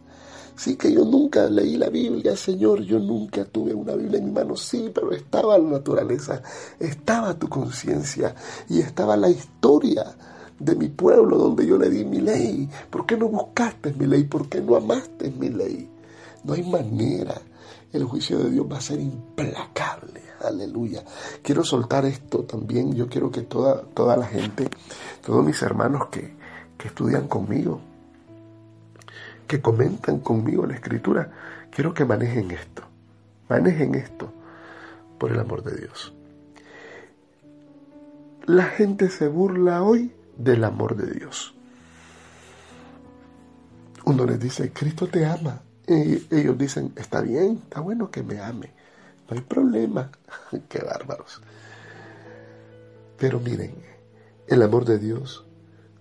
Sí 0.56 0.76
que 0.76 0.92
yo 0.92 1.06
nunca 1.06 1.50
leí 1.50 1.78
la 1.78 1.90
Biblia, 1.90 2.36
Señor, 2.36 2.82
yo 2.82 3.00
nunca 3.00 3.46
tuve 3.46 3.74
una 3.74 3.96
Biblia 3.96 4.20
en 4.20 4.26
mi 4.26 4.32
mano, 4.32 4.56
sí, 4.56 4.92
pero 4.94 5.12
estaba 5.12 5.58
la 5.58 5.70
naturaleza, 5.70 6.42
estaba 6.80 7.38
tu 7.38 7.48
conciencia 7.48 8.36
y 8.68 8.80
estaba 8.80 9.16
la 9.16 9.30
historia 9.30 10.16
de 10.60 10.76
mi 10.76 10.90
pueblo 10.90 11.38
donde 11.38 11.66
yo 11.66 11.78
le 11.78 11.90
di 11.90 12.06
mi 12.06 12.20
ley. 12.20 12.70
¿Por 12.90 13.06
qué 13.06 13.18
no 13.18 13.30
buscaste 13.30 13.94
mi 13.94 14.06
ley? 14.06 14.26
¿Por 14.26 14.50
qué 14.50 14.62
no 14.62 14.76
amaste 14.76 15.32
mi 15.32 15.50
ley? 15.50 15.90
No 16.44 16.54
hay 16.54 16.64
manera. 16.64 17.42
El 17.94 18.06
juicio 18.06 18.40
de 18.40 18.52
Dios 18.52 18.66
va 18.72 18.78
a 18.78 18.82
ser 18.82 19.00
implacable. 19.00 20.22
Aleluya. 20.44 21.04
Quiero 21.42 21.64
soltar 21.64 22.06
esto 22.06 22.44
también. 22.44 22.94
Yo 22.96 23.08
quiero 23.08 23.32
que 23.32 23.42
toda, 23.42 23.82
toda 23.82 24.16
la 24.18 24.26
gente, 24.26 24.70
todos 25.26 25.46
mis 25.46 25.62
hermanos 25.62 26.08
que, 26.08 26.34
que 26.78 26.88
estudian 26.88 27.28
conmigo, 27.28 27.82
que 29.48 29.62
comentan 29.62 30.20
conmigo 30.20 30.66
la 30.66 30.76
escritura, 30.76 31.32
quiero 31.70 31.94
que 31.94 32.06
manejen 32.06 32.52
esto. 32.52 32.84
Manejen 33.50 33.96
esto 33.96 34.32
por 35.18 35.32
el 35.32 35.40
amor 35.40 35.64
de 35.64 35.76
Dios. 35.76 36.14
La 38.46 38.66
gente 38.66 39.10
se 39.10 39.28
burla 39.28 39.84
hoy 39.84 40.14
del 40.38 40.64
amor 40.64 40.96
de 40.96 41.14
Dios. 41.14 41.54
Uno 44.06 44.26
les 44.26 44.40
dice, 44.40 44.72
Cristo 44.74 45.08
te 45.08 45.26
ama. 45.26 45.62
Ellos 45.92 46.58
dicen, 46.58 46.94
está 46.96 47.22
bien, 47.22 47.62
está 47.64 47.82
bueno 47.82 48.10
que 48.10 48.24
me 48.24 48.40
ame. 48.40 48.72
No 49.30 49.36
hay 49.36 49.42
problema. 49.42 50.12
Qué 50.70 50.80
bárbaros. 50.80 51.42
Pero 53.18 53.40
miren, 53.40 53.76
el 54.48 54.62
amor 54.62 54.86
de 54.86 54.98
Dios 54.98 55.46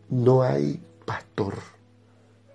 no 0.09 0.43
hay 0.43 0.82
pastor, 1.05 1.55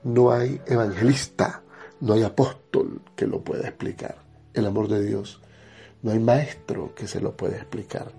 no 0.03 0.31
hay 0.31 0.61
evangelista, 0.65 1.61
no 2.01 2.13
hay 2.13 2.23
apóstol 2.23 3.01
que 3.15 3.27
lo 3.27 3.43
pueda 3.43 3.67
explicar. 3.67 4.17
El 4.53 4.65
amor 4.65 4.87
de 4.87 5.03
Dios, 5.03 5.41
no 6.01 6.11
hay 6.11 6.19
maestro 6.19 6.93
que 6.95 7.07
se 7.07 7.21
lo 7.21 7.35
pueda 7.37 7.57
explicar. 7.57 8.11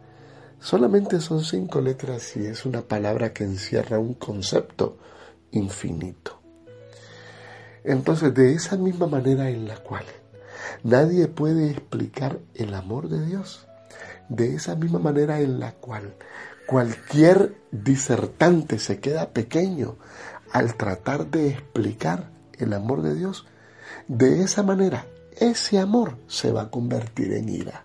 Solamente 0.61 1.21
son 1.21 1.45
cinco 1.45 1.81
letras 1.81 2.37
y 2.37 2.47
es 2.47 2.65
una 2.65 2.83
palabra 2.83 3.33
que 3.33 3.45
encierra 3.45 3.99
un 3.99 4.15
concepto 4.15 4.99
infinito. 5.53 6.41
Entonces, 7.87 8.35
de 8.35 8.53
esa 8.53 8.77
misma 8.77 9.07
manera 9.07 9.49
en 9.49 9.67
la 9.67 9.77
cual 9.77 10.05
nadie 10.83 11.29
puede 11.29 11.71
explicar 11.71 12.39
el 12.55 12.75
amor 12.75 13.09
de 13.09 13.25
Dios, 13.25 13.67
de 14.29 14.55
esa 14.55 14.75
misma 14.75 14.99
manera 14.99 15.41
en 15.41 15.61
la 15.61 15.73
cual 15.73 16.15
Cualquier 16.67 17.55
disertante 17.71 18.81
se 18.81 18.99
queda 18.99 19.31
pequeño 19.31 19.95
al 20.51 20.75
tratar 20.75 21.31
de 21.31 21.51
explicar 21.51 22.29
el 22.59 22.73
amor 22.73 23.03
de 23.03 23.15
Dios. 23.15 23.47
De 24.09 24.43
esa 24.43 24.65
manera, 24.65 25.07
ese 25.39 25.79
amor 25.79 26.17
se 26.27 26.51
va 26.51 26.63
a 26.63 26.71
convertir 26.71 27.33
en 27.35 27.49
ira. 27.49 27.85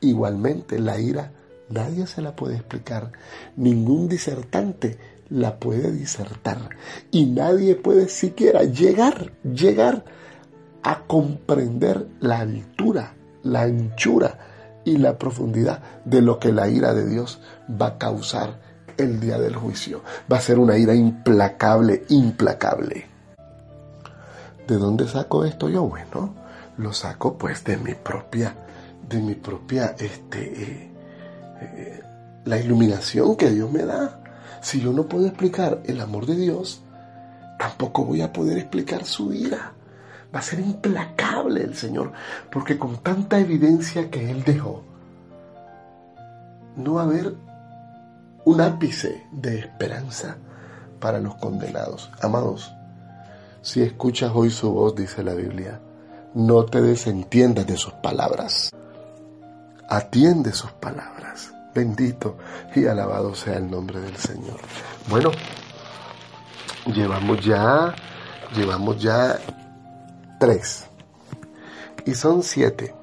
Igualmente, 0.00 0.78
la 0.78 1.00
ira 1.00 1.32
nadie 1.70 2.06
se 2.06 2.22
la 2.22 2.36
puede 2.36 2.54
explicar. 2.54 3.10
Ningún 3.56 4.08
disertante 4.08 4.96
la 5.34 5.58
puede 5.58 5.90
disertar. 5.90 6.70
Y 7.10 7.26
nadie 7.26 7.74
puede 7.74 8.08
siquiera 8.08 8.62
llegar, 8.62 9.32
llegar 9.42 10.04
a 10.82 11.00
comprender 11.06 12.06
la 12.20 12.40
altura, 12.40 13.14
la 13.42 13.62
anchura, 13.62 14.38
y 14.84 14.98
la 14.98 15.18
profundidad 15.18 15.82
de 16.04 16.20
lo 16.20 16.38
que 16.38 16.52
la 16.52 16.68
ira 16.68 16.94
de 16.94 17.08
Dios 17.08 17.40
va 17.70 17.86
a 17.86 17.98
causar 17.98 18.60
el 18.96 19.18
día 19.18 19.38
del 19.38 19.56
juicio. 19.56 20.02
Va 20.30 20.36
a 20.36 20.40
ser 20.40 20.58
una 20.58 20.76
ira 20.76 20.94
implacable, 20.94 22.04
implacable. 22.10 23.06
¿De 24.68 24.76
dónde 24.76 25.08
saco 25.08 25.44
esto 25.44 25.68
yo? 25.68 25.84
Bueno, 25.84 26.34
lo 26.76 26.92
saco 26.92 27.36
pues 27.36 27.64
de 27.64 27.76
mi 27.76 27.94
propia, 27.94 28.54
de 29.08 29.20
mi 29.20 29.34
propia, 29.34 29.94
este, 29.98 30.62
eh, 30.62 30.92
eh, 31.60 32.02
la 32.44 32.58
iluminación 32.58 33.36
que 33.36 33.50
Dios 33.50 33.70
me 33.70 33.84
da. 33.84 34.20
Si 34.64 34.80
yo 34.80 34.94
no 34.94 35.06
puedo 35.06 35.26
explicar 35.26 35.82
el 35.84 36.00
amor 36.00 36.24
de 36.24 36.36
Dios, 36.36 36.80
tampoco 37.58 38.06
voy 38.06 38.22
a 38.22 38.32
poder 38.32 38.56
explicar 38.56 39.04
su 39.04 39.30
ira. 39.30 39.74
Va 40.34 40.38
a 40.38 40.42
ser 40.42 40.58
implacable 40.58 41.62
el 41.62 41.76
Señor, 41.76 42.12
porque 42.50 42.78
con 42.78 42.96
tanta 42.96 43.38
evidencia 43.38 44.10
que 44.10 44.30
Él 44.30 44.42
dejó, 44.42 44.82
no 46.76 46.94
va 46.94 47.02
a 47.02 47.04
haber 47.04 47.34
un 48.46 48.60
ápice 48.62 49.26
de 49.32 49.58
esperanza 49.58 50.38
para 50.98 51.20
los 51.20 51.34
condenados. 51.34 52.10
Amados, 52.22 52.74
si 53.60 53.82
escuchas 53.82 54.32
hoy 54.34 54.48
su 54.48 54.72
voz, 54.72 54.96
dice 54.96 55.22
la 55.22 55.34
Biblia, 55.34 55.78
no 56.32 56.64
te 56.64 56.80
desentiendas 56.80 57.66
de 57.66 57.76
sus 57.76 57.92
palabras. 57.92 58.70
Atiende 59.90 60.52
sus 60.52 60.72
palabras. 60.72 61.53
Bendito 61.74 62.36
y 62.74 62.86
alabado 62.86 63.34
sea 63.34 63.56
el 63.56 63.70
nombre 63.70 64.00
del 64.00 64.16
Señor. 64.16 64.60
Bueno, 65.08 65.32
llevamos 66.86 67.44
ya, 67.44 67.94
llevamos 68.54 69.02
ya 69.02 69.38
tres. 70.38 70.84
Y 72.06 72.14
son 72.14 72.42
siete. 72.42 72.94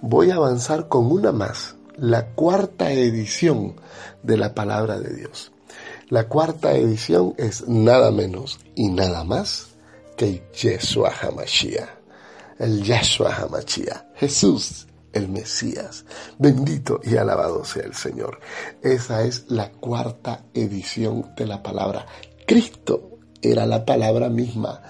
Voy 0.00 0.30
a 0.30 0.36
avanzar 0.36 0.88
con 0.88 1.10
una 1.10 1.32
más, 1.32 1.74
la 1.96 2.26
cuarta 2.26 2.90
edición 2.90 3.74
de 4.22 4.36
la 4.36 4.54
palabra 4.54 4.98
de 4.98 5.14
Dios. 5.14 5.52
La 6.08 6.28
cuarta 6.28 6.72
edición 6.74 7.34
es 7.36 7.66
nada 7.66 8.10
menos 8.12 8.60
y 8.74 8.88
nada 8.90 9.24
más 9.24 9.68
que 10.16 10.48
Yeshua 10.54 11.10
HaMashiach. 11.10 11.88
El 12.58 12.82
Yeshua 12.82 13.34
HaMashiach. 13.34 14.14
Jesús, 14.14 14.86
el 15.12 15.28
Mesías. 15.28 16.04
Bendito 16.38 17.00
y 17.02 17.16
alabado 17.16 17.64
sea 17.64 17.84
el 17.84 17.94
Señor. 17.94 18.40
Esa 18.82 19.24
es 19.24 19.44
la 19.48 19.72
cuarta 19.72 20.44
edición 20.54 21.34
de 21.36 21.46
la 21.46 21.62
palabra. 21.62 22.06
Cristo 22.46 23.18
era 23.42 23.66
la 23.66 23.84
palabra 23.84 24.28
misma 24.28 24.82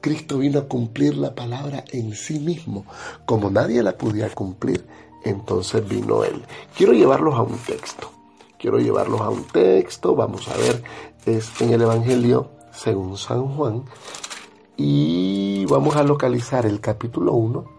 Cristo 0.00 0.38
vino 0.38 0.60
a 0.60 0.68
cumplir 0.68 1.16
la 1.16 1.34
palabra 1.34 1.84
en 1.90 2.14
sí 2.14 2.38
mismo. 2.38 2.86
Como 3.26 3.50
nadie 3.50 3.82
la 3.82 3.96
podía 3.96 4.30
cumplir, 4.30 4.86
entonces 5.24 5.86
vino 5.88 6.24
Él. 6.24 6.44
Quiero 6.76 6.92
llevarlos 6.92 7.34
a 7.34 7.42
un 7.42 7.58
texto. 7.58 8.10
Quiero 8.58 8.78
llevarlos 8.78 9.20
a 9.20 9.30
un 9.30 9.44
texto. 9.44 10.14
Vamos 10.14 10.48
a 10.48 10.56
ver, 10.56 10.82
es 11.26 11.60
en 11.60 11.72
el 11.72 11.82
Evangelio 11.82 12.50
según 12.72 13.16
San 13.16 13.48
Juan. 13.56 13.84
Y 14.76 15.66
vamos 15.66 15.96
a 15.96 16.04
localizar 16.04 16.64
el 16.64 16.80
capítulo 16.80 17.32
1. 17.32 17.77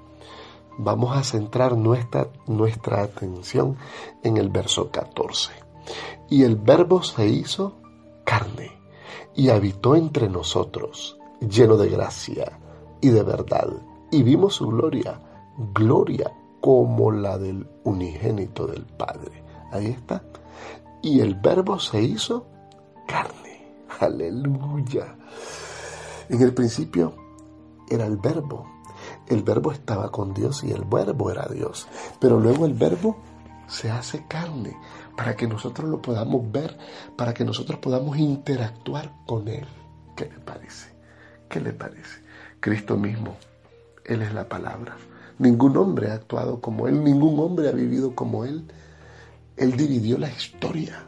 Vamos 0.81 1.17
a 1.17 1.23
centrar 1.23 1.75
nuestra, 1.75 2.29
nuestra 2.47 3.01
atención 3.01 3.75
en 4.23 4.37
el 4.37 4.47
verso 4.47 4.89
14. 4.91 5.51
Y 6.29 6.43
el 6.43 6.55
verbo 6.55 7.03
se 7.03 7.27
hizo 7.27 7.73
carne 8.23 8.71
y 9.35 9.49
habitó 9.49 9.97
entre 9.97 10.29
nosotros, 10.29 11.17
lleno 11.41 11.75
de 11.75 11.89
gracia 11.89 12.59
y 13.01 13.09
de 13.09 13.23
verdad. 13.23 13.67
Y 14.09 14.23
vimos 14.23 14.55
su 14.55 14.67
gloria, 14.67 15.19
gloria 15.73 16.31
como 16.61 17.11
la 17.11 17.37
del 17.37 17.67
unigénito 17.83 18.65
del 18.65 18.85
Padre. 18.85 19.43
Ahí 19.73 19.87
está. 19.87 20.23
Y 21.01 21.19
el 21.19 21.35
verbo 21.35 21.77
se 21.77 22.01
hizo 22.01 22.47
carne. 23.05 23.67
Aleluya. 23.99 25.13
En 26.29 26.41
el 26.41 26.53
principio 26.53 27.15
era 27.89 28.05
el 28.05 28.15
verbo. 28.15 28.78
El 29.29 29.43
verbo 29.43 29.71
estaba 29.71 30.11
con 30.11 30.33
Dios 30.33 30.63
y 30.63 30.71
el 30.71 30.83
verbo 30.83 31.29
era 31.29 31.47
Dios. 31.47 31.87
Pero 32.19 32.39
luego 32.39 32.65
el 32.65 32.73
verbo 32.73 33.17
se 33.67 33.91
hace 33.91 34.25
carne 34.27 34.75
para 35.15 35.35
que 35.35 35.47
nosotros 35.47 35.87
lo 35.87 36.01
podamos 36.01 36.51
ver, 36.51 36.75
para 37.15 37.33
que 37.33 37.45
nosotros 37.45 37.79
podamos 37.79 38.17
interactuar 38.17 39.13
con 39.27 39.47
Él. 39.47 39.65
¿Qué 40.15 40.25
le 40.25 40.39
parece? 40.39 40.89
¿Qué 41.47 41.59
le 41.59 41.73
parece? 41.73 42.21
Cristo 42.59 42.97
mismo, 42.97 43.37
Él 44.03 44.23
es 44.23 44.33
la 44.33 44.49
palabra. 44.49 44.97
Ningún 45.37 45.77
hombre 45.77 46.09
ha 46.09 46.15
actuado 46.15 46.59
como 46.59 46.87
Él, 46.87 47.03
ningún 47.03 47.39
hombre 47.39 47.69
ha 47.69 47.71
vivido 47.71 48.15
como 48.15 48.45
Él. 48.45 48.65
Él 49.57 49.77
dividió 49.77 50.17
la 50.17 50.29
historia. 50.29 51.03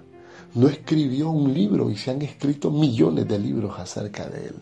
No 0.54 0.68
escribió 0.68 1.30
un 1.32 1.54
libro 1.54 1.90
y 1.90 1.98
se 1.98 2.12
han 2.12 2.22
escrito 2.22 2.70
millones 2.70 3.28
de 3.28 3.40
libros 3.40 3.80
acerca 3.80 4.28
de 4.28 4.48
Él. 4.48 4.56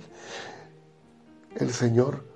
El 1.57 1.71
Señor 1.71 2.28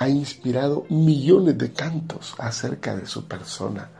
ha 0.00 0.08
inspirado 0.08 0.86
millones 0.88 1.58
de 1.58 1.74
cantos 1.74 2.34
acerca 2.38 2.96
de 2.96 3.04
su 3.04 3.28
persona. 3.28 3.90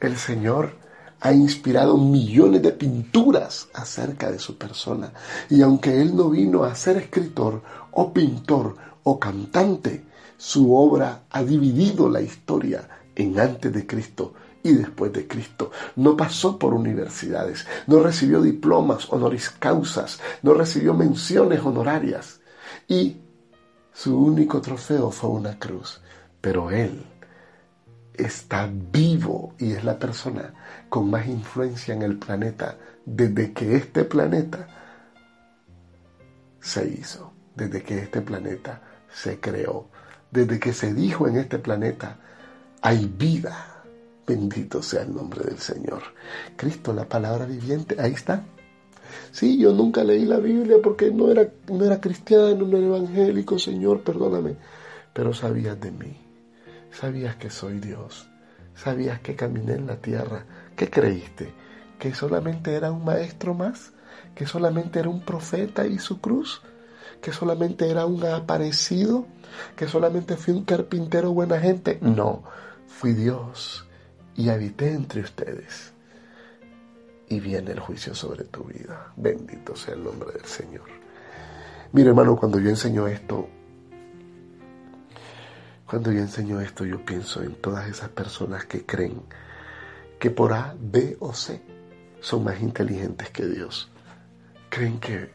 El 0.00 0.16
Señor 0.16 0.76
ha 1.20 1.32
inspirado 1.32 1.98
millones 1.98 2.62
de 2.62 2.70
pinturas 2.70 3.66
acerca 3.74 4.30
de 4.30 4.38
su 4.38 4.56
persona. 4.56 5.12
Y 5.50 5.60
aunque 5.62 6.00
Él 6.00 6.14
no 6.14 6.30
vino 6.30 6.62
a 6.62 6.76
ser 6.76 6.96
escritor 6.96 7.60
o 7.90 8.12
pintor 8.12 8.76
o 9.02 9.18
cantante, 9.18 10.04
su 10.36 10.72
obra 10.76 11.24
ha 11.28 11.42
dividido 11.42 12.08
la 12.08 12.20
historia 12.20 12.88
en 13.16 13.40
antes 13.40 13.72
de 13.72 13.84
Cristo 13.84 14.34
y 14.62 14.74
después 14.74 15.12
de 15.12 15.26
Cristo. 15.26 15.72
No 15.96 16.16
pasó 16.16 16.56
por 16.56 16.72
universidades, 16.72 17.66
no 17.88 17.98
recibió 17.98 18.40
diplomas 18.42 19.12
honoris 19.12 19.50
causas, 19.50 20.20
no 20.42 20.54
recibió 20.54 20.94
menciones 20.94 21.62
honorarias. 21.64 22.38
Y 22.86 23.16
su 23.98 24.16
único 24.16 24.60
trofeo 24.60 25.10
fue 25.10 25.30
una 25.30 25.58
cruz. 25.58 26.00
Pero 26.40 26.70
Él 26.70 27.04
está 28.14 28.70
vivo 28.72 29.54
y 29.58 29.72
es 29.72 29.82
la 29.82 29.98
persona 29.98 30.54
con 30.88 31.10
más 31.10 31.26
influencia 31.26 31.94
en 31.94 32.02
el 32.02 32.16
planeta 32.16 32.78
desde 33.04 33.52
que 33.52 33.74
este 33.74 34.04
planeta 34.04 34.68
se 36.60 36.88
hizo, 36.88 37.32
desde 37.56 37.82
que 37.82 37.98
este 37.98 38.20
planeta 38.20 38.82
se 39.12 39.40
creó, 39.40 39.88
desde 40.30 40.60
que 40.60 40.72
se 40.72 40.94
dijo 40.94 41.26
en 41.26 41.36
este 41.36 41.58
planeta, 41.58 42.18
hay 42.82 43.06
vida. 43.06 43.82
Bendito 44.24 44.80
sea 44.80 45.02
el 45.02 45.12
nombre 45.12 45.42
del 45.42 45.58
Señor. 45.58 46.02
Cristo, 46.56 46.92
la 46.92 47.08
palabra 47.08 47.46
viviente, 47.46 47.96
ahí 47.98 48.12
está. 48.12 48.44
Sí, 49.30 49.58
yo 49.58 49.72
nunca 49.72 50.04
leí 50.04 50.24
la 50.24 50.38
Biblia 50.38 50.76
porque 50.82 51.10
no 51.10 51.30
era, 51.30 51.48
no 51.68 51.84
era 51.84 52.00
cristiano, 52.00 52.66
no 52.66 52.76
era 52.76 52.86
evangélico, 52.86 53.58
Señor, 53.58 54.02
perdóname. 54.02 54.56
Pero 55.12 55.32
sabías 55.32 55.80
de 55.80 55.90
mí, 55.90 56.16
sabías 56.90 57.36
que 57.36 57.50
soy 57.50 57.80
Dios, 57.80 58.28
sabías 58.74 59.20
que 59.20 59.36
caminé 59.36 59.74
en 59.74 59.86
la 59.86 59.96
tierra. 59.96 60.44
¿Qué 60.76 60.88
creíste? 60.90 61.52
¿Que 61.98 62.14
solamente 62.14 62.74
era 62.74 62.92
un 62.92 63.04
maestro 63.04 63.54
más? 63.54 63.92
¿Que 64.34 64.46
solamente 64.46 65.00
era 65.00 65.08
un 65.08 65.20
profeta 65.20 65.86
y 65.86 65.98
su 65.98 66.20
cruz? 66.20 66.62
¿Que 67.20 67.32
solamente 67.32 67.90
era 67.90 68.06
un 68.06 68.24
aparecido? 68.24 69.26
¿Que 69.76 69.88
solamente 69.88 70.36
fui 70.36 70.54
un 70.54 70.64
carpintero 70.64 71.32
buena 71.32 71.58
gente? 71.58 71.98
No, 72.00 72.44
fui 72.86 73.12
Dios 73.12 73.84
y 74.36 74.50
habité 74.50 74.92
entre 74.92 75.22
ustedes 75.22 75.97
y 77.28 77.40
viene 77.40 77.72
el 77.72 77.80
juicio 77.80 78.14
sobre 78.14 78.44
tu 78.44 78.64
vida. 78.64 79.12
Bendito 79.16 79.76
sea 79.76 79.94
el 79.94 80.04
nombre 80.04 80.32
del 80.32 80.44
Señor. 80.44 80.86
Mire 81.92 82.08
hermano, 82.10 82.36
cuando 82.36 82.58
yo 82.58 82.68
enseño 82.70 83.06
esto, 83.06 83.48
cuando 85.86 86.12
yo 86.12 86.20
enseño 86.20 86.60
esto, 86.60 86.84
yo 86.84 87.04
pienso 87.04 87.42
en 87.42 87.54
todas 87.54 87.88
esas 87.88 88.10
personas 88.10 88.66
que 88.66 88.84
creen 88.84 89.22
que 90.18 90.30
por 90.30 90.52
A, 90.52 90.74
B 90.78 91.16
o 91.20 91.32
C 91.32 91.62
son 92.20 92.44
más 92.44 92.60
inteligentes 92.60 93.30
que 93.30 93.46
Dios. 93.46 93.90
Creen 94.68 95.00
que, 95.00 95.32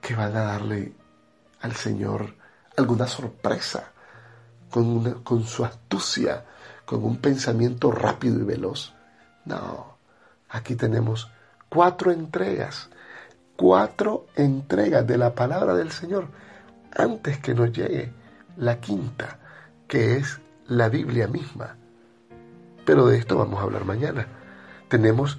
que 0.00 0.14
van 0.14 0.36
a 0.36 0.42
darle 0.42 0.94
al 1.60 1.72
Señor 1.72 2.34
alguna 2.76 3.06
sorpresa 3.06 3.92
con, 4.70 5.22
con 5.22 5.44
su 5.44 5.64
astucia, 5.64 6.46
con 6.86 7.04
un 7.04 7.18
pensamiento 7.18 7.90
rápido 7.90 8.40
y 8.40 8.44
veloz. 8.44 8.94
No, 9.44 9.89
Aquí 10.50 10.74
tenemos 10.74 11.30
cuatro 11.68 12.10
entregas, 12.10 12.90
cuatro 13.56 14.26
entregas 14.34 15.06
de 15.06 15.16
la 15.16 15.34
palabra 15.34 15.74
del 15.74 15.92
Señor 15.92 16.28
antes 16.96 17.38
que 17.38 17.54
nos 17.54 17.72
llegue 17.72 18.12
la 18.56 18.80
quinta, 18.80 19.38
que 19.86 20.16
es 20.16 20.40
la 20.66 20.88
Biblia 20.88 21.28
misma. 21.28 21.76
Pero 22.84 23.06
de 23.06 23.18
esto 23.18 23.38
vamos 23.38 23.60
a 23.60 23.62
hablar 23.62 23.84
mañana. 23.84 24.26
Tenemos 24.88 25.38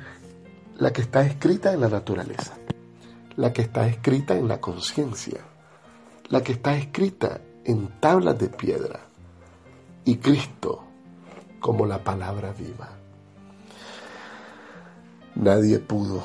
la 0.78 0.94
que 0.94 1.02
está 1.02 1.26
escrita 1.26 1.74
en 1.74 1.82
la 1.82 1.90
naturaleza, 1.90 2.54
la 3.36 3.52
que 3.52 3.64
está 3.64 3.88
escrita 3.88 4.36
en 4.36 4.48
la 4.48 4.62
conciencia, 4.62 5.42
la 6.30 6.42
que 6.42 6.54
está 6.54 6.76
escrita 6.78 7.42
en 7.66 7.90
tablas 8.00 8.40
de 8.40 8.48
piedra 8.48 9.02
y 10.06 10.18
Cristo 10.18 10.86
como 11.60 11.86
la 11.86 12.04
palabra 12.04 12.54
viva. 12.54 13.01
Nadie 15.36 15.80
pudo, 15.80 16.24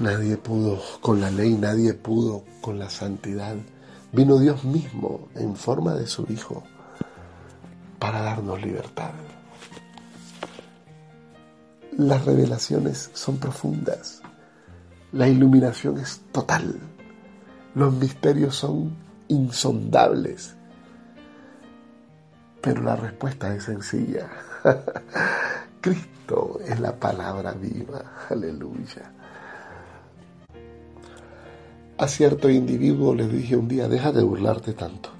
nadie 0.00 0.36
pudo 0.36 0.80
con 1.00 1.20
la 1.20 1.30
ley, 1.30 1.54
nadie 1.54 1.92
pudo 1.92 2.44
con 2.60 2.78
la 2.78 2.88
santidad. 2.88 3.56
Vino 4.10 4.38
Dios 4.38 4.64
mismo 4.64 5.28
en 5.34 5.54
forma 5.54 5.94
de 5.94 6.06
su 6.06 6.26
Hijo 6.30 6.62
para 7.98 8.22
darnos 8.22 8.60
libertad. 8.62 9.12
Las 11.96 12.24
revelaciones 12.24 13.10
son 13.12 13.36
profundas, 13.36 14.22
la 15.12 15.28
iluminación 15.28 15.98
es 15.98 16.22
total, 16.32 16.80
los 17.74 17.92
misterios 17.92 18.56
son 18.56 18.96
insondables, 19.28 20.56
pero 22.62 22.82
la 22.82 22.96
respuesta 22.96 23.54
es 23.54 23.64
sencilla. 23.64 24.28
Cristo 25.82 26.60
es 26.64 26.78
la 26.78 26.94
palabra 26.94 27.50
viva. 27.54 28.26
Aleluya. 28.30 29.12
A 31.98 32.06
cierto 32.06 32.48
individuo 32.48 33.16
le 33.16 33.26
dije 33.26 33.56
un 33.56 33.66
día, 33.66 33.88
deja 33.88 34.12
de 34.12 34.22
burlarte 34.22 34.74
tanto, 34.74 35.10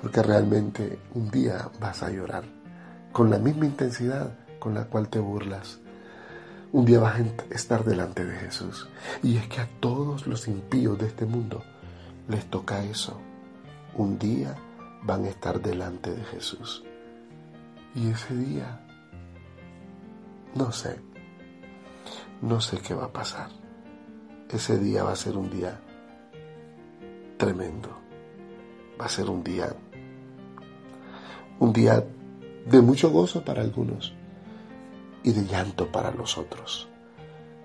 porque 0.00 0.22
realmente 0.22 0.98
un 1.14 1.30
día 1.30 1.68
vas 1.78 2.02
a 2.02 2.08
llorar 2.08 2.44
con 3.12 3.28
la 3.28 3.38
misma 3.38 3.66
intensidad 3.66 4.38
con 4.58 4.72
la 4.72 4.86
cual 4.86 5.10
te 5.10 5.18
burlas. 5.18 5.78
Un 6.72 6.86
día 6.86 7.00
vas 7.00 7.20
a 7.20 7.54
estar 7.54 7.84
delante 7.84 8.24
de 8.24 8.36
Jesús. 8.36 8.88
Y 9.22 9.36
es 9.36 9.48
que 9.48 9.60
a 9.60 9.68
todos 9.80 10.26
los 10.26 10.48
impíos 10.48 10.98
de 10.98 11.08
este 11.08 11.26
mundo 11.26 11.62
les 12.26 12.46
toca 12.46 12.82
eso. 12.84 13.20
Un 13.94 14.18
día 14.18 14.54
van 15.02 15.26
a 15.26 15.28
estar 15.28 15.60
delante 15.60 16.10
de 16.10 16.24
Jesús. 16.24 16.84
Y 17.94 18.08
ese 18.08 18.34
día 18.34 18.87
no 20.58 20.72
sé. 20.72 20.98
No 22.42 22.60
sé 22.60 22.78
qué 22.78 22.94
va 22.94 23.06
a 23.06 23.12
pasar. 23.12 23.48
Ese 24.50 24.78
día 24.78 25.04
va 25.04 25.12
a 25.12 25.16
ser 25.16 25.36
un 25.36 25.48
día 25.50 25.80
tremendo. 27.36 27.90
Va 29.00 29.06
a 29.06 29.08
ser 29.08 29.30
un 29.30 29.42
día 29.42 29.74
un 31.60 31.72
día 31.72 32.04
de 32.66 32.80
mucho 32.80 33.10
gozo 33.10 33.44
para 33.44 33.62
algunos 33.62 34.12
y 35.24 35.32
de 35.32 35.44
llanto 35.44 35.90
para 35.90 36.10
los 36.12 36.38
otros. 36.38 36.88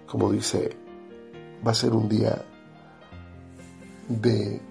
Como 0.08 0.32
dice, 0.32 0.76
va 1.66 1.72
a 1.72 1.76
ser 1.76 1.94
un 1.94 2.10
día 2.10 2.44
de 4.08 4.62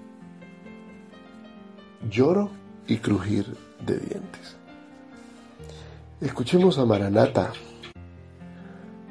lloro 2.11 2.51
y 2.87 2.97
crujir 2.99 3.57
de 3.85 3.99
dientes. 3.99 4.57
Escuchemos 6.21 6.79
a 6.79 6.85
Maranata 6.85 7.53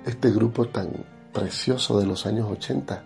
este 0.06 0.32
grupo 0.32 0.68
tan 0.68 0.90
precioso 1.34 2.00
de 2.00 2.06
los 2.06 2.26
años 2.26 2.50
80, 2.50 3.04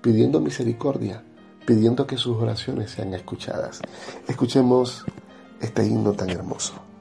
pidiendo 0.00 0.40
misericordia, 0.40 1.22
pidiendo 1.66 2.06
que 2.06 2.16
sus 2.16 2.36
oraciones 2.36 2.90
sean 2.90 3.14
escuchadas. 3.14 3.80
Escuchemos 4.28 5.04
este 5.60 5.86
himno 5.86 6.12
tan 6.12 6.30
hermoso. 6.30 6.91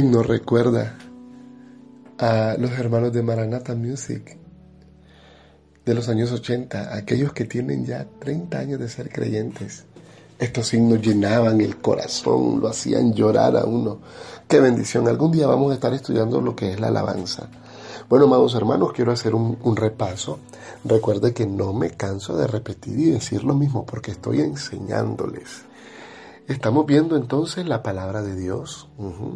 ¿Quién 0.00 0.12
no 0.12 0.22
recuerda 0.22 0.96
a 2.16 2.56
los 2.58 2.70
hermanos 2.70 3.12
de 3.12 3.22
Maranatha 3.22 3.74
Music 3.74 4.38
de 5.84 5.94
los 5.94 6.08
años 6.08 6.32
80, 6.32 6.96
aquellos 6.96 7.34
que 7.34 7.44
tienen 7.44 7.84
ya 7.84 8.08
30 8.18 8.58
años 8.58 8.80
de 8.80 8.88
ser 8.88 9.10
creyentes? 9.10 9.84
Estos 10.38 10.72
himnos 10.72 11.02
llenaban 11.02 11.60
el 11.60 11.82
corazón, 11.82 12.60
lo 12.62 12.68
hacían 12.68 13.12
llorar 13.12 13.54
a 13.58 13.66
uno. 13.66 14.00
Qué 14.48 14.58
bendición. 14.58 15.06
Algún 15.06 15.32
día 15.32 15.46
vamos 15.46 15.70
a 15.70 15.74
estar 15.74 15.92
estudiando 15.92 16.40
lo 16.40 16.56
que 16.56 16.72
es 16.72 16.80
la 16.80 16.88
alabanza. 16.88 17.50
Bueno, 18.08 18.24
amados 18.24 18.54
hermanos, 18.54 18.94
quiero 18.94 19.12
hacer 19.12 19.34
un, 19.34 19.58
un 19.62 19.76
repaso. 19.76 20.38
Recuerde 20.82 21.34
que 21.34 21.44
no 21.44 21.74
me 21.74 21.90
canso 21.90 22.38
de 22.38 22.46
repetir 22.46 22.98
y 22.98 23.10
decir 23.10 23.44
lo 23.44 23.52
mismo 23.52 23.84
porque 23.84 24.12
estoy 24.12 24.40
enseñándoles. 24.40 25.66
Estamos 26.48 26.84
viendo 26.86 27.16
entonces 27.16 27.66
la 27.66 27.82
palabra 27.82 28.22
de 28.22 28.34
Dios, 28.34 28.88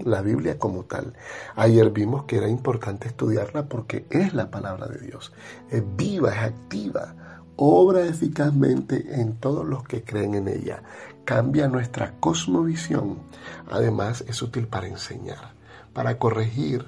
la 0.05 0.20
Biblia 0.20 0.59
como 0.59 0.84
tal. 0.84 1.14
Ayer 1.55 1.90
vimos 1.90 2.24
que 2.24 2.38
era 2.38 2.48
importante 2.48 3.07
estudiarla 3.07 3.68
porque 3.68 4.07
es 4.11 4.34
la 4.34 4.50
palabra 4.50 4.88
de 4.88 4.98
Dios. 4.98 5.32
Es 5.70 5.82
viva, 5.96 6.32
es 6.32 6.38
activa, 6.38 7.14
obra 7.57 8.05
eficazmente 8.05 9.20
en 9.20 9.36
todos 9.36 9.64
los 9.64 9.84
que 9.84 10.02
creen 10.02 10.34
en 10.34 10.48
ella. 10.48 10.82
Cambia 11.24 11.68
nuestra 11.68 12.14
cosmovisión. 12.18 13.18
Además 13.70 14.24
es 14.26 14.42
útil 14.42 14.66
para 14.66 14.88
enseñar, 14.88 15.55
para 15.92 16.18
corregir. 16.18 16.84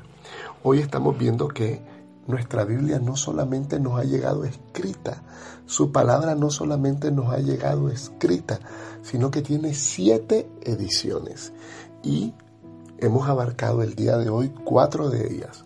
Hoy 0.65 0.81
estamos 0.81 1.17
viendo 1.17 1.47
que 1.49 1.83
nuestra 2.27 2.65
Biblia 2.65 2.99
no 2.99 3.17
solamente 3.17 3.79
nos 3.79 3.99
ha 4.01 4.05
llegado 4.05 4.45
escrita, 4.45 5.23
su 5.67 5.93
palabra 5.93 6.35
no 6.35 6.51
solamente 6.51 7.13
nos 7.13 7.33
ha 7.33 7.39
llegado 7.39 7.89
escrita, 7.89 8.59
sino 9.07 9.31
que 9.31 9.41
tiene 9.41 9.73
siete 9.73 10.49
ediciones. 10.63 11.53
Y 12.03 12.35
hemos 12.99 13.29
abarcado 13.29 13.83
el 13.83 13.95
día 13.95 14.19
de 14.19 14.29
hoy 14.29 14.53
cuatro 14.65 15.11
de 15.11 15.33
ellas. 15.33 15.65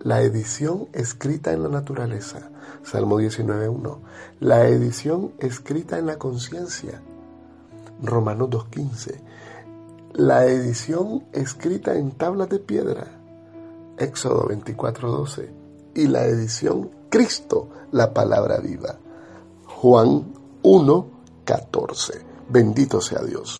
La 0.00 0.22
edición 0.22 0.88
escrita 0.92 1.52
en 1.52 1.62
la 1.62 1.68
naturaleza, 1.68 2.50
Salmo 2.82 3.20
19.1. 3.20 3.98
La 4.40 4.66
edición 4.66 5.32
escrita 5.38 5.96
en 5.96 6.06
la 6.06 6.18
conciencia, 6.18 7.00
Romanos 8.02 8.50
2.15. 8.50 9.20
La 10.14 10.44
edición 10.46 11.22
escrita 11.32 11.94
en 11.94 12.10
tablas 12.10 12.48
de 12.48 12.58
piedra, 12.58 13.06
Éxodo 13.96 14.48
24.12. 14.48 15.50
Y 15.94 16.08
la 16.08 16.24
edición 16.24 16.90
Cristo, 17.10 17.68
la 17.92 18.12
palabra 18.12 18.58
viva, 18.58 18.98
Juan 19.66 20.34
1.14. 20.64 22.31
Bendito 22.48 23.00
sea 23.00 23.22
Dios. 23.22 23.58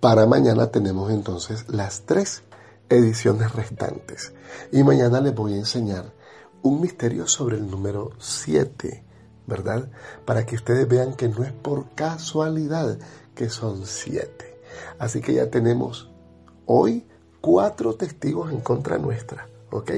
Para 0.00 0.26
mañana 0.26 0.70
tenemos 0.70 1.10
entonces 1.10 1.64
las 1.68 2.02
tres 2.02 2.42
ediciones 2.88 3.52
restantes. 3.52 4.32
Y 4.72 4.82
mañana 4.82 5.20
les 5.20 5.34
voy 5.34 5.54
a 5.54 5.58
enseñar 5.58 6.12
un 6.62 6.80
misterio 6.80 7.26
sobre 7.26 7.56
el 7.56 7.70
número 7.70 8.10
7, 8.18 9.04
¿verdad? 9.46 9.90
Para 10.24 10.44
que 10.44 10.56
ustedes 10.56 10.88
vean 10.88 11.14
que 11.14 11.28
no 11.28 11.44
es 11.44 11.52
por 11.52 11.90
casualidad 11.94 12.98
que 13.34 13.48
son 13.48 13.86
7. 13.86 14.60
Así 14.98 15.20
que 15.20 15.34
ya 15.34 15.50
tenemos 15.50 16.10
hoy 16.66 17.06
cuatro 17.40 17.94
testigos 17.94 18.52
en 18.52 18.60
contra 18.60 18.98
nuestra, 18.98 19.48
¿ok? 19.70 19.90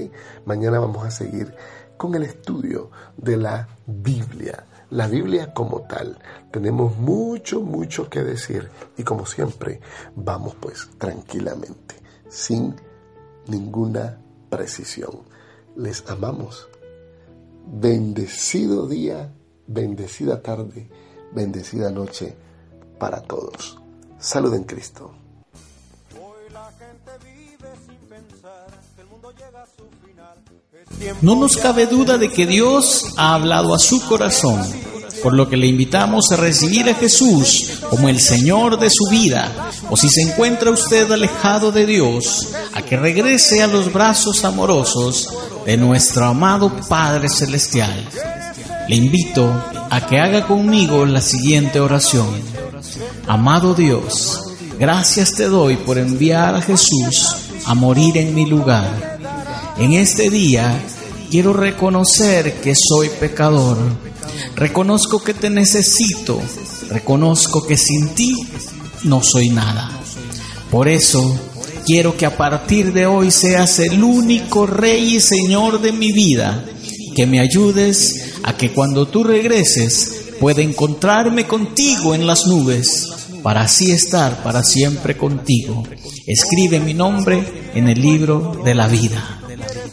Mañana 0.46 0.78
vamos 0.78 1.04
a 1.04 1.10
seguir 1.10 1.54
con 1.96 2.14
el 2.14 2.22
estudio 2.22 2.90
de 3.16 3.36
la 3.36 3.68
Biblia. 3.86 4.66
La 4.90 5.08
Biblia 5.08 5.52
como 5.52 5.82
tal. 5.82 6.18
Tenemos 6.50 6.96
mucho, 6.98 7.60
mucho 7.60 8.08
que 8.08 8.22
decir 8.22 8.70
y 8.96 9.02
como 9.02 9.26
siempre 9.26 9.80
vamos 10.14 10.54
pues 10.56 10.88
tranquilamente, 10.98 11.96
sin 12.28 12.74
ninguna 13.46 14.18
precisión. 14.50 15.22
Les 15.76 16.08
amamos. 16.08 16.68
Bendecido 17.66 18.86
día, 18.86 19.32
bendecida 19.66 20.42
tarde, 20.42 20.88
bendecida 21.32 21.90
noche 21.90 22.36
para 22.98 23.22
todos. 23.22 23.80
Salud 24.18 24.54
en 24.54 24.64
Cristo. 24.64 25.12
No 31.22 31.36
nos 31.36 31.56
cabe 31.56 31.86
duda 31.86 32.18
de 32.18 32.30
que 32.30 32.46
Dios 32.46 33.14
ha 33.16 33.34
hablado 33.34 33.74
a 33.74 33.78
su 33.78 34.00
corazón, 34.06 34.60
por 35.22 35.34
lo 35.34 35.48
que 35.48 35.56
le 35.56 35.66
invitamos 35.66 36.30
a 36.30 36.36
recibir 36.36 36.88
a 36.88 36.94
Jesús 36.94 37.80
como 37.90 38.08
el 38.08 38.20
Señor 38.20 38.78
de 38.78 38.90
su 38.90 39.08
vida, 39.10 39.70
o 39.90 39.96
si 39.96 40.08
se 40.08 40.22
encuentra 40.22 40.70
usted 40.70 41.10
alejado 41.10 41.72
de 41.72 41.86
Dios, 41.86 42.48
a 42.74 42.82
que 42.82 42.96
regrese 42.96 43.62
a 43.62 43.66
los 43.66 43.92
brazos 43.92 44.44
amorosos 44.44 45.28
de 45.64 45.76
nuestro 45.76 46.26
amado 46.26 46.70
Padre 46.88 47.28
Celestial. 47.28 48.08
Le 48.88 48.96
invito 48.96 49.50
a 49.90 50.06
que 50.06 50.18
haga 50.18 50.46
conmigo 50.46 51.06
la 51.06 51.20
siguiente 51.20 51.80
oración. 51.80 52.28
Amado 53.26 53.74
Dios, 53.74 54.42
gracias 54.78 55.32
te 55.32 55.44
doy 55.44 55.76
por 55.76 55.96
enviar 55.96 56.54
a 56.54 56.60
Jesús 56.60 57.34
a 57.64 57.74
morir 57.74 58.18
en 58.18 58.34
mi 58.34 58.44
lugar. 58.44 59.13
En 59.76 59.92
este 59.92 60.30
día 60.30 60.80
quiero 61.30 61.52
reconocer 61.52 62.60
que 62.60 62.74
soy 62.76 63.08
pecador. 63.08 63.76
Reconozco 64.54 65.22
que 65.22 65.34
te 65.34 65.50
necesito. 65.50 66.40
Reconozco 66.90 67.66
que 67.66 67.76
sin 67.76 68.14
ti 68.14 68.36
no 69.02 69.20
soy 69.20 69.48
nada. 69.48 69.90
Por 70.70 70.86
eso 70.86 71.36
quiero 71.84 72.16
que 72.16 72.24
a 72.24 72.36
partir 72.36 72.92
de 72.92 73.06
hoy 73.06 73.32
seas 73.32 73.80
el 73.80 74.04
único 74.04 74.64
rey 74.64 75.16
y 75.16 75.20
señor 75.20 75.80
de 75.80 75.92
mi 75.92 76.12
vida. 76.12 76.64
Que 77.16 77.26
me 77.26 77.40
ayudes 77.40 78.34
a 78.44 78.56
que 78.56 78.72
cuando 78.72 79.06
tú 79.06 79.24
regreses 79.24 80.34
pueda 80.38 80.62
encontrarme 80.62 81.46
contigo 81.48 82.14
en 82.14 82.28
las 82.28 82.46
nubes 82.46 83.08
para 83.42 83.62
así 83.62 83.90
estar 83.90 84.42
para 84.44 84.62
siempre 84.62 85.16
contigo. 85.16 85.82
Escribe 86.26 86.78
mi 86.78 86.94
nombre 86.94 87.72
en 87.74 87.88
el 87.88 88.00
libro 88.00 88.60
de 88.64 88.74
la 88.74 88.86
vida. 88.86 89.43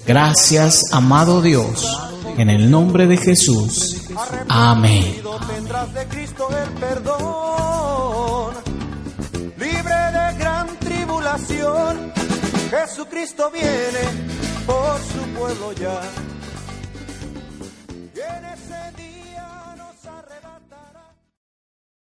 Gracias, 0.05 0.93
amado 0.93 1.41
Dios, 1.41 1.97
en 2.37 2.49
el 2.49 2.69
nombre 2.71 3.07
de 3.07 3.17
Jesús. 3.17 4.07
Amén. 4.49 5.21
Tendrás 5.47 5.93
de 5.93 6.05
Cristo 6.07 6.47
el 6.49 6.69
perdón, 6.79 8.53
libre 9.57 9.95
de 9.95 10.37
gran 10.37 10.67
tribulación. 10.79 12.11
Jesucristo 12.69 13.51
viene 13.51 14.31
por 14.65 14.97
su 14.99 15.39
pueblo 15.39 15.73
ya. 15.73 16.01